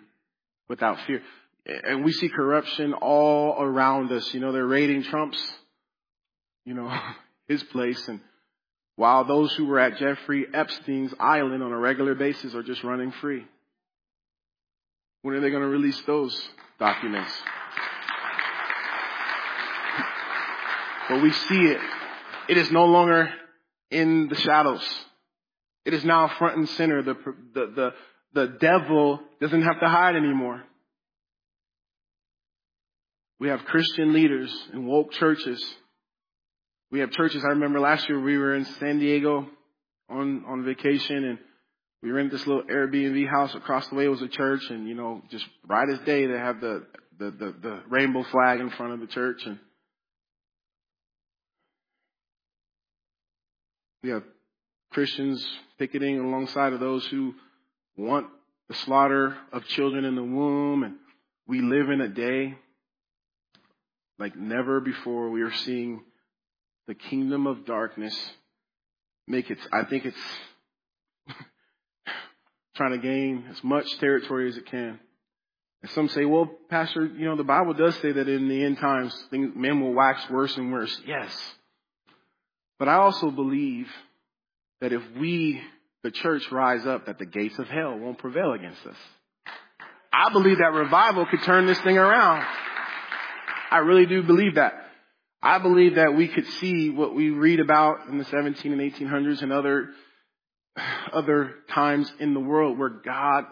without 0.68 0.98
fear. 1.06 1.22
And 1.68 2.04
we 2.04 2.14
see 2.14 2.30
corruption 2.30 2.94
all 2.94 3.62
around 3.62 4.12
us. 4.12 4.34
You 4.34 4.40
know, 4.40 4.52
they're 4.52 4.66
raiding 4.66 5.04
Trump's, 5.04 5.54
you 6.66 6.74
know, 6.74 6.92
his 7.48 7.62
place. 7.66 8.08
And 8.08 8.22
while 8.96 9.24
those 9.24 9.54
who 9.54 9.68
were 9.68 9.80
at 9.80 9.98
Jeffrey 9.98 10.48
Epstein's 10.52 11.14
island 11.20 11.62
on 11.62 11.72
a 11.72 11.78
regular 11.78 12.16
basis 12.16 12.56
are 12.56 12.64
just 12.64 12.84
running 12.84 13.12
free. 13.22 13.46
When 15.24 15.36
are 15.36 15.40
they 15.40 15.50
going 15.50 15.64
to 15.64 15.70
release 15.70 16.00
those 16.06 16.50
documents? 16.80 17.32
But 21.10 21.22
we 21.22 21.32
see 21.32 21.62
it. 21.66 21.80
It 22.50 22.58
is 22.58 22.70
no 22.72 22.86
longer 22.86 23.30
in 23.90 24.28
the 24.28 24.36
shadows. 24.36 24.84
It 25.86 25.94
is 25.94 26.04
now 26.04 26.30
front 26.38 26.58
and 26.58 26.70
center. 26.70 27.02
The, 27.04 27.16
the, 27.54 27.66
the, 27.76 27.94
the 28.34 28.48
devil 28.60 29.22
doesn't 29.40 29.62
have 29.62 29.80
to 29.80 29.88
hide 29.88 30.16
anymore. 30.18 30.62
We 33.40 33.48
have 33.48 33.64
Christian 33.64 34.14
leaders 34.14 34.54
in 34.74 34.86
woke 34.86 35.14
churches. 35.14 35.64
We 36.92 37.00
have 37.00 37.12
churches. 37.12 37.44
I 37.46 37.52
remember 37.52 37.80
last 37.80 38.10
year 38.10 38.20
we 38.20 38.38
were 38.38 38.56
in 38.56 38.66
San 38.66 39.00
Diego 39.00 39.48
on, 40.10 40.44
on 40.48 40.66
vacation 40.66 41.24
and 41.24 41.38
we 42.04 42.12
rented 42.12 42.38
this 42.38 42.46
little 42.46 42.64
Airbnb 42.64 43.30
house 43.30 43.56
across 43.56 43.88
the 43.88 43.96
way. 43.96 44.04
It 44.04 44.10
was 44.10 44.22
a 44.22 44.28
church 44.28 44.70
and, 44.70 44.90
you 44.90 44.94
know, 44.94 45.22
just 45.32 45.46
bright 45.66 45.88
as 45.90 46.00
day 46.00 46.28
they 46.28 46.38
have 46.38 46.60
the, 46.60 46.86
the, 47.18 47.32
the, 47.32 47.56
the 47.62 47.80
rainbow 47.88 48.24
flag 48.24 48.60
in 48.60 48.70
front 48.72 48.92
of 48.92 49.00
the 49.00 49.08
church 49.08 49.46
and 49.46 49.58
we 54.04 54.10
have 54.10 54.24
Christians 54.92 55.48
picketing 55.80 56.20
alongside 56.20 56.74
of 56.74 56.82
those 56.82 57.06
who 57.08 57.36
want 57.96 58.28
the 58.68 58.76
slaughter 58.76 59.38
of 59.54 59.66
children 59.68 60.04
in 60.04 60.16
the 60.16 60.24
womb 60.24 60.84
and 60.84 60.96
we 61.48 61.62
live 61.62 61.90
in 61.90 62.02
a 62.02 62.10
day 62.10 62.58
like 64.20 64.36
never 64.36 64.82
before. 64.82 65.30
We 65.30 65.42
are 65.44 65.54
seeing 65.54 66.04
the 66.86 66.96
kingdom 66.96 67.48
of 67.48 67.66
darkness 67.66 68.14
make 69.26 69.50
its 69.50 69.66
I 69.72 69.86
think 69.86 70.04
it's 70.04 70.18
trying 72.76 72.92
to 72.92 72.98
gain 72.98 73.46
as 73.52 73.64
much 73.64 73.86
territory 74.00 74.50
as 74.50 74.58
it 74.58 74.66
can. 74.66 75.00
And 75.82 75.92
some 75.92 76.10
say, 76.10 76.26
well, 76.26 76.50
Pastor, 76.70 77.06
you 77.06 77.26
know, 77.26 77.36
the 77.36 77.44
Bible 77.44 77.74
does 77.74 77.96
say 77.98 78.12
that 78.12 78.28
in 78.28 78.48
the 78.48 78.64
end 78.64 78.78
times, 78.78 79.14
things, 79.30 79.52
men 79.56 79.82
will 79.82 79.94
wax 79.94 80.28
worse 80.30 80.56
and 80.58 80.72
worse. 80.72 81.02
Yes. 81.06 81.30
But 82.80 82.88
I 82.88 82.96
also 82.96 83.32
believe 83.32 83.88
that 84.82 84.94
if 84.94 85.02
we, 85.20 85.62
the 86.04 86.12
church, 86.12 86.52
rise 86.52 86.86
up, 86.86 87.06
that 87.06 87.20
the 87.20 87.26
gates 87.26 87.60
of 87.60 87.68
hell 87.68 87.98
won't 87.98 88.18
prevail 88.18 88.54
against 88.54 88.86
us. 88.86 88.98
I 90.12 90.32
believe 90.32 90.60
that 90.60 90.74
revival 90.74 91.26
could 91.26 91.44
turn 91.44 91.66
this 91.66 91.80
thing 91.82 91.98
around. 91.98 92.46
I 93.72 93.80
really 93.80 94.06
do 94.06 94.24
believe 94.24 94.56
that. 94.56 94.74
I 95.42 95.58
believe 95.58 95.96
that 95.96 96.16
we 96.16 96.30
could 96.30 96.48
see 96.48 96.90
what 96.90 97.14
we 97.14 97.30
read 97.30 97.60
about 97.60 98.08
in 98.08 98.18
the 98.18 98.26
17 98.26 98.72
and 98.72 98.94
1800s 98.94 99.42
and 99.42 99.52
other 99.52 99.90
other 101.14 101.56
times 101.74 102.12
in 102.20 102.34
the 102.34 102.40
world 102.40 102.78
where 102.78 102.90
God 102.90 103.46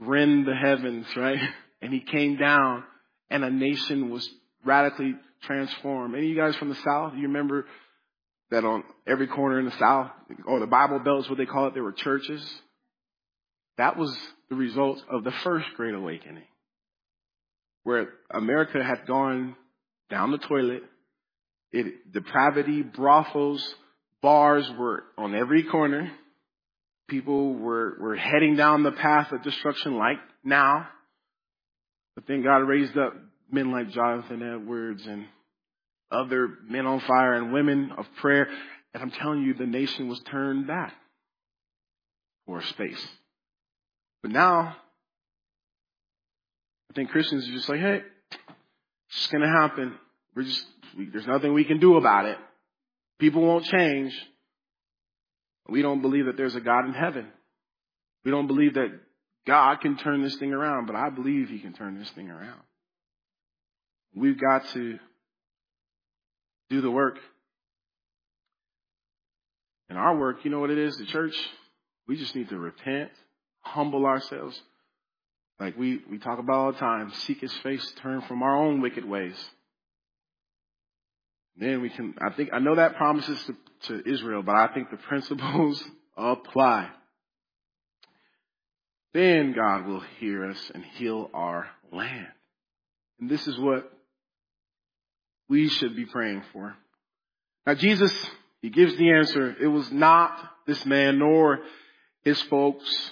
rend 0.00 0.46
the 0.46 0.54
heavens, 0.54 1.06
right? 1.16 1.40
And 1.82 1.92
he 1.92 2.00
came 2.00 2.38
down 2.38 2.82
and 3.28 3.44
a 3.44 3.50
nation 3.50 4.08
was 4.08 4.26
radically 4.64 5.16
transformed. 5.42 6.14
Any 6.14 6.24
of 6.24 6.30
you 6.30 6.36
guys 6.36 6.56
from 6.56 6.70
the 6.70 6.76
South, 6.76 7.12
you 7.14 7.24
remember 7.24 7.66
that 8.50 8.64
on 8.64 8.84
every 9.06 9.26
corner 9.26 9.58
in 9.58 9.66
the 9.66 9.78
South, 9.78 10.10
or 10.46 10.60
the 10.60 10.66
Bible 10.66 10.98
Belt 11.00 11.24
is 11.24 11.28
what 11.28 11.36
they 11.36 11.44
call 11.44 11.66
it, 11.66 11.74
there 11.74 11.82
were 11.82 11.92
churches? 11.92 12.42
That 13.76 13.98
was 13.98 14.16
the 14.48 14.56
result 14.56 15.02
of 15.10 15.24
the 15.24 15.32
first 15.42 15.66
Great 15.76 15.94
Awakening, 15.94 16.44
where 17.82 18.08
America 18.30 18.82
had 18.82 19.06
gone 19.06 19.56
down 20.10 20.30
the 20.30 20.38
toilet, 20.38 20.84
it, 21.72 22.12
depravity, 22.12 22.82
brothels, 22.82 23.74
bars 24.22 24.70
were 24.78 25.04
on 25.18 25.34
every 25.34 25.64
corner. 25.64 26.10
People 27.08 27.54
were, 27.54 27.96
were 28.00 28.16
heading 28.16 28.56
down 28.56 28.82
the 28.82 28.92
path 28.92 29.30
of 29.32 29.42
destruction 29.42 29.96
like 29.96 30.18
now. 30.42 30.88
But 32.14 32.26
then 32.26 32.42
God 32.42 32.58
raised 32.58 32.96
up 32.96 33.14
men 33.50 33.70
like 33.70 33.90
Jonathan 33.90 34.42
Edwards 34.42 35.04
and 35.06 35.26
other 36.10 36.48
men 36.68 36.86
on 36.86 37.00
fire 37.00 37.34
and 37.34 37.52
women 37.52 37.92
of 37.96 38.06
prayer. 38.20 38.48
And 38.92 39.02
I'm 39.02 39.10
telling 39.10 39.42
you, 39.42 39.54
the 39.54 39.66
nation 39.66 40.08
was 40.08 40.20
turned 40.20 40.66
back 40.66 40.94
for 42.46 42.58
a 42.58 42.66
space. 42.66 43.04
But 44.22 44.30
now, 44.30 44.76
I 46.90 46.94
think 46.94 47.10
Christians 47.10 47.48
are 47.48 47.52
just 47.52 47.68
like, 47.68 47.80
hey, 47.80 48.02
it's 48.30 49.18
just 49.18 49.32
gonna 49.32 49.50
happen. 49.50 49.94
We're 50.34 50.44
just, 50.44 50.64
there's 50.96 51.26
nothing 51.26 51.52
we 51.52 51.64
can 51.64 51.80
do 51.80 51.96
about 51.96 52.26
it. 52.26 52.38
People 53.18 53.42
won't 53.42 53.64
change. 53.64 54.14
We 55.68 55.82
don't 55.82 56.02
believe 56.02 56.26
that 56.26 56.36
there's 56.36 56.54
a 56.54 56.60
God 56.60 56.86
in 56.86 56.92
heaven. 56.92 57.28
We 58.24 58.30
don't 58.30 58.46
believe 58.46 58.74
that 58.74 58.88
God 59.46 59.80
can 59.80 59.96
turn 59.96 60.22
this 60.22 60.36
thing 60.36 60.52
around, 60.52 60.86
but 60.86 60.96
I 60.96 61.10
believe 61.10 61.48
He 61.48 61.58
can 61.58 61.72
turn 61.72 61.98
this 61.98 62.10
thing 62.10 62.30
around. 62.30 62.60
We've 64.14 64.40
got 64.40 64.66
to 64.70 64.98
do 66.70 66.80
the 66.80 66.90
work. 66.90 67.18
And 69.88 69.98
our 69.98 70.16
work, 70.16 70.44
you 70.44 70.50
know 70.50 70.60
what 70.60 70.70
it 70.70 70.78
is, 70.78 70.96
the 70.96 71.06
church? 71.06 71.34
We 72.06 72.16
just 72.16 72.34
need 72.34 72.48
to 72.50 72.58
repent, 72.58 73.10
humble 73.60 74.06
ourselves. 74.06 74.60
Like 75.60 75.76
we, 75.76 76.00
we 76.10 76.18
talk 76.18 76.38
about 76.38 76.56
all 76.56 76.72
the 76.72 76.78
time, 76.78 77.12
seek 77.26 77.40
his 77.40 77.52
face, 77.62 77.92
turn 78.02 78.22
from 78.22 78.42
our 78.42 78.56
own 78.56 78.80
wicked 78.80 79.04
ways. 79.04 79.36
Then 81.56 81.82
we 81.82 81.90
can, 81.90 82.14
I 82.20 82.30
think, 82.34 82.50
I 82.52 82.58
know 82.58 82.76
that 82.76 82.96
promises 82.96 83.42
to, 83.44 83.56
to 84.02 84.10
Israel, 84.10 84.42
but 84.42 84.56
I 84.56 84.68
think 84.74 84.90
the 84.90 84.96
principles 84.96 85.82
apply. 86.16 86.90
Then 89.12 89.54
God 89.54 89.86
will 89.86 90.02
hear 90.18 90.50
us 90.50 90.70
and 90.74 90.84
heal 90.84 91.30
our 91.32 91.68
land. 91.92 92.26
And 93.20 93.30
this 93.30 93.46
is 93.46 93.58
what 93.58 93.90
we 95.48 95.68
should 95.68 95.94
be 95.94 96.06
praying 96.06 96.42
for. 96.52 96.74
Now 97.66 97.74
Jesus, 97.74 98.12
he 98.60 98.70
gives 98.70 98.96
the 98.96 99.12
answer. 99.12 99.54
It 99.60 99.68
was 99.68 99.90
not 99.92 100.36
this 100.66 100.84
man 100.84 101.20
nor 101.20 101.60
his 102.22 102.40
folks 102.42 103.10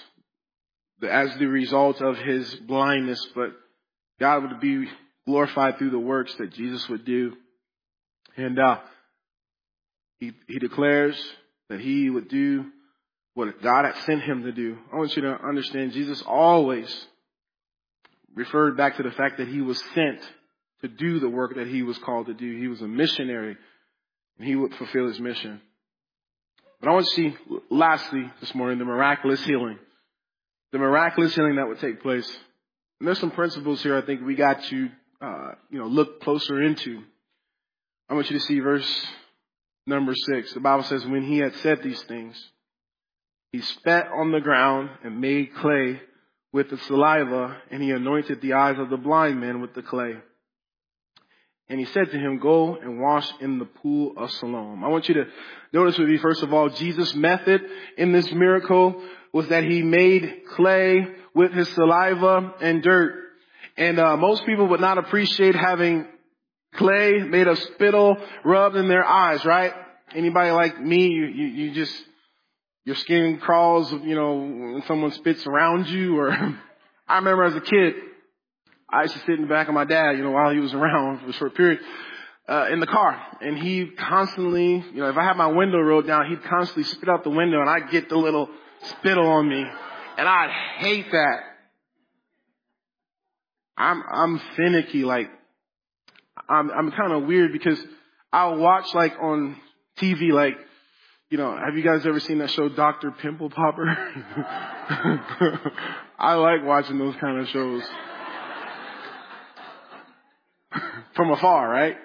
as 1.01 1.35
the 1.37 1.45
result 1.45 2.01
of 2.01 2.17
his 2.17 2.53
blindness, 2.55 3.25
but 3.35 3.49
God 4.19 4.43
would 4.43 4.59
be 4.59 4.87
glorified 5.25 5.77
through 5.77 5.91
the 5.91 5.99
works 5.99 6.33
that 6.35 6.53
Jesus 6.53 6.87
would 6.89 7.05
do. 7.05 7.33
And 8.37 8.59
uh, 8.59 8.79
he, 10.19 10.31
he 10.47 10.59
declares 10.59 11.21
that 11.69 11.79
he 11.79 12.09
would 12.09 12.29
do 12.29 12.65
what 13.35 13.61
God 13.61 13.85
had 13.85 13.97
sent 14.05 14.21
him 14.21 14.43
to 14.43 14.51
do. 14.51 14.77
I 14.91 14.97
want 14.97 15.15
you 15.15 15.23
to 15.23 15.45
understand 15.45 15.93
Jesus 15.93 16.21
always 16.25 17.07
referred 18.35 18.77
back 18.77 18.97
to 18.97 19.03
the 19.03 19.11
fact 19.11 19.37
that 19.37 19.47
he 19.47 19.61
was 19.61 19.81
sent 19.93 20.19
to 20.81 20.87
do 20.87 21.19
the 21.19 21.29
work 21.29 21.55
that 21.55 21.67
he 21.67 21.83
was 21.83 21.97
called 21.99 22.27
to 22.27 22.33
do. 22.33 22.57
He 22.57 22.67
was 22.67 22.81
a 22.81 22.87
missionary 22.87 23.57
and 24.37 24.47
he 24.47 24.55
would 24.55 24.73
fulfill 24.75 25.07
his 25.07 25.19
mission. 25.19 25.61
But 26.79 26.89
I 26.89 26.93
want 26.93 27.05
to 27.05 27.11
see, 27.11 27.35
lastly, 27.69 28.29
this 28.41 28.53
morning, 28.53 28.77
the 28.77 28.85
miraculous 28.85 29.43
healing. 29.45 29.79
The 30.71 30.79
miraculous 30.79 31.33
healing 31.33 31.55
that 31.55 31.67
would 31.67 31.79
take 31.79 32.01
place. 32.01 32.27
And 32.99 33.07
there's 33.07 33.19
some 33.19 33.31
principles 33.31 33.81
here 33.81 33.97
I 33.97 34.01
think 34.01 34.21
we 34.21 34.35
got 34.35 34.63
to, 34.65 34.89
uh, 35.21 35.51
you 35.69 35.79
know, 35.79 35.87
look 35.87 36.21
closer 36.21 36.61
into. 36.61 37.03
I 38.13 38.15
want 38.15 38.29
you 38.29 38.37
to 38.37 38.45
see 38.45 38.59
verse 38.59 39.07
number 39.87 40.13
six. 40.13 40.53
The 40.53 40.59
Bible 40.59 40.83
says, 40.83 41.03
when 41.03 41.23
he 41.23 41.39
had 41.39 41.55
said 41.55 41.81
these 41.81 41.99
things, 42.03 42.39
he 43.51 43.59
spat 43.61 44.05
on 44.15 44.31
the 44.31 44.39
ground 44.39 44.91
and 45.03 45.19
made 45.19 45.55
clay 45.55 45.99
with 46.51 46.69
the 46.69 46.77
saliva, 46.77 47.57
and 47.71 47.81
he 47.81 47.89
anointed 47.89 48.39
the 48.39 48.53
eyes 48.53 48.77
of 48.77 48.91
the 48.91 48.97
blind 48.97 49.41
man 49.41 49.61
with 49.61 49.73
the 49.73 49.81
clay. 49.81 50.13
And 51.67 51.79
he 51.79 51.87
said 51.87 52.11
to 52.11 52.19
him, 52.19 52.37
go 52.37 52.75
and 52.75 53.01
wash 53.01 53.27
in 53.41 53.57
the 53.57 53.65
pool 53.65 54.13
of 54.15 54.29
Siloam. 54.29 54.83
I 54.83 54.89
want 54.89 55.09
you 55.09 55.15
to 55.15 55.25
notice 55.73 55.97
with 55.97 56.07
me, 56.07 56.19
first 56.19 56.43
of 56.43 56.53
all, 56.53 56.69
Jesus' 56.69 57.15
method 57.15 57.61
in 57.97 58.11
this 58.11 58.31
miracle 58.31 59.03
was 59.33 59.47
that 59.47 59.63
he 59.63 59.81
made 59.81 60.43
clay 60.55 61.07
with 61.33 61.51
his 61.51 61.67
saliva 61.69 62.53
and 62.61 62.83
dirt. 62.83 63.15
And 63.75 63.99
uh, 63.99 64.17
most 64.17 64.45
people 64.45 64.67
would 64.67 64.81
not 64.81 64.99
appreciate 64.99 65.55
having 65.55 66.05
clay 66.77 67.19
made 67.19 67.47
of 67.47 67.57
spittle 67.59 68.17
rubbed 68.43 68.75
in 68.75 68.87
their 68.87 69.05
eyes, 69.05 69.43
right? 69.45 69.73
Anybody 70.15 70.51
like 70.51 70.79
me, 70.79 71.07
you, 71.07 71.25
you, 71.25 71.47
you 71.47 71.73
just, 71.73 71.93
your 72.85 72.95
skin 72.95 73.39
crawls, 73.39 73.91
you 73.91 74.15
know, 74.15 74.35
when 74.35 74.83
someone 74.87 75.11
spits 75.11 75.45
around 75.47 75.87
you 75.87 76.17
or, 76.19 76.31
I 77.07 77.15
remember 77.17 77.43
as 77.45 77.55
a 77.55 77.61
kid, 77.61 77.95
I 78.89 79.03
used 79.03 79.15
to 79.15 79.19
sit 79.21 79.35
in 79.35 79.41
the 79.41 79.47
back 79.47 79.67
of 79.67 79.73
my 79.73 79.85
dad, 79.85 80.17
you 80.17 80.23
know, 80.23 80.31
while 80.31 80.51
he 80.51 80.59
was 80.59 80.73
around 80.73 81.21
for 81.21 81.29
a 81.29 81.33
short 81.33 81.55
period, 81.55 81.79
uh, 82.47 82.67
in 82.71 82.79
the 82.79 82.87
car. 82.87 83.19
And 83.41 83.57
he 83.57 83.87
constantly, 83.87 84.83
you 84.93 85.01
know, 85.01 85.09
if 85.09 85.17
I 85.17 85.23
had 85.23 85.37
my 85.37 85.47
window 85.47 85.79
rolled 85.79 86.07
down, 86.07 86.29
he'd 86.29 86.43
constantly 86.43 86.83
spit 86.83 87.09
out 87.09 87.23
the 87.23 87.29
window 87.29 87.61
and 87.61 87.69
I'd 87.69 87.89
get 87.89 88.09
the 88.09 88.17
little 88.17 88.49
spittle 88.81 89.27
on 89.27 89.47
me. 89.47 89.63
And 90.17 90.27
I'd 90.27 90.51
hate 90.77 91.09
that. 91.11 91.39
I'm, 93.75 94.03
I'm 94.07 94.41
finicky, 94.55 95.03
like, 95.03 95.29
I'm, 96.49 96.71
I'm 96.71 96.91
kind 96.91 97.13
of 97.13 97.23
weird 97.23 97.51
because 97.51 97.79
I'll 98.31 98.57
watch 98.57 98.93
like 98.93 99.13
on 99.21 99.57
TV, 99.97 100.31
like, 100.31 100.57
you 101.29 101.37
know, 101.37 101.55
have 101.55 101.75
you 101.75 101.83
guys 101.83 102.05
ever 102.05 102.19
seen 102.19 102.39
that 102.39 102.51
show, 102.51 102.69
Dr. 102.69 103.11
Pimple 103.11 103.49
Popper? 103.49 103.87
I 106.19 106.35
like 106.35 106.63
watching 106.63 106.99
those 106.99 107.15
kind 107.15 107.39
of 107.39 107.47
shows. 107.49 107.83
from 111.15 111.31
afar, 111.31 111.69
right? 111.69 111.97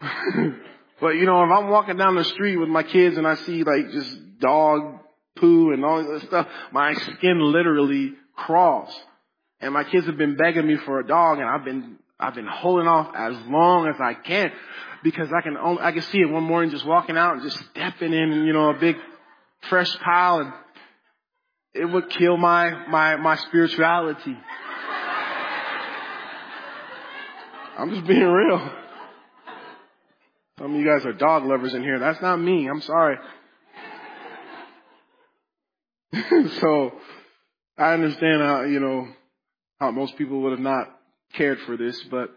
but 1.00 1.10
you 1.10 1.26
know, 1.26 1.44
if 1.44 1.50
I'm 1.50 1.68
walking 1.68 1.96
down 1.96 2.14
the 2.14 2.24
street 2.24 2.56
with 2.56 2.68
my 2.68 2.82
kids 2.82 3.16
and 3.16 3.26
I 3.26 3.34
see 3.36 3.64
like 3.64 3.90
just 3.90 4.38
dog 4.38 5.00
poo 5.36 5.72
and 5.72 5.84
all 5.84 6.04
this 6.04 6.22
stuff, 6.24 6.46
my 6.72 6.94
skin 6.94 7.40
literally 7.40 8.14
crawls. 8.36 8.94
And 9.60 9.74
my 9.74 9.84
kids 9.84 10.06
have 10.06 10.16
been 10.16 10.36
begging 10.36 10.66
me 10.66 10.76
for 10.76 11.00
a 11.00 11.06
dog 11.06 11.38
and 11.38 11.48
I've 11.48 11.64
been, 11.64 11.97
I've 12.20 12.34
been 12.34 12.46
holding 12.46 12.88
off 12.88 13.14
as 13.14 13.36
long 13.46 13.86
as 13.86 14.00
I 14.00 14.14
can 14.14 14.50
because 15.04 15.28
I 15.32 15.40
can 15.40 15.56
only, 15.56 15.82
I 15.82 15.92
can 15.92 16.02
see 16.02 16.18
it 16.18 16.28
one 16.28 16.42
morning 16.42 16.70
just 16.70 16.84
walking 16.84 17.16
out 17.16 17.34
and 17.34 17.42
just 17.42 17.58
stepping 17.70 18.12
in, 18.12 18.44
you 18.44 18.52
know, 18.52 18.70
a 18.70 18.78
big 18.78 18.96
fresh 19.68 19.96
pile 19.98 20.40
and 20.40 20.52
it 21.74 21.84
would 21.84 22.10
kill 22.10 22.36
my, 22.36 22.86
my, 22.88 23.16
my 23.16 23.36
spirituality. 23.36 24.36
I'm 27.78 27.90
just 27.94 28.06
being 28.08 28.24
real. 28.24 28.72
Some 30.58 30.74
of 30.74 30.80
you 30.80 30.84
guys 30.84 31.06
are 31.06 31.12
dog 31.12 31.44
lovers 31.44 31.74
in 31.74 31.82
here. 31.82 32.00
That's 32.00 32.20
not 32.20 32.38
me. 32.38 32.68
I'm 32.68 32.80
sorry. 32.80 33.16
so 36.60 36.92
I 37.76 37.92
understand 37.92 38.42
how, 38.42 38.62
you 38.62 38.80
know, 38.80 39.06
how 39.78 39.92
most 39.92 40.18
people 40.18 40.42
would 40.42 40.50
have 40.50 40.60
not 40.60 40.97
cared 41.34 41.58
for 41.60 41.76
this, 41.76 42.00
but 42.10 42.30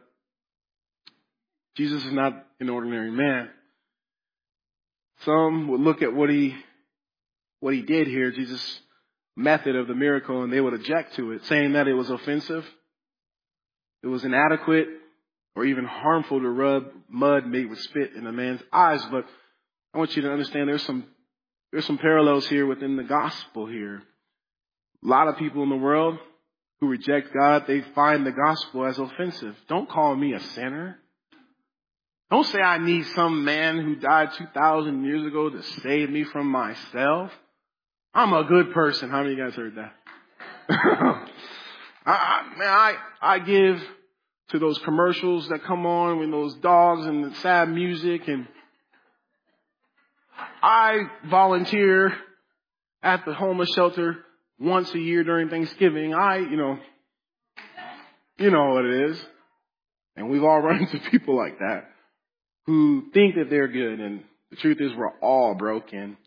Jesus 1.76 2.04
is 2.06 2.12
not 2.12 2.46
an 2.60 2.70
ordinary 2.70 3.12
man. 3.12 3.50
Some 5.26 5.68
would 5.70 5.82
look 5.82 6.02
at 6.02 6.14
what 6.14 6.30
he, 6.30 6.56
what 7.60 7.74
he 7.74 7.82
did 7.82 8.08
here, 8.08 8.32
Jesus' 8.32 8.80
method 9.36 9.76
of 9.76 9.88
the 9.88 9.96
miracle, 9.96 10.44
and 10.44 10.52
they 10.52 10.60
would 10.60 10.74
object 10.74 11.16
to 11.16 11.32
it, 11.32 11.46
saying 11.46 11.74
that 11.74 11.88
it 11.88 11.94
was 11.94 12.10
offensive, 12.10 12.66
it 14.04 14.08
was 14.08 14.26
inadequate, 14.26 14.88
or 15.56 15.66
even 15.66 15.86
harmful 15.86 16.40
to 16.40 16.50
rub 16.50 16.86
mud 17.10 17.46
made 17.46 17.70
with 17.70 17.80
spit 17.80 18.14
in 18.16 18.26
a 18.26 18.32
man's 18.32 18.62
eyes. 18.72 19.04
But 19.12 19.26
I 19.94 19.98
want 19.98 20.16
you 20.16 20.22
to 20.24 20.32
understand 20.32 20.70
there's 20.70 20.86
some, 20.86 21.06
there's 21.72 21.86
some 21.86 21.98
parallels 21.98 22.48
here 22.48 22.66
within 22.66 22.96
the 22.96 23.04
gospel 23.04 23.68
here. 23.68 24.02
A 25.04 25.08
lot 25.08 25.28
of 25.28 25.38
people 25.38 25.64
in 25.64 25.70
the 25.70 25.76
world 25.76 26.18
who 26.82 26.88
reject 26.88 27.32
God, 27.32 27.66
they 27.68 27.82
find 27.94 28.26
the 28.26 28.32
gospel 28.32 28.86
as 28.86 28.98
offensive. 28.98 29.56
Don't 29.70 29.88
call 29.88 30.16
me 30.16 30.34
a 30.34 30.40
sinner. 30.40 30.98
Don't 32.32 32.46
say 32.48 32.60
I 32.60 32.80
need 32.80 33.06
some 33.08 33.46
man 33.46 33.80
who 33.80 33.96
died 33.96 34.30
2,000 34.34 35.06
years 35.06 35.26
ago 35.26 35.50
to 35.50 35.62
save 35.62 36.10
me 36.10 36.24
from 36.24 36.48
myself. 36.48 37.32
I'm 38.14 38.34
a 38.34 38.44
good 38.46 38.74
person. 38.74 39.12
How 39.12 39.22
many 39.22 39.34
of 39.34 39.38
you 39.38 39.46
guys 39.46 39.56
heard 39.56 39.76
that? 39.76 39.94
I, 42.06 42.44
man, 42.58 42.68
I, 42.68 42.96
I 43.22 43.40
give 43.40 43.82
to 44.50 44.60
those 44.60 44.80
commercials 44.80 45.50
that 45.50 45.64
come 45.64 45.86
on 45.86 46.20
with 46.20 46.32
those 46.32 46.56
dogs 46.56 47.06
and 47.06 47.24
the 47.24 47.36
sad 47.36 47.70
music 47.70 48.28
and 48.28 48.48
I 50.64 50.98
volunteer 51.30 52.14
at 53.04 53.24
the 53.26 53.34
homeless 53.34 53.70
shelter 53.76 54.18
once 54.62 54.94
a 54.94 55.00
year 55.00 55.24
during 55.24 55.50
Thanksgiving. 55.50 56.14
I, 56.14 56.38
you 56.38 56.56
know, 56.56 56.78
you 58.38 58.52
know 58.52 58.74
what 58.74 58.86
it 58.86 59.12
is. 59.12 59.26
And 60.16 60.30
we've 60.30 60.44
all 60.44 60.60
run 60.62 60.80
into 60.80 61.00
people 61.10 61.36
like 61.36 61.60
that 61.60 61.90
who 62.68 63.10
think 63.14 63.36
that 63.36 63.50
they're 63.50 63.68
good 63.68 64.00
and 64.00 64.24
The 64.52 64.58
truth 64.58 64.78
is 64.80 64.92
we're 64.96 65.18
all 65.20 65.56
broken. 65.56 66.18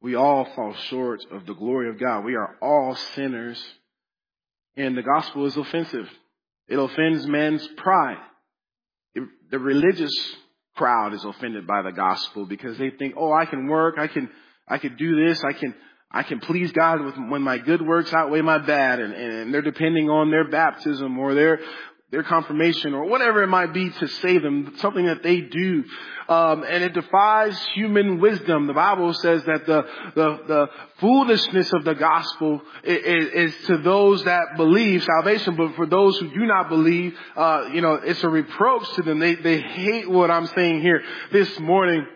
We 0.00 0.14
all 0.14 0.46
fall 0.56 0.74
short 0.88 1.20
of 1.30 1.44
the 1.44 1.54
glory 1.54 1.90
of 1.90 2.00
God. 2.00 2.24
We 2.24 2.36
are 2.36 2.56
all 2.62 2.94
sinners. 3.14 3.62
And 4.76 4.96
the 4.96 5.02
gospel 5.02 5.44
is 5.46 5.56
offensive. 5.56 6.08
It 6.68 6.78
offends 6.78 7.26
man's 7.26 7.66
pride. 7.76 8.18
the 9.50 9.58
religious 9.58 10.12
crowd 10.76 11.12
is 11.12 11.24
offended 11.24 11.66
by 11.66 11.82
the 11.82 11.90
gospel 11.90 12.46
because 12.46 12.78
they 12.78 12.90
think, 12.90 13.14
oh, 13.16 13.32
I 13.32 13.44
can 13.46 13.66
work, 13.66 13.96
I 13.98 14.06
can, 14.06 14.30
I 14.68 14.78
can 14.78 14.96
do 14.96 15.26
this, 15.26 15.42
I 15.42 15.52
can, 15.52 15.74
I 16.10 16.22
can 16.22 16.40
please 16.40 16.72
God 16.72 17.02
with 17.02 17.16
when 17.16 17.42
my 17.42 17.58
good 17.58 17.82
works 17.82 18.12
outweigh 18.14 18.40
my 18.40 18.58
bad, 18.58 18.98
and, 18.98 19.12
and 19.12 19.52
they're 19.52 19.62
depending 19.62 20.08
on 20.08 20.30
their 20.30 20.48
baptism 20.48 21.18
or 21.18 21.34
their 21.34 21.60
their 22.10 22.22
confirmation 22.22 22.94
or 22.94 23.04
whatever 23.04 23.42
it 23.42 23.48
might 23.48 23.74
be 23.74 23.90
to 23.90 24.08
save 24.08 24.42
them, 24.42 24.74
something 24.78 25.06
that 25.06 25.22
they 25.22 25.42
do. 25.42 25.84
Um, 26.28 26.62
and 26.62 26.82
it 26.82 26.94
defies 26.94 27.58
human 27.74 28.18
wisdom. 28.18 28.66
The 28.66 28.72
Bible 28.72 29.12
says 29.12 29.44
that 29.44 29.66
the, 29.66 29.82
the, 30.14 30.38
the 30.46 30.66
foolishness 31.00 31.70
of 31.74 31.84
the 31.84 31.94
gospel 31.94 32.62
is, 32.82 33.52
is, 33.54 33.66
to 33.66 33.78
those 33.78 34.24
that 34.24 34.56
believe 34.56 35.04
salvation, 35.04 35.56
but 35.56 35.74
for 35.76 35.86
those 35.86 36.18
who 36.18 36.30
do 36.30 36.46
not 36.46 36.70
believe, 36.70 37.18
uh, 37.36 37.68
you 37.72 37.82
know, 37.82 37.94
it's 37.94 38.22
a 38.24 38.28
reproach 38.28 38.90
to 38.94 39.02
them. 39.02 39.18
They, 39.18 39.34
they 39.34 39.60
hate 39.60 40.08
what 40.08 40.30
I'm 40.30 40.46
saying 40.46 40.80
here 40.80 41.02
this 41.30 41.58
morning. 41.60 42.06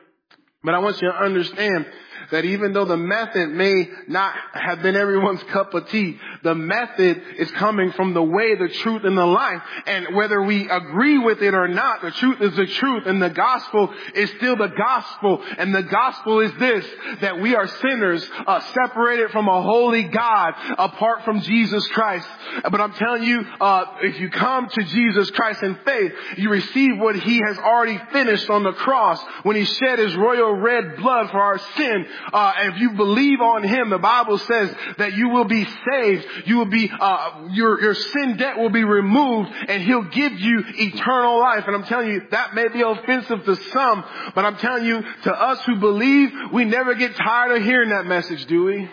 But 0.64 0.74
I 0.74 0.78
want 0.78 1.02
you 1.02 1.08
to 1.08 1.16
understand 1.16 1.86
that 2.32 2.44
even 2.44 2.72
though 2.72 2.86
the 2.86 2.96
method 2.96 3.50
may 3.50 3.88
not 4.08 4.34
have 4.54 4.82
been 4.82 4.96
everyone's 4.96 5.42
cup 5.44 5.74
of 5.74 5.88
tea, 5.88 6.18
the 6.42 6.54
method 6.54 7.22
is 7.38 7.50
coming 7.52 7.92
from 7.92 8.14
the 8.14 8.22
way, 8.22 8.56
the 8.56 8.68
truth, 8.68 9.04
and 9.04 9.16
the 9.16 9.26
life. 9.26 9.62
And 9.86 10.16
whether 10.16 10.42
we 10.42 10.68
agree 10.68 11.18
with 11.18 11.42
it 11.42 11.54
or 11.54 11.68
not, 11.68 12.02
the 12.02 12.10
truth 12.10 12.40
is 12.40 12.56
the 12.56 12.66
truth, 12.66 13.06
and 13.06 13.22
the 13.22 13.30
gospel 13.30 13.92
is 14.14 14.30
still 14.30 14.56
the 14.56 14.68
gospel. 14.68 15.44
And 15.58 15.74
the 15.74 15.82
gospel 15.82 16.40
is 16.40 16.52
this, 16.58 16.86
that 17.20 17.40
we 17.40 17.54
are 17.54 17.68
sinners, 17.68 18.28
uh, 18.46 18.60
separated 18.60 19.30
from 19.30 19.48
a 19.48 19.62
holy 19.62 20.04
God, 20.04 20.54
apart 20.78 21.24
from 21.24 21.40
Jesus 21.42 21.86
Christ. 21.88 22.26
But 22.62 22.80
I'm 22.80 22.94
telling 22.94 23.24
you, 23.24 23.44
uh, 23.60 23.84
if 24.02 24.18
you 24.18 24.30
come 24.30 24.68
to 24.68 24.82
Jesus 24.84 25.30
Christ 25.30 25.62
in 25.62 25.76
faith, 25.84 26.12
you 26.38 26.48
receive 26.48 26.98
what 26.98 27.16
He 27.16 27.40
has 27.46 27.58
already 27.58 28.00
finished 28.10 28.48
on 28.48 28.62
the 28.62 28.72
cross 28.72 29.22
when 29.42 29.56
He 29.56 29.64
shed 29.64 29.98
His 29.98 30.16
royal 30.16 30.54
red 30.54 30.96
blood 30.96 31.30
for 31.30 31.40
our 31.40 31.58
sin. 31.76 32.06
Uh, 32.32 32.52
if 32.58 32.78
you 32.78 32.90
believe 32.92 33.40
on 33.40 33.62
Him, 33.62 33.90
the 33.90 33.98
Bible 33.98 34.38
says 34.38 34.74
that 34.98 35.14
you 35.14 35.28
will 35.28 35.44
be 35.44 35.64
saved. 35.90 36.26
You 36.46 36.58
will 36.58 36.66
be, 36.66 36.90
uh, 36.92 37.48
your, 37.50 37.80
your 37.80 37.94
sin 37.94 38.36
debt 38.36 38.58
will 38.58 38.70
be 38.70 38.84
removed 38.84 39.50
and 39.68 39.82
He'll 39.82 40.08
give 40.10 40.38
you 40.38 40.62
eternal 40.66 41.38
life. 41.38 41.64
And 41.66 41.76
I'm 41.76 41.84
telling 41.84 42.08
you, 42.08 42.22
that 42.30 42.54
may 42.54 42.68
be 42.68 42.82
offensive 42.82 43.44
to 43.44 43.56
some, 43.56 44.04
but 44.34 44.44
I'm 44.44 44.56
telling 44.56 44.84
you, 44.84 45.02
to 45.24 45.32
us 45.32 45.64
who 45.64 45.76
believe, 45.76 46.30
we 46.52 46.64
never 46.64 46.94
get 46.94 47.16
tired 47.16 47.56
of 47.56 47.62
hearing 47.64 47.90
that 47.90 48.06
message, 48.06 48.46
do 48.46 48.64
we? 48.64 48.90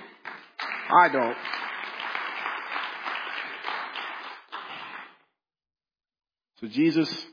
I 0.90 1.10
don't. 1.10 1.38
So 6.62 6.68
Jesus, 6.68 7.26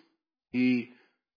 He 0.52 0.90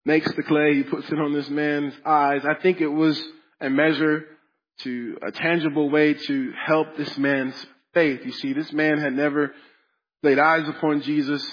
makes 0.04 0.32
the 0.34 0.42
clay, 0.42 0.76
he 0.76 0.82
puts 0.82 1.10
it 1.10 1.18
on 1.18 1.32
this 1.32 1.48
man's 1.48 1.94
eyes. 2.04 2.42
I 2.44 2.54
think 2.54 2.80
it 2.80 2.88
was 2.88 3.22
a 3.60 3.68
measure 3.68 4.24
to 4.84 5.18
a 5.22 5.32
tangible 5.32 5.90
way 5.90 6.14
to 6.14 6.52
help 6.66 6.96
this 6.96 7.16
man's 7.18 7.66
faith. 7.94 8.20
You 8.24 8.32
see, 8.32 8.52
this 8.52 8.72
man 8.72 8.98
had 8.98 9.12
never 9.12 9.54
laid 10.22 10.38
eyes 10.38 10.68
upon 10.68 11.02
Jesus. 11.02 11.44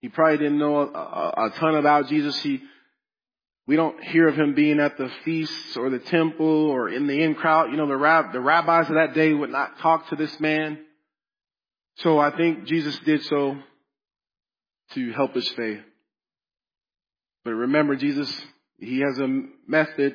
He 0.00 0.08
probably 0.08 0.38
didn't 0.38 0.58
know 0.58 0.78
a, 0.78 0.86
a, 0.86 1.46
a 1.46 1.50
ton 1.56 1.76
about 1.76 2.08
Jesus. 2.08 2.40
He, 2.42 2.62
we 3.66 3.76
don't 3.76 4.02
hear 4.02 4.28
of 4.28 4.36
him 4.36 4.54
being 4.54 4.80
at 4.80 4.96
the 4.96 5.10
feasts 5.24 5.76
or 5.76 5.90
the 5.90 5.98
temple 5.98 6.70
or 6.70 6.88
in 6.88 7.06
the 7.06 7.22
in 7.22 7.34
crowd. 7.34 7.70
You 7.70 7.76
know, 7.76 7.86
the, 7.86 7.96
rab, 7.96 8.32
the 8.32 8.40
rabbis 8.40 8.88
of 8.88 8.96
that 8.96 9.14
day 9.14 9.32
would 9.32 9.50
not 9.50 9.78
talk 9.78 10.08
to 10.08 10.16
this 10.16 10.38
man. 10.40 10.78
So 11.96 12.18
I 12.18 12.36
think 12.36 12.64
Jesus 12.64 12.98
did 13.00 13.22
so 13.24 13.56
to 14.94 15.12
help 15.12 15.34
his 15.34 15.48
faith. 15.50 15.80
But 17.44 17.52
remember, 17.52 17.96
Jesus, 17.96 18.30
he 18.78 19.00
has 19.00 19.18
a 19.18 19.42
method 19.66 20.14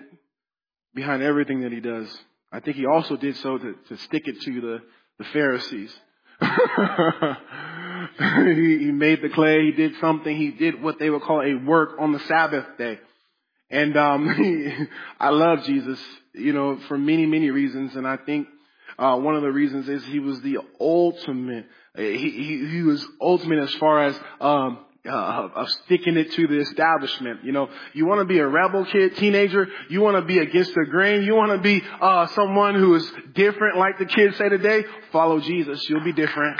behind 0.97 1.21
everything 1.21 1.61
that 1.61 1.71
he 1.71 1.79
does. 1.79 2.09
I 2.51 2.59
think 2.59 2.75
he 2.75 2.87
also 2.87 3.15
did 3.15 3.37
so 3.37 3.57
to, 3.57 3.75
to 3.87 3.97
stick 3.97 4.27
it 4.27 4.41
to 4.41 4.61
the, 4.61 4.79
the 5.19 5.25
Pharisees. 5.31 5.95
he, 8.19 8.85
he 8.85 8.91
made 8.91 9.21
the 9.21 9.29
clay, 9.29 9.65
he 9.65 9.71
did 9.71 9.93
something, 10.01 10.35
he 10.35 10.49
did 10.49 10.81
what 10.81 10.97
they 10.97 11.09
would 11.11 11.21
call 11.21 11.41
a 11.41 11.53
work 11.53 11.91
on 11.99 12.13
the 12.13 12.19
Sabbath 12.21 12.65
day. 12.79 12.99
And 13.69 13.95
um, 13.95 14.33
he, 14.37 14.73
I 15.19 15.29
love 15.29 15.63
Jesus, 15.65 15.99
you 16.33 16.51
know, 16.51 16.79
for 16.87 16.97
many, 16.97 17.27
many 17.27 17.51
reasons. 17.51 17.95
And 17.95 18.07
I 18.07 18.17
think 18.17 18.47
uh, 18.97 19.17
one 19.17 19.35
of 19.35 19.43
the 19.43 19.51
reasons 19.51 19.87
is 19.87 20.03
he 20.05 20.19
was 20.19 20.41
the 20.41 20.57
ultimate. 20.79 21.67
He, 21.95 22.17
he, 22.17 22.67
he 22.69 22.81
was 22.81 23.05
ultimate 23.21 23.59
as 23.59 23.73
far 23.75 24.03
as 24.05 24.19
um, 24.41 24.79
uh, 25.07 25.49
of 25.55 25.69
sticking 25.85 26.17
it 26.17 26.31
to 26.33 26.47
the 26.47 26.59
establishment. 26.59 27.43
You 27.43 27.51
know, 27.51 27.69
you 27.93 28.05
want 28.05 28.19
to 28.19 28.25
be 28.25 28.39
a 28.39 28.47
rebel 28.47 28.85
kid, 28.85 29.15
teenager. 29.17 29.67
You 29.89 30.01
want 30.01 30.17
to 30.17 30.21
be 30.21 30.39
against 30.39 30.73
the 30.73 30.85
grain. 30.89 31.23
You 31.23 31.35
want 31.35 31.51
to 31.51 31.59
be 31.59 31.81
uh, 32.01 32.27
someone 32.27 32.75
who 32.75 32.95
is 32.95 33.11
different, 33.33 33.77
like 33.77 33.97
the 33.97 34.05
kids 34.05 34.37
say 34.37 34.49
today. 34.49 34.83
Follow 35.11 35.39
Jesus. 35.39 35.87
You'll 35.89 36.03
be 36.03 36.13
different. 36.13 36.59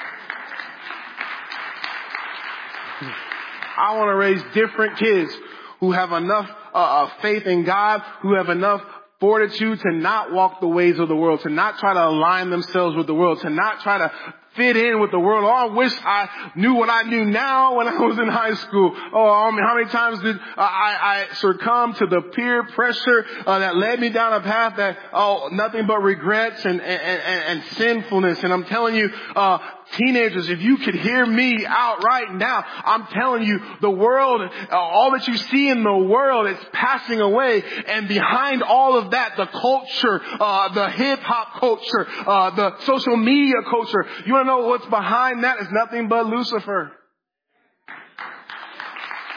I 3.78 3.96
want 3.96 4.10
to 4.10 4.16
raise 4.16 4.42
different 4.54 4.98
kids 4.98 5.32
who 5.80 5.92
have 5.92 6.12
enough 6.12 6.50
uh, 6.74 7.10
faith 7.22 7.46
in 7.46 7.64
God, 7.64 8.02
who 8.22 8.36
have 8.36 8.50
enough 8.50 8.82
fortitude 9.20 9.80
to 9.80 9.92
not 9.94 10.32
walk 10.32 10.60
the 10.60 10.68
ways 10.68 11.00
of 11.00 11.08
the 11.08 11.16
world, 11.16 11.42
to 11.42 11.50
not 11.50 11.78
try 11.80 11.94
to 11.94 12.08
align 12.08 12.50
themselves 12.50 12.96
with 12.96 13.08
the 13.08 13.14
world, 13.14 13.40
to 13.42 13.50
not 13.50 13.82
try 13.82 13.98
to 13.98 14.12
fit 14.58 14.76
in 14.76 15.00
with 15.00 15.12
the 15.12 15.20
world. 15.20 15.46
Oh, 15.46 15.48
I 15.48 15.66
wish 15.74 15.94
I 16.04 16.52
knew 16.56 16.74
what 16.74 16.90
I 16.90 17.04
knew 17.04 17.24
now 17.24 17.76
when 17.76 17.88
I 17.88 17.98
was 18.00 18.18
in 18.18 18.28
high 18.28 18.56
school. 18.56 18.92
Oh, 19.14 19.30
I 19.30 19.52
mean, 19.52 19.64
how 19.64 19.76
many 19.76 19.90
times 19.90 20.20
did 20.20 20.38
I, 20.58 21.28
I 21.30 21.36
succumb 21.36 21.94
to 21.94 22.08
the 22.08 22.22
peer 22.34 22.64
pressure 22.64 23.26
uh, 23.46 23.60
that 23.60 23.78
led 23.78 24.00
me 24.00 24.10
down 24.10 24.34
a 24.34 24.42
path 24.42 24.78
that, 24.78 24.98
oh, 25.14 25.50
nothing 25.52 25.88
but 25.88 26.02
regrets 26.02 26.66
and, 26.66 26.82
and, 26.82 27.02
and, 27.02 27.60
and 27.60 27.64
sinfulness. 27.76 28.44
And 28.44 28.52
I'm 28.52 28.66
telling 28.66 28.96
you, 28.96 29.10
uh, 29.36 29.60
teenagers, 29.94 30.50
if 30.50 30.62
you 30.62 30.78
could 30.78 30.96
hear 30.96 31.26
me 31.26 31.66
out 31.66 32.04
right 32.04 32.34
now, 32.34 32.64
I'm 32.86 33.08
telling 33.08 33.44
you, 33.44 33.60
the 33.82 33.90
world, 33.90 34.42
uh, 34.42 34.76
all 34.76 35.12
that 35.12 35.28
you 35.28 35.38
see 35.38 35.70
in 35.70 35.84
the 35.84 35.98
world 35.98 36.48
is 36.48 36.58
passing 36.74 37.20
away. 37.20 37.64
And 37.88 38.08
behind 38.08 38.64
all 38.64 38.98
of 38.98 39.12
that, 39.12 39.38
the 39.38 39.48
culture, 39.48 40.22
uh, 40.40 40.74
the 40.74 40.90
hip 40.90 41.20
hop 41.20 41.60
culture, 41.60 42.08
uh, 42.28 42.56
the 42.56 42.80
social 42.82 43.18
media 43.18 43.56
culture, 43.70 44.06
you 44.26 44.34
want 44.34 44.46
to 44.46 44.48
know 44.48 44.68
what's 44.68 44.86
behind 44.88 45.44
that 45.44 45.60
is 45.62 45.68
nothing 45.72 46.08
but 46.08 46.26
Lucifer. 46.26 46.92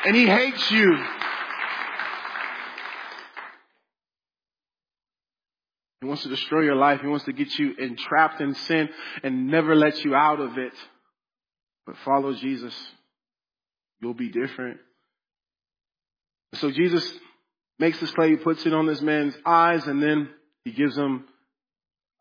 And 0.05 0.17
he 0.17 0.27
hates 0.27 0.71
you. 0.71 0.99
He 6.01 6.07
wants 6.07 6.23
to 6.23 6.29
destroy 6.31 6.63
your 6.63 6.77
life. 6.77 7.01
He 7.01 7.07
wants 7.07 7.27
to 7.27 7.33
get 7.33 7.59
you 7.59 7.75
entrapped 7.79 8.41
in 8.41 8.55
sin 8.55 8.89
and 9.23 9.49
never 9.49 9.75
let 9.75 10.03
you 10.05 10.15
out 10.15 10.41
of 10.41 10.57
it. 10.57 10.73
But 11.87 11.97
follow 12.05 12.33
Jesus. 12.35 12.75
You'll 14.01 14.15
be 14.15 14.31
different. 14.31 14.79
So 16.55 16.71
Jesus 16.71 17.11
makes 17.79 18.01
this 18.01 18.11
clay, 18.13 18.37
puts 18.37 18.65
it 18.65 18.73
on 18.73 18.87
this 18.87 19.03
man's 19.03 19.35
eyes, 19.45 19.87
and 19.87 20.03
then 20.03 20.31
he 20.65 20.73
gives 20.73 20.97
him 20.97 21.25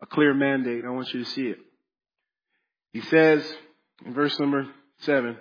a 0.01 0.05
clear 0.05 0.33
mandate. 0.33 0.83
I 0.85 0.89
want 0.89 1.13
you 1.13 1.23
to 1.23 1.29
see 1.29 1.47
it. 1.47 1.59
He 2.91 3.01
says 3.01 3.43
in 4.05 4.13
verse 4.13 4.37
number 4.39 4.67
seven, 4.99 5.37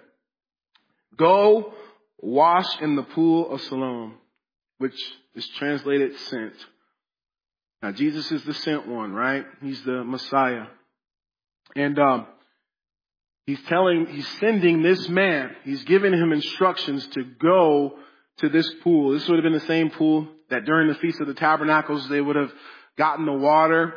go 1.17 1.73
wash 2.21 2.81
in 2.81 2.97
the 2.97 3.03
pool 3.03 3.51
of 3.53 3.61
Siloam, 3.63 4.15
which 4.79 4.99
is 5.35 5.47
translated 5.57 6.17
sent. 6.19 6.55
Now 7.83 7.93
Jesus 7.93 8.31
is 8.33 8.43
the 8.45 8.55
sent 8.55 8.89
one, 8.89 9.13
right? 9.13 9.45
He's 9.63 9.83
the 9.83 10.05
Messiah. 10.05 10.67
And 11.77 11.99
um, 11.99 12.27
he's 13.47 13.63
telling, 13.69 14.07
he's 14.07 14.29
sending 14.41 14.83
this 14.83 15.09
man, 15.09 15.55
he's 15.65 15.85
giving 15.85 16.13
him 16.13 16.33
instructions 16.33 17.07
to 17.09 17.23
go 17.23 17.99
to 18.39 18.49
this 18.49 18.69
pool. 18.83 19.13
This 19.13 19.29
would 19.29 19.37
have 19.37 19.45
been 19.45 19.53
the 19.53 19.67
same 19.67 19.91
pool 19.91 20.29
that 20.51 20.65
during 20.65 20.89
the 20.89 20.95
Feast 20.95 21.21
of 21.21 21.27
the 21.27 21.35
Tabernacles 21.35 22.09
they 22.09 22.21
would 22.21 22.37
have 22.37 22.53
gotten 22.97 23.27
the 23.27 23.33
water 23.33 23.95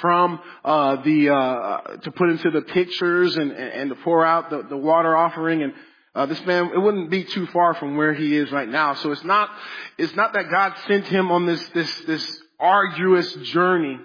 from 0.00 0.40
uh, 0.64 1.02
the 1.02 1.30
uh, 1.30 1.96
to 1.98 2.10
put 2.10 2.30
into 2.30 2.50
the 2.50 2.62
pitchers 2.62 3.36
and, 3.36 3.52
and 3.52 3.90
to 3.90 3.96
pour 3.96 4.24
out 4.24 4.50
the, 4.50 4.62
the 4.62 4.76
water 4.76 5.16
offering 5.16 5.62
and 5.62 5.72
uh, 6.14 6.26
this 6.26 6.44
man 6.44 6.70
it 6.74 6.78
wouldn't 6.78 7.10
be 7.10 7.24
too 7.24 7.46
far 7.46 7.74
from 7.74 7.96
where 7.96 8.12
he 8.12 8.36
is 8.36 8.50
right 8.50 8.68
now 8.68 8.94
so 8.94 9.12
it's 9.12 9.24
not 9.24 9.48
it's 9.96 10.14
not 10.16 10.32
that 10.32 10.50
God 10.50 10.74
sent 10.88 11.06
him 11.06 11.30
on 11.30 11.46
this 11.46 11.68
this 11.68 12.00
this 12.00 12.42
arduous 12.58 13.32
journey. 13.34 13.98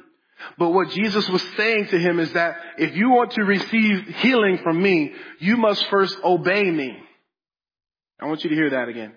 But 0.58 0.70
what 0.70 0.89
Jesus 0.89 1.30
was 1.30 1.43
saying 1.56 1.88
to 1.88 1.99
him 1.99 2.20
is 2.20 2.34
that 2.34 2.58
if 2.78 2.95
you 2.95 3.10
want 3.10 3.32
to 3.32 3.43
receive 3.43 4.08
healing 4.18 4.60
from 4.64 4.82
me, 4.82 5.14
you 5.39 5.58
must 5.58 5.86
first 5.88 6.18
obey 6.24 6.64
me. 6.64 6.97
I 8.20 8.26
want 8.26 8.43
you 8.43 8.49
to 8.49 8.56
hear 8.56 8.72
that 8.72 8.88
again. 8.89 9.14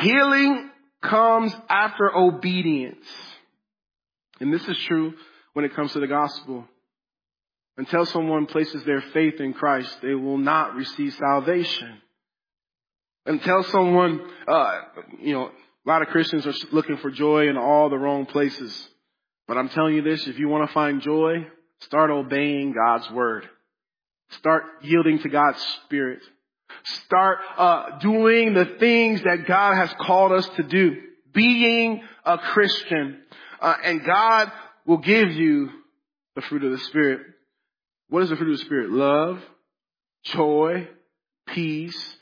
Healing 0.00 0.70
comes 1.02 1.54
after 1.68 2.14
obedience. 2.14 3.06
And 4.40 4.52
this 4.52 4.66
is 4.66 4.76
true 4.84 5.14
when 5.52 5.64
it 5.64 5.74
comes 5.74 5.92
to 5.92 6.00
the 6.00 6.06
gospel. 6.06 6.66
Until 7.76 8.04
someone 8.06 8.46
places 8.46 8.84
their 8.84 9.00
faith 9.00 9.40
in 9.40 9.54
Christ, 9.54 9.96
they 10.02 10.14
will 10.14 10.38
not 10.38 10.74
receive 10.74 11.14
salvation. 11.14 12.00
Until 13.24 13.62
someone, 13.64 14.20
uh, 14.46 14.80
you 15.20 15.32
know, 15.32 15.50
a 15.84 15.88
lot 15.88 16.02
of 16.02 16.08
Christians 16.08 16.46
are 16.46 16.54
looking 16.70 16.96
for 16.98 17.10
joy 17.10 17.48
in 17.48 17.56
all 17.56 17.90
the 17.90 17.98
wrong 17.98 18.26
places. 18.26 18.88
But 19.48 19.58
I'm 19.58 19.68
telling 19.68 19.94
you 19.94 20.02
this, 20.02 20.26
if 20.26 20.38
you 20.38 20.48
want 20.48 20.68
to 20.68 20.72
find 20.72 21.00
joy, 21.00 21.46
start 21.80 22.10
obeying 22.10 22.72
God's 22.72 23.10
word. 23.10 23.48
Start 24.38 24.64
yielding 24.82 25.18
to 25.20 25.28
God's 25.28 25.60
spirit. 25.84 26.20
Start 26.84 27.38
uh, 27.58 27.98
doing 27.98 28.54
the 28.54 28.76
things 28.78 29.22
that 29.22 29.46
God 29.46 29.74
has 29.74 29.92
called 30.00 30.32
us 30.32 30.48
to 30.56 30.62
do. 30.62 30.96
Being 31.34 32.02
a 32.24 32.38
Christian. 32.38 33.20
Uh, 33.60 33.74
and 33.84 34.04
God 34.04 34.52
will 34.86 34.98
give 34.98 35.32
you 35.32 35.70
the 36.34 36.42
fruit 36.42 36.64
of 36.64 36.72
the 36.72 36.78
Spirit. 36.78 37.20
What 38.08 38.22
is 38.22 38.30
the 38.30 38.36
fruit 38.36 38.52
of 38.52 38.58
the 38.58 38.64
Spirit? 38.64 38.90
Love, 38.90 39.40
joy, 40.24 40.88
peace, 41.46 42.16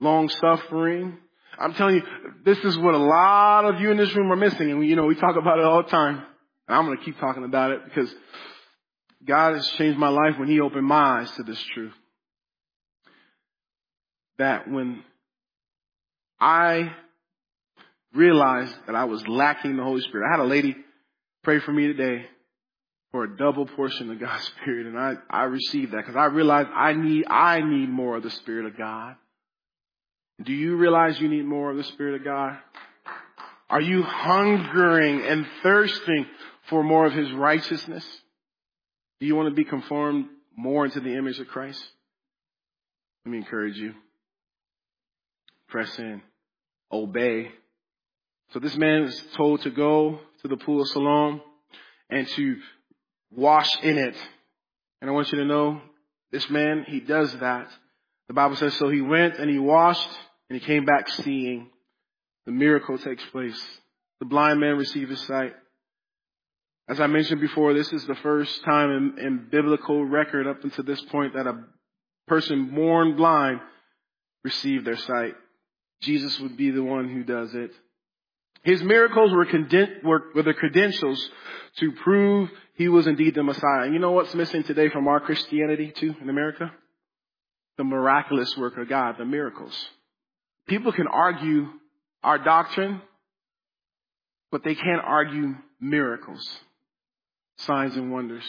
long 0.00 0.28
suffering. 0.28 1.18
I'm 1.58 1.74
telling 1.74 1.96
you, 1.96 2.02
this 2.44 2.58
is 2.58 2.78
what 2.78 2.94
a 2.94 2.98
lot 2.98 3.64
of 3.64 3.80
you 3.80 3.90
in 3.90 3.96
this 3.96 4.14
room 4.14 4.30
are 4.32 4.36
missing. 4.36 4.70
And 4.70 4.78
we, 4.78 4.88
you 4.88 4.96
know, 4.96 5.06
we 5.06 5.14
talk 5.14 5.36
about 5.36 5.58
it 5.58 5.64
all 5.64 5.82
the 5.82 5.88
time. 5.88 6.22
And 6.68 6.76
I'm 6.76 6.84
going 6.86 6.98
to 6.98 7.04
keep 7.04 7.18
talking 7.18 7.44
about 7.44 7.70
it 7.70 7.84
because 7.84 8.12
God 9.24 9.54
has 9.54 9.66
changed 9.78 9.98
my 9.98 10.08
life 10.08 10.38
when 10.38 10.48
He 10.48 10.60
opened 10.60 10.86
my 10.86 11.20
eyes 11.20 11.30
to 11.32 11.42
this 11.42 11.62
truth. 11.74 11.94
That 14.38 14.70
when 14.70 15.02
I 16.38 16.92
realized 18.14 18.74
that 18.86 18.94
I 18.94 19.04
was 19.04 19.26
lacking 19.26 19.76
the 19.76 19.82
Holy 19.82 20.02
Spirit, 20.02 20.26
I 20.28 20.30
had 20.32 20.40
a 20.40 20.48
lady 20.48 20.76
pray 21.42 21.60
for 21.60 21.72
me 21.72 21.86
today 21.86 22.26
for 23.12 23.24
a 23.24 23.36
double 23.36 23.66
portion 23.66 24.10
of 24.10 24.20
God's 24.20 24.44
Spirit, 24.60 24.86
and 24.86 24.98
I, 24.98 25.14
I 25.30 25.44
received 25.44 25.92
that 25.92 25.98
because 25.98 26.16
I 26.16 26.26
realized 26.26 26.68
I 26.74 26.92
need, 26.92 27.24
I 27.28 27.60
need 27.60 27.88
more 27.88 28.16
of 28.16 28.22
the 28.22 28.30
Spirit 28.30 28.66
of 28.66 28.76
God. 28.76 29.16
Do 30.42 30.52
you 30.52 30.76
realize 30.76 31.20
you 31.20 31.28
need 31.28 31.44
more 31.44 31.70
of 31.70 31.76
the 31.76 31.84
Spirit 31.84 32.16
of 32.16 32.24
God? 32.24 32.58
Are 33.70 33.80
you 33.80 34.02
hungering 34.02 35.22
and 35.22 35.46
thirsting 35.62 36.26
for 36.68 36.82
more 36.82 37.06
of 37.06 37.12
His 37.12 37.32
righteousness? 37.32 38.06
Do 39.18 39.26
you 39.26 39.34
want 39.34 39.48
to 39.48 39.54
be 39.54 39.64
conformed 39.64 40.26
more 40.56 40.84
into 40.84 41.00
the 41.00 41.16
image 41.16 41.38
of 41.38 41.48
Christ? 41.48 41.82
Let 43.24 43.32
me 43.32 43.38
encourage 43.38 43.76
you. 43.76 43.94
Press 45.68 45.98
in. 45.98 46.22
Obey. 46.92 47.50
So 48.52 48.60
this 48.60 48.76
man 48.76 49.04
is 49.04 49.20
told 49.36 49.62
to 49.62 49.70
go 49.70 50.20
to 50.42 50.48
the 50.48 50.56
pool 50.56 50.82
of 50.82 50.88
Siloam 50.88 51.40
and 52.08 52.28
to 52.28 52.56
wash 53.34 53.76
in 53.82 53.98
it. 53.98 54.14
And 55.00 55.10
I 55.10 55.12
want 55.12 55.32
you 55.32 55.38
to 55.38 55.44
know, 55.44 55.80
this 56.30 56.48
man, 56.50 56.84
he 56.86 57.00
does 57.00 57.32
that. 57.38 57.68
The 58.28 58.34
Bible 58.34 58.56
says, 58.56 58.74
so 58.74 58.88
he 58.88 59.00
went 59.00 59.38
and 59.38 59.50
he 59.50 59.58
washed 59.58 60.08
and 60.48 60.58
he 60.60 60.64
came 60.64 60.84
back 60.84 61.08
seeing. 61.08 61.70
The 62.46 62.52
miracle 62.52 62.98
takes 62.98 63.24
place. 63.26 63.60
The 64.20 64.26
blind 64.26 64.60
man 64.60 64.76
received 64.76 65.10
his 65.10 65.20
sight. 65.22 65.54
As 66.88 67.00
I 67.00 67.08
mentioned 67.08 67.40
before, 67.40 67.74
this 67.74 67.92
is 67.92 68.06
the 68.06 68.14
first 68.16 68.62
time 68.64 68.90
in, 68.90 69.24
in 69.24 69.48
biblical 69.50 70.04
record 70.04 70.46
up 70.46 70.62
until 70.62 70.84
this 70.84 71.00
point 71.02 71.34
that 71.34 71.46
a 71.46 71.64
person 72.28 72.74
born 72.74 73.16
blind 73.16 73.60
received 74.44 74.86
their 74.86 74.96
sight. 74.96 75.34
Jesus 76.02 76.38
would 76.40 76.56
be 76.56 76.70
the 76.70 76.82
one 76.82 77.08
who 77.08 77.24
does 77.24 77.54
it. 77.54 77.72
His 78.62 78.82
miracles 78.82 79.32
were, 79.32 79.46
conden- 79.46 80.02
were, 80.04 80.24
were 80.34 80.42
the 80.42 80.54
credentials 80.54 81.30
to 81.78 81.92
prove 81.92 82.50
he 82.74 82.88
was 82.88 83.06
indeed 83.06 83.34
the 83.34 83.42
Messiah. 83.42 83.82
And 83.82 83.94
you 83.94 83.98
know 83.98 84.12
what's 84.12 84.34
missing 84.34 84.62
today 84.62 84.88
from 84.88 85.08
our 85.08 85.20
Christianity 85.20 85.92
too 85.94 86.14
in 86.20 86.28
America? 86.28 86.70
The 87.78 87.84
miraculous 87.84 88.56
work 88.56 88.76
of 88.76 88.88
God, 88.88 89.16
the 89.18 89.24
miracles. 89.24 89.74
People 90.68 90.92
can 90.92 91.06
argue 91.06 91.68
our 92.22 92.38
doctrine, 92.38 93.00
but 94.50 94.64
they 94.64 94.74
can't 94.74 95.02
argue 95.04 95.54
miracles, 95.80 96.44
signs 97.58 97.96
and 97.96 98.12
wonders. 98.12 98.44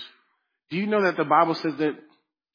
Do 0.70 0.78
you 0.78 0.88
know 0.88 1.04
that 1.04 1.18
the 1.18 1.26
Bible 1.26 1.56
says 1.56 1.76
that 1.78 1.96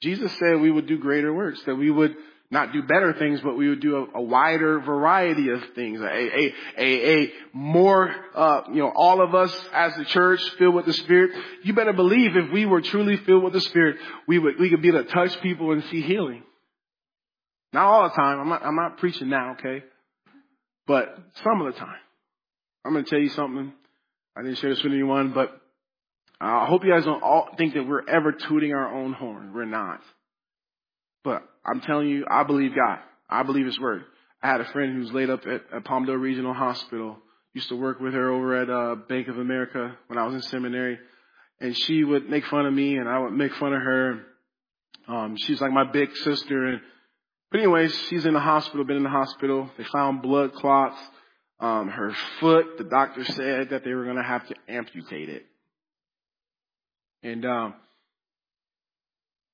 Jesus 0.02 0.32
said 0.38 0.60
we 0.60 0.70
would 0.70 0.86
do 0.86 0.98
greater 0.98 1.32
works, 1.32 1.62
that 1.66 1.76
we 1.76 1.90
would 1.90 2.16
not 2.50 2.72
do 2.72 2.82
better 2.82 3.14
things, 3.14 3.40
but 3.40 3.56
we 3.56 3.68
would 3.68 3.80
do 3.80 3.96
a, 3.96 4.18
a 4.18 4.20
wider 4.20 4.78
variety 4.80 5.48
of 5.48 5.62
things, 5.74 6.00
a, 6.00 6.04
a, 6.04 6.54
a, 6.76 7.22
a 7.22 7.32
more, 7.54 8.14
uh, 8.34 8.62
you 8.68 8.82
know, 8.82 8.92
all 8.94 9.22
of 9.22 9.34
us 9.34 9.56
as 9.72 9.94
the 9.94 10.04
church 10.04 10.42
filled 10.58 10.74
with 10.74 10.84
the 10.84 10.92
Spirit. 10.92 11.30
You 11.62 11.72
better 11.72 11.94
believe 11.94 12.36
if 12.36 12.52
we 12.52 12.66
were 12.66 12.82
truly 12.82 13.16
filled 13.18 13.44
with 13.44 13.54
the 13.54 13.60
Spirit, 13.60 13.96
we 14.28 14.38
would, 14.38 14.60
we 14.60 14.68
could 14.68 14.82
be 14.82 14.88
able 14.88 15.02
to 15.02 15.10
touch 15.10 15.40
people 15.40 15.72
and 15.72 15.82
see 15.84 16.02
healing. 16.02 16.42
Not 17.72 17.84
all 17.84 18.02
the 18.04 18.14
time. 18.14 18.40
I'm 18.40 18.48
not, 18.48 18.64
I'm 18.64 18.76
not 18.76 18.98
preaching 18.98 19.28
now, 19.28 19.52
okay? 19.52 19.84
But 20.86 21.16
some 21.42 21.60
of 21.60 21.72
the 21.72 21.78
time. 21.78 21.96
I'm 22.84 22.92
going 22.92 23.04
to 23.04 23.10
tell 23.10 23.20
you 23.20 23.30
something. 23.30 23.72
I 24.36 24.42
didn't 24.42 24.58
share 24.58 24.70
this 24.70 24.82
with 24.82 24.92
anyone, 24.92 25.32
but 25.32 25.60
I 26.40 26.66
hope 26.66 26.84
you 26.84 26.92
guys 26.92 27.04
don't 27.04 27.22
all 27.22 27.48
think 27.56 27.74
that 27.74 27.86
we're 27.86 28.06
ever 28.08 28.32
tooting 28.32 28.74
our 28.74 28.92
own 28.92 29.12
horn. 29.12 29.52
We're 29.54 29.64
not. 29.64 30.00
But 31.22 31.42
I'm 31.64 31.80
telling 31.80 32.08
you, 32.08 32.26
I 32.28 32.42
believe 32.42 32.74
God. 32.74 32.98
I 33.30 33.44
believe 33.44 33.66
His 33.66 33.78
word. 33.78 34.04
I 34.42 34.48
had 34.48 34.60
a 34.60 34.64
friend 34.72 34.94
who's 34.94 35.12
laid 35.12 35.30
up 35.30 35.46
at, 35.46 35.62
at 35.72 35.84
Palmdale 35.84 36.20
Regional 36.20 36.52
Hospital. 36.52 37.18
Used 37.54 37.68
to 37.68 37.76
work 37.76 38.00
with 38.00 38.14
her 38.14 38.30
over 38.30 38.60
at 38.60 38.70
uh, 38.70 38.96
Bank 39.08 39.28
of 39.28 39.38
America 39.38 39.96
when 40.08 40.18
I 40.18 40.24
was 40.24 40.34
in 40.34 40.42
seminary, 40.42 40.98
and 41.60 41.76
she 41.76 42.02
would 42.02 42.28
make 42.28 42.46
fun 42.46 42.66
of 42.66 42.72
me, 42.72 42.96
and 42.96 43.08
I 43.08 43.18
would 43.18 43.32
make 43.32 43.54
fun 43.54 43.74
of 43.74 43.82
her. 43.82 44.22
Um, 45.06 45.36
she's 45.36 45.60
like 45.60 45.70
my 45.70 45.84
big 45.84 46.16
sister, 46.16 46.66
and 46.66 46.80
but 47.52 47.60
anyways, 47.60 47.94
she's 48.08 48.24
in 48.24 48.32
the 48.32 48.40
hospital. 48.40 48.82
Been 48.84 48.96
in 48.96 49.02
the 49.02 49.10
hospital. 49.10 49.70
They 49.76 49.84
found 49.84 50.22
blood 50.22 50.54
clots. 50.54 50.98
Um, 51.60 51.88
her 51.88 52.12
foot. 52.40 52.78
The 52.78 52.84
doctor 52.84 53.24
said 53.24 53.70
that 53.70 53.84
they 53.84 53.92
were 53.92 54.04
going 54.04 54.16
to 54.16 54.22
have 54.22 54.48
to 54.48 54.54
amputate 54.68 55.28
it, 55.28 55.44
and 57.22 57.44
um, 57.44 57.74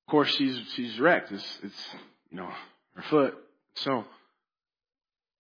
of 0.07 0.11
course, 0.11 0.35
she's 0.37 0.59
she's 0.75 0.99
wrecked. 0.99 1.33
It's 1.33 1.59
it's 1.63 1.89
you 2.31 2.39
know 2.39 2.49
her 2.95 3.03
foot. 3.11 3.35
So 3.75 4.05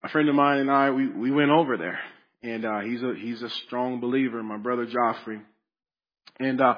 a 0.03 0.09
friend 0.09 0.29
of 0.29 0.35
mine 0.35 0.59
and 0.59 0.71
I 0.71 0.91
we 0.91 1.07
we 1.07 1.31
went 1.31 1.51
over 1.51 1.77
there, 1.77 2.01
and 2.43 2.65
uh, 2.65 2.81
he's 2.81 3.03
a 3.03 3.15
he's 3.15 3.41
a 3.41 3.51
strong 3.51 4.01
believer. 4.01 4.43
My 4.43 4.59
brother 4.59 4.85
Joffrey, 4.85 5.41
and 6.39 6.61
uh, 6.61 6.75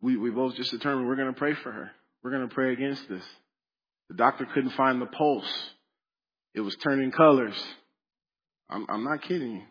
we 0.00 0.16
we 0.16 0.30
both 0.30 0.54
just 0.56 0.70
determined 0.70 1.08
we're 1.08 1.16
going 1.16 1.32
to 1.32 1.38
pray 1.38 1.54
for 1.54 1.72
her. 1.72 1.90
We're 2.22 2.30
going 2.30 2.48
to 2.48 2.54
pray 2.54 2.72
against 2.74 3.08
this. 3.08 3.24
The 4.12 4.18
doctor 4.18 4.44
couldn't 4.44 4.72
find 4.72 5.00
the 5.00 5.06
pulse. 5.06 5.70
It 6.54 6.60
was 6.60 6.76
turning 6.76 7.12
colors. 7.12 7.56
I'm 8.68 8.84
I'm 8.90 9.04
not 9.04 9.22
kidding 9.22 9.52
you. 9.52 9.62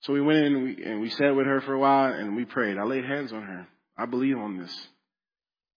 So 0.00 0.12
we 0.12 0.20
went 0.20 0.38
in 0.38 0.56
and 0.56 0.64
we, 0.64 0.84
and 0.84 1.00
we 1.00 1.08
sat 1.08 1.36
with 1.36 1.46
her 1.46 1.60
for 1.60 1.72
a 1.72 1.78
while 1.78 2.12
and 2.12 2.34
we 2.34 2.44
prayed. 2.44 2.78
I 2.78 2.82
laid 2.82 3.04
hands 3.04 3.32
on 3.32 3.44
her. 3.44 3.68
I 3.96 4.06
believe 4.06 4.36
on 4.36 4.58
this 4.58 4.88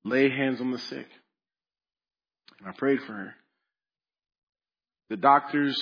lay 0.04 0.28
hands 0.28 0.60
on 0.60 0.72
the 0.72 0.80
sick. 0.80 1.06
And 2.60 2.68
I 2.68 2.72
prayed 2.72 3.02
for 3.02 3.14
her. 3.14 3.36
The 5.12 5.18
doctors 5.18 5.80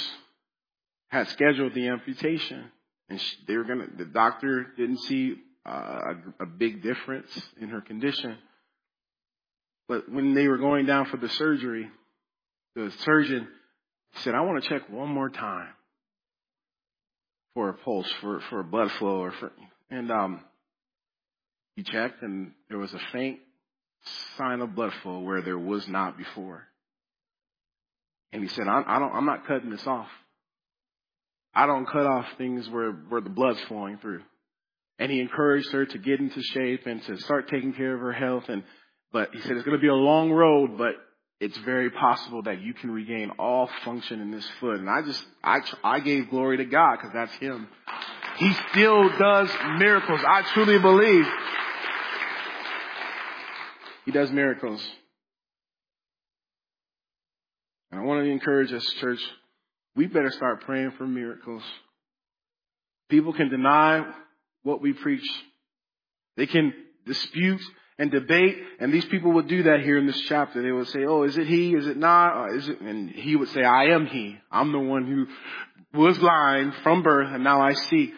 had 1.07 1.30
scheduled 1.30 1.74
the 1.74 1.88
amputation 1.88 2.72
and 3.07 3.22
she, 3.22 3.38
they 3.47 3.55
were 3.55 3.64
gonna, 3.64 3.88
the 3.97 4.03
doctor 4.03 4.68
didn't 4.76 4.99
see 4.99 5.36
uh, 5.66 6.16
a, 6.39 6.43
a 6.43 6.45
big 6.45 6.84
difference 6.84 7.32
in 7.61 7.70
her 7.70 7.80
condition. 7.80 8.38
But 9.88 10.10
when 10.10 10.34
they 10.34 10.48
were 10.48 10.58
going 10.58 10.86
down 10.86 11.06
for 11.06 11.18
the 11.18 11.30
surgery, 11.30 11.90
the 12.76 12.92
surgeon 13.00 13.48
said, 14.18 14.36
I 14.36 14.42
want 14.42 14.64
to 14.64 14.70
check 14.70 14.90
one 14.90 15.10
more 15.10 15.30
time 15.30 15.70
for 17.54 17.70
a 17.70 17.74
pulse, 17.74 18.12
for, 18.22 18.40
for 18.50 18.62
a 18.62 18.64
blood 18.64 18.92
flow 18.94 19.22
or 19.22 19.32
for, 19.32 19.52
and, 19.90 20.12
um, 20.12 20.42
he 21.76 21.84
checked 21.84 22.22
and 22.22 22.52
there 22.70 22.78
was 22.78 22.94
a 22.94 23.00
faint 23.12 23.40
sign 24.38 24.62
of 24.62 24.76
blood 24.76 24.94
flow 25.02 25.20
where 25.20 25.42
there 25.42 25.58
was 25.58 25.88
not 25.88 26.18
before. 26.18 26.68
And 28.32 28.42
he 28.42 28.50
said, 28.50 28.68
I, 28.68 28.84
I 28.86 29.00
don't, 29.00 29.12
I'm 29.12 29.26
not 29.26 29.48
cutting 29.48 29.70
this 29.70 29.86
off. 29.86 30.10
I 31.54 31.68
don't 31.68 31.86
cut 31.86 32.06
off 32.06 32.26
things 32.38 32.68
where, 32.70 32.92
where 32.92 33.22
the 33.22 33.30
blood's 33.30 33.62
flowing 33.68 33.98
through. 34.00 34.22
And 35.00 35.12
he 35.12 35.20
encouraged 35.20 35.72
her 35.72 35.86
to 35.86 35.98
get 35.98 36.20
into 36.20 36.42
shape 36.42 36.86
and 36.86 37.04
to 37.04 37.18
start 37.18 37.50
taking 37.50 37.74
care 37.74 37.94
of 37.94 38.00
her 38.00 38.14
health. 38.14 38.46
And, 38.48 38.64
but 39.14 39.30
he 39.34 39.39
said, 39.41 39.51
it's 39.51 39.64
going 39.64 39.78
to 39.78 39.82
be 39.82 39.88
a 39.88 39.93
long 39.93 40.32
road, 40.32 40.78
but 40.78 40.95
it's 41.39 41.57
very 41.59 41.91
possible 41.91 42.41
that 42.43 42.61
you 42.61 42.74
can 42.74 42.89
regain 42.89 43.30
all 43.38 43.70
function 43.86 44.20
in 44.20 44.32
this 44.32 44.47
foot. 44.59 44.80
And 44.80 44.89
I 44.89 45.03
just, 45.03 45.24
I, 45.43 45.59
I 45.84 45.99
gave 45.99 46.32
glory 46.32 46.57
to 46.57 46.66
God 46.66 46.97
because 46.97 47.11
that's 47.14 47.34
him. 47.36 47.68
He 48.38 48.51
still 48.72 49.09
does 49.18 49.49
miracles. 49.78 50.20
I 50.28 50.41
truly 50.53 50.80
believe 50.80 51.26
he 54.05 54.11
does 54.11 54.32
miracles. 54.32 54.84
And 57.91 58.01
I 58.01 58.03
want 58.03 58.26
to 58.26 58.32
encourage 58.32 58.74
us, 58.74 58.84
church, 58.99 59.20
we 59.95 60.07
better 60.07 60.32
start 60.32 60.61
praying 60.61 60.93
for 60.97 61.05
miracles. 61.05 61.61
People 63.09 63.34
can 63.34 63.49
deny 63.49 64.11
what 64.64 64.82
we 64.82 64.93
preach. 64.93 65.30
They 66.36 66.47
can 66.47 66.74
dispute 67.05 67.61
and 68.00 68.12
debate, 68.12 68.58
and 68.80 68.94
these 68.94 69.06
people 69.06 69.34
would 69.34 69.48
do 69.48 69.64
that 69.64 69.82
here 69.82 69.98
in 69.98 70.08
this 70.08 70.20
chapter. 70.22 70.62
They 70.62 70.72
would 70.72 70.88
say, 70.88 71.06
"Oh, 71.06 71.24
is 71.24 71.38
it 71.38 71.48
he? 71.48 71.76
Is 71.76 71.88
it 71.88 71.98
not? 71.98 72.52
Is 72.54 72.68
it?" 72.70 72.82
And 72.82 73.10
he 73.10 73.36
would 73.36 73.50
say, 73.50 73.64
"I 73.64 73.86
am 73.86 74.06
he. 74.06 74.38
I'm 74.52 74.72
the 74.72 74.80
one 74.80 75.06
who 75.06 76.00
was 76.00 76.18
blind 76.18 76.74
from 76.84 77.04
birth, 77.04 77.30
and 77.32 77.44
now 77.44 77.62
I 77.62 77.74
see." 77.74 78.14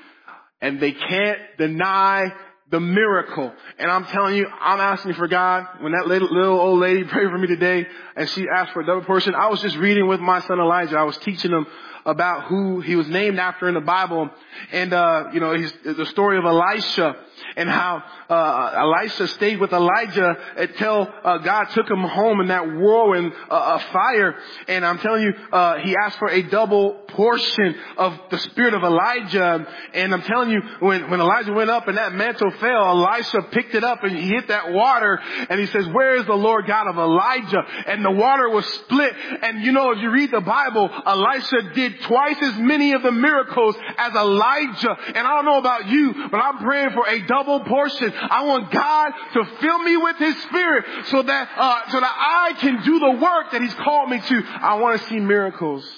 And 0.62 0.80
they 0.80 0.94
can't 0.94 1.40
deny 1.58 2.34
the 2.72 2.80
miracle. 2.80 3.54
And 3.78 3.92
I'm 3.92 4.06
telling 4.06 4.36
you, 4.36 4.48
I'm 4.48 4.80
asking 4.80 5.14
for 5.14 5.28
God. 5.28 5.66
When 5.82 5.92
that 5.92 6.08
little, 6.08 6.30
little 6.30 6.60
old 6.60 6.80
lady 6.80 7.04
prayed 7.14 7.30
for 7.30 7.38
me 7.38 7.48
today, 7.48 7.88
and 8.16 8.30
she 8.30 8.46
asked 8.54 8.74
for 8.74 8.82
a 8.82 8.86
double 8.86 9.04
portion, 9.04 9.36
I 9.36 9.50
was 9.50 9.62
just 9.62 9.78
reading 9.78 10.08
with 10.08 10.20
my 10.20 10.40
son 10.42 10.60
Elijah. 10.60 10.98
I 10.98 11.04
was 11.04 11.18
teaching 11.18 11.52
him 11.52 11.68
about 12.06 12.46
who 12.46 12.82
he 12.82 12.96
was 12.96 13.08
named 13.08 13.40
after 13.40 13.68
in 13.68 13.74
the 13.74 13.82
Bible, 13.82 14.30
and 14.72 14.94
uh, 14.94 15.30
you 15.34 15.40
know, 15.40 15.58
the 15.58 16.06
story 16.06 16.38
of 16.38 16.46
Elisha 16.46 17.16
and 17.56 17.70
how 17.70 18.04
uh, 18.30 18.74
Elisha 18.76 19.28
stayed 19.28 19.60
with 19.60 19.72
Elijah 19.72 20.38
until 20.58 21.08
uh, 21.24 21.38
God 21.40 21.66
took 21.70 21.90
him 21.90 22.02
home 22.02 22.42
in 22.42 22.48
that 22.48 22.66
whirlwind 22.66 23.34
uh, 23.50 23.76
of 23.76 23.84
fire. 23.84 24.36
And 24.68 24.86
I'm 24.86 25.00
telling 25.00 25.24
you, 25.24 25.34
uh, 25.52 25.78
he 25.80 25.96
asked 25.96 26.20
for 26.20 26.30
a 26.30 26.42
double 26.44 26.94
portion 27.10 27.76
of 27.98 28.20
the 28.30 28.38
spirit 28.38 28.74
of 28.74 28.84
Elijah. 28.84 29.68
And 29.94 30.14
I'm 30.14 30.22
telling 30.24 30.50
you, 30.50 30.62
when, 30.80 31.10
when 31.10 31.20
Elijah 31.20 31.54
went 31.54 31.70
up 31.70 31.88
and 31.88 31.98
that 31.98 32.14
mantle 32.14 32.52
fell, 32.52 32.90
Elisha 32.90 33.44
picked 33.52 33.76
it 33.76 33.84
up 33.84 34.04
and 34.04 34.18
he 34.18 34.28
hit 34.28 34.48
that 34.50 34.72
water 34.72 35.20
and 35.50 35.60
he 35.60 35.66
says, 35.68 35.88
where 35.88 36.16
is 36.16 36.26
the 36.26 36.34
Lord 36.34 36.68
God 36.68 36.88
of 36.88 36.98
Elijah? 36.98 37.62
And 37.88 38.04
the 38.04 38.12
water 38.12 38.50
was 38.50 38.66
split. 38.66 39.14
And 39.42 39.64
you 39.64 39.72
know, 39.72 39.92
if 39.92 40.00
you 40.00 40.12
read 40.12 40.32
the 40.32 40.42
Bible, 40.42 40.90
Elisha 41.06 41.74
did 41.74 41.95
twice 42.02 42.38
as 42.42 42.58
many 42.58 42.94
of 42.94 43.04
the 43.04 43.12
miracles 43.12 43.76
as 43.98 44.14
Elijah. 44.14 44.96
And 45.08 45.28
I 45.28 45.36
don't 45.36 45.46
know 45.46 45.58
about 45.58 45.88
you, 45.88 46.14
but 46.30 46.38
I'm 46.38 46.60
praying 46.60 46.92
for 46.92 47.08
a 47.08 47.26
double 47.28 47.62
portion. 47.62 48.14
I 48.16 48.46
want 48.46 48.72
God 48.72 49.12
to 49.34 49.46
fill 49.60 49.80
me 49.80 49.98
with 49.98 50.18
His 50.18 50.42
Spirit 50.44 50.86
so 51.06 51.22
that, 51.24 51.50
uh, 51.58 51.90
so 51.90 52.00
that 52.00 52.16
I 52.16 52.54
can 52.60 52.84
do 52.84 53.00
the 53.00 53.12
work 53.12 53.52
that 53.52 53.62
He's 53.62 53.76
called 53.76 54.10
me 54.10 54.20
to. 54.20 54.44
I 54.46 54.76
want 54.76 55.02
to 55.02 55.08
see 55.08 55.20
miracles. 55.20 55.90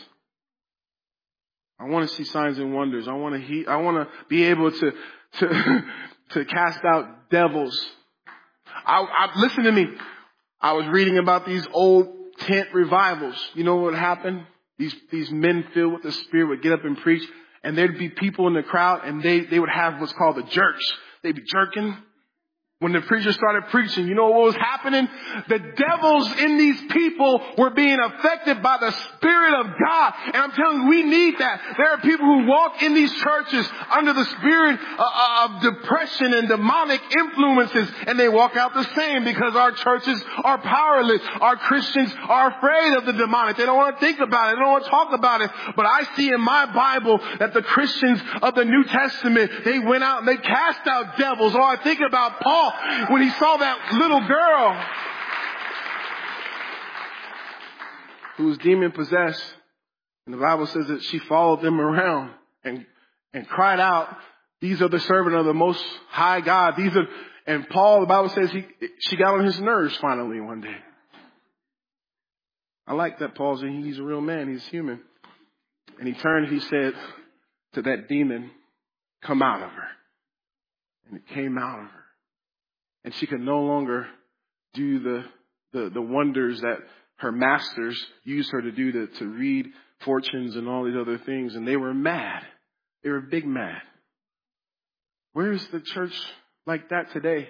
I 1.79 1.85
want 1.85 2.09
to 2.09 2.15
see 2.15 2.23
signs 2.23 2.57
and 2.57 2.73
wonders. 2.73 3.07
I 3.07 3.13
want 3.13 3.35
to 3.35 3.41
he, 3.41 3.67
I 3.67 3.77
want 3.77 3.97
to 3.97 4.13
be 4.29 4.45
able 4.45 4.71
to, 4.71 4.91
to, 5.39 5.83
to 6.31 6.45
cast 6.45 6.79
out 6.83 7.29
devils. 7.29 7.87
I, 8.85 9.01
I, 9.01 9.39
listen 9.39 9.63
to 9.65 9.71
me. 9.71 9.85
I 10.59 10.73
was 10.73 10.87
reading 10.87 11.17
about 11.17 11.45
these 11.45 11.67
old 11.71 12.07
tent 12.39 12.69
revivals. 12.73 13.35
You 13.53 13.63
know 13.63 13.75
what 13.75 13.93
happened? 13.93 14.45
These, 14.77 14.95
these 15.11 15.31
men 15.31 15.65
filled 15.73 15.93
with 15.93 16.03
the 16.03 16.11
Spirit 16.11 16.49
would 16.49 16.61
get 16.61 16.73
up 16.73 16.85
and 16.85 16.97
preach 16.97 17.27
and 17.63 17.77
there'd 17.77 17.97
be 17.97 18.09
people 18.09 18.47
in 18.47 18.53
the 18.53 18.63
crowd 18.63 19.01
and 19.03 19.21
they, 19.21 19.41
they 19.41 19.59
would 19.59 19.69
have 19.69 19.99
what's 19.99 20.13
called 20.13 20.37
the 20.37 20.43
jerks. 20.43 20.85
They'd 21.23 21.35
be 21.35 21.43
jerking. 21.51 21.97
When 22.79 22.93
the 22.93 23.01
preacher 23.01 23.31
started 23.31 23.69
preaching, 23.71 24.07
you 24.07 24.13
know 24.13 24.29
what 24.29 24.53
was 24.53 24.55
happening? 24.55 25.09
The 25.49 25.57
devils 25.57 26.31
in 26.37 26.59
these 26.59 26.79
people 26.91 27.41
were 27.57 27.71
being 27.71 27.97
affected 27.99 28.61
by 28.61 28.77
the 28.77 28.91
Spirit 28.91 29.53
of 29.61 29.65
God. 29.83 30.13
And 30.27 30.35
I'm 30.35 30.51
telling 30.51 30.83
you, 30.83 30.87
we 30.87 31.01
need 31.01 31.39
that. 31.39 31.59
There 31.75 31.89
are 31.89 31.97
people 32.01 32.27
who 32.27 32.45
walk 32.45 32.83
in 32.83 32.93
these 32.93 33.11
churches 33.15 33.67
under 33.89 34.13
the 34.13 34.25
spirit 34.25 34.79
uh, 34.79 35.01
uh, 35.01 35.47
of 35.49 35.61
depression 35.63 36.35
and 36.35 36.47
demonic 36.47 37.01
influences, 37.17 37.89
and 38.05 38.19
they 38.19 38.29
walk 38.29 38.55
out 38.55 38.75
the 38.75 38.87
same 38.93 39.23
because 39.23 39.55
our 39.55 39.71
churches 39.71 40.23
are 40.43 40.59
powerless. 40.59 41.21
Our 41.41 41.55
Christians 41.55 42.13
are 42.29 42.57
afraid 42.59 42.93
of 42.93 43.07
the 43.07 43.13
demonic. 43.13 43.57
They 43.57 43.65
don't 43.65 43.77
want 43.77 43.99
to 43.99 44.05
think 44.05 44.19
about 44.19 44.49
it. 44.51 44.57
They 44.57 44.61
don't 44.61 44.71
want 44.71 44.83
to 44.83 44.89
talk 44.91 45.13
about 45.13 45.41
it. 45.41 45.49
But 45.75 45.87
I 45.87 46.03
see 46.15 46.29
in 46.31 46.41
my 46.41 46.71
Bible 46.71 47.19
that 47.39 47.55
the 47.55 47.63
Christians 47.63 48.21
of 48.43 48.53
the 48.53 48.65
New 48.65 48.83
Testament, 48.83 49.65
they 49.65 49.79
went 49.79 50.03
out 50.03 50.19
and 50.19 50.27
they 50.27 50.37
cast 50.37 50.85
out 50.85 51.17
devils. 51.17 51.55
Or 51.55 51.63
I 51.63 51.81
think 51.83 52.01
about 52.01 52.39
Paul 52.41 52.66
when 53.09 53.21
he 53.21 53.29
saw 53.31 53.57
that 53.57 53.93
little 53.93 54.27
girl 54.27 54.85
who 58.37 58.45
was 58.45 58.57
demon 58.59 58.91
possessed. 58.91 59.43
And 60.25 60.33
the 60.33 60.39
Bible 60.39 60.67
says 60.67 60.87
that 60.87 61.03
she 61.03 61.19
followed 61.19 61.61
them 61.61 61.79
around 61.79 62.31
and, 62.63 62.85
and 63.33 63.47
cried 63.47 63.79
out, 63.79 64.15
these 64.61 64.81
are 64.81 64.89
the 64.89 64.99
servant 64.99 65.35
of 65.35 65.45
the 65.45 65.53
most 65.53 65.83
high 66.09 66.41
God. 66.41 66.75
These 66.77 66.95
are, 66.95 67.07
and 67.45 67.67
Paul, 67.69 68.01
the 68.01 68.07
Bible 68.07 68.29
says 68.29 68.51
he, 68.51 68.65
she 68.99 69.15
got 69.15 69.35
on 69.37 69.45
his 69.45 69.59
nerves 69.59 69.95
finally 69.97 70.39
one 70.39 70.61
day. 70.61 70.75
I 72.85 72.93
like 72.93 73.19
that 73.19 73.35
Paul's, 73.35 73.61
he's 73.61 73.99
a 73.99 74.03
real 74.03 74.21
man. 74.21 74.49
He's 74.49 74.65
human. 74.67 75.01
And 75.99 76.07
he 76.07 76.13
turned 76.13 76.47
he 76.49 76.59
said 76.59 76.93
to 77.73 77.81
that 77.83 78.07
demon, 78.07 78.51
come 79.23 79.41
out 79.41 79.61
of 79.61 79.69
her. 79.69 79.87
And 81.09 81.17
it 81.17 81.27
came 81.27 81.57
out 81.57 81.79
of 81.79 81.85
her 81.85 82.06
and 83.07 83.15
she 83.15 83.25
could 83.25 83.39
no 83.39 83.61
longer 83.61 84.05
do 84.73 84.99
the, 84.99 85.23
the, 85.71 85.89
the 85.91 86.01
wonders 86.01 86.59
that 86.59 86.79
her 87.19 87.31
masters 87.31 87.97
used 88.25 88.51
her 88.51 88.61
to 88.61 88.69
do 88.69 88.91
to, 88.91 89.07
to 89.07 89.27
read 89.27 89.67
fortunes 90.01 90.57
and 90.57 90.67
all 90.67 90.83
these 90.83 90.97
other 90.99 91.17
things. 91.17 91.55
And 91.55 91.65
they 91.65 91.77
were 91.77 91.93
mad. 91.93 92.43
They 93.05 93.09
were 93.09 93.21
big 93.21 93.47
mad. 93.47 93.81
Where's 95.31 95.65
the 95.69 95.79
church 95.79 96.11
like 96.65 96.89
that 96.89 97.13
today? 97.13 97.47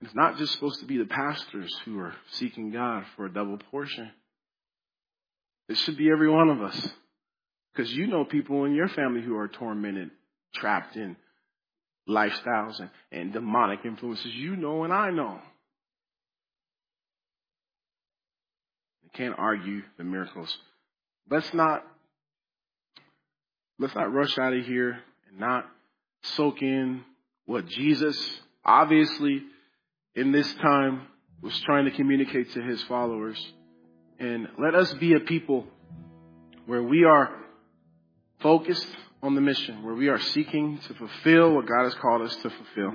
It's 0.00 0.14
not 0.14 0.38
just 0.38 0.54
supposed 0.54 0.80
to 0.80 0.86
be 0.86 0.96
the 0.96 1.04
pastors 1.04 1.70
who 1.84 1.98
are 1.98 2.14
seeking 2.30 2.70
God 2.70 3.04
for 3.16 3.26
a 3.26 3.30
double 3.30 3.58
portion. 3.70 4.10
It 5.68 5.76
should 5.76 5.98
be 5.98 6.10
every 6.10 6.30
one 6.30 6.48
of 6.48 6.62
us. 6.62 6.88
Because 7.74 7.92
you 7.92 8.06
know 8.06 8.24
people 8.24 8.64
in 8.64 8.74
your 8.74 8.88
family 8.88 9.20
who 9.20 9.36
are 9.36 9.48
tormented, 9.48 10.12
trapped 10.54 10.96
in 10.96 11.14
lifestyles 12.08 12.80
and, 12.80 12.90
and 13.10 13.32
demonic 13.32 13.80
influences 13.84 14.34
you 14.34 14.56
know 14.56 14.84
and 14.84 14.92
I 14.92 15.10
know. 15.10 15.38
You 19.02 19.10
can't 19.14 19.34
argue 19.38 19.82
the 19.96 20.04
miracles. 20.04 20.56
Let's 21.30 21.52
not 21.54 21.84
let's 23.78 23.94
not 23.94 24.12
rush 24.12 24.38
out 24.38 24.52
of 24.52 24.64
here 24.66 24.98
and 25.28 25.40
not 25.40 25.66
soak 26.22 26.62
in 26.62 27.02
what 27.46 27.66
Jesus 27.66 28.40
obviously 28.64 29.42
in 30.14 30.32
this 30.32 30.52
time 30.54 31.06
was 31.42 31.58
trying 31.60 31.84
to 31.84 31.90
communicate 31.90 32.52
to 32.52 32.62
his 32.62 32.82
followers. 32.84 33.38
And 34.18 34.48
let 34.58 34.74
us 34.74 34.92
be 34.94 35.14
a 35.14 35.20
people 35.20 35.66
where 36.66 36.82
we 36.82 37.04
are 37.04 37.30
focused 38.40 38.88
on 39.24 39.34
the 39.34 39.40
mission 39.40 39.82
where 39.82 39.94
we 39.94 40.08
are 40.08 40.20
seeking 40.20 40.78
to 40.86 40.94
fulfill 40.94 41.54
what 41.54 41.66
God 41.66 41.84
has 41.84 41.94
called 41.94 42.22
us 42.22 42.36
to 42.36 42.50
fulfill. 42.50 42.92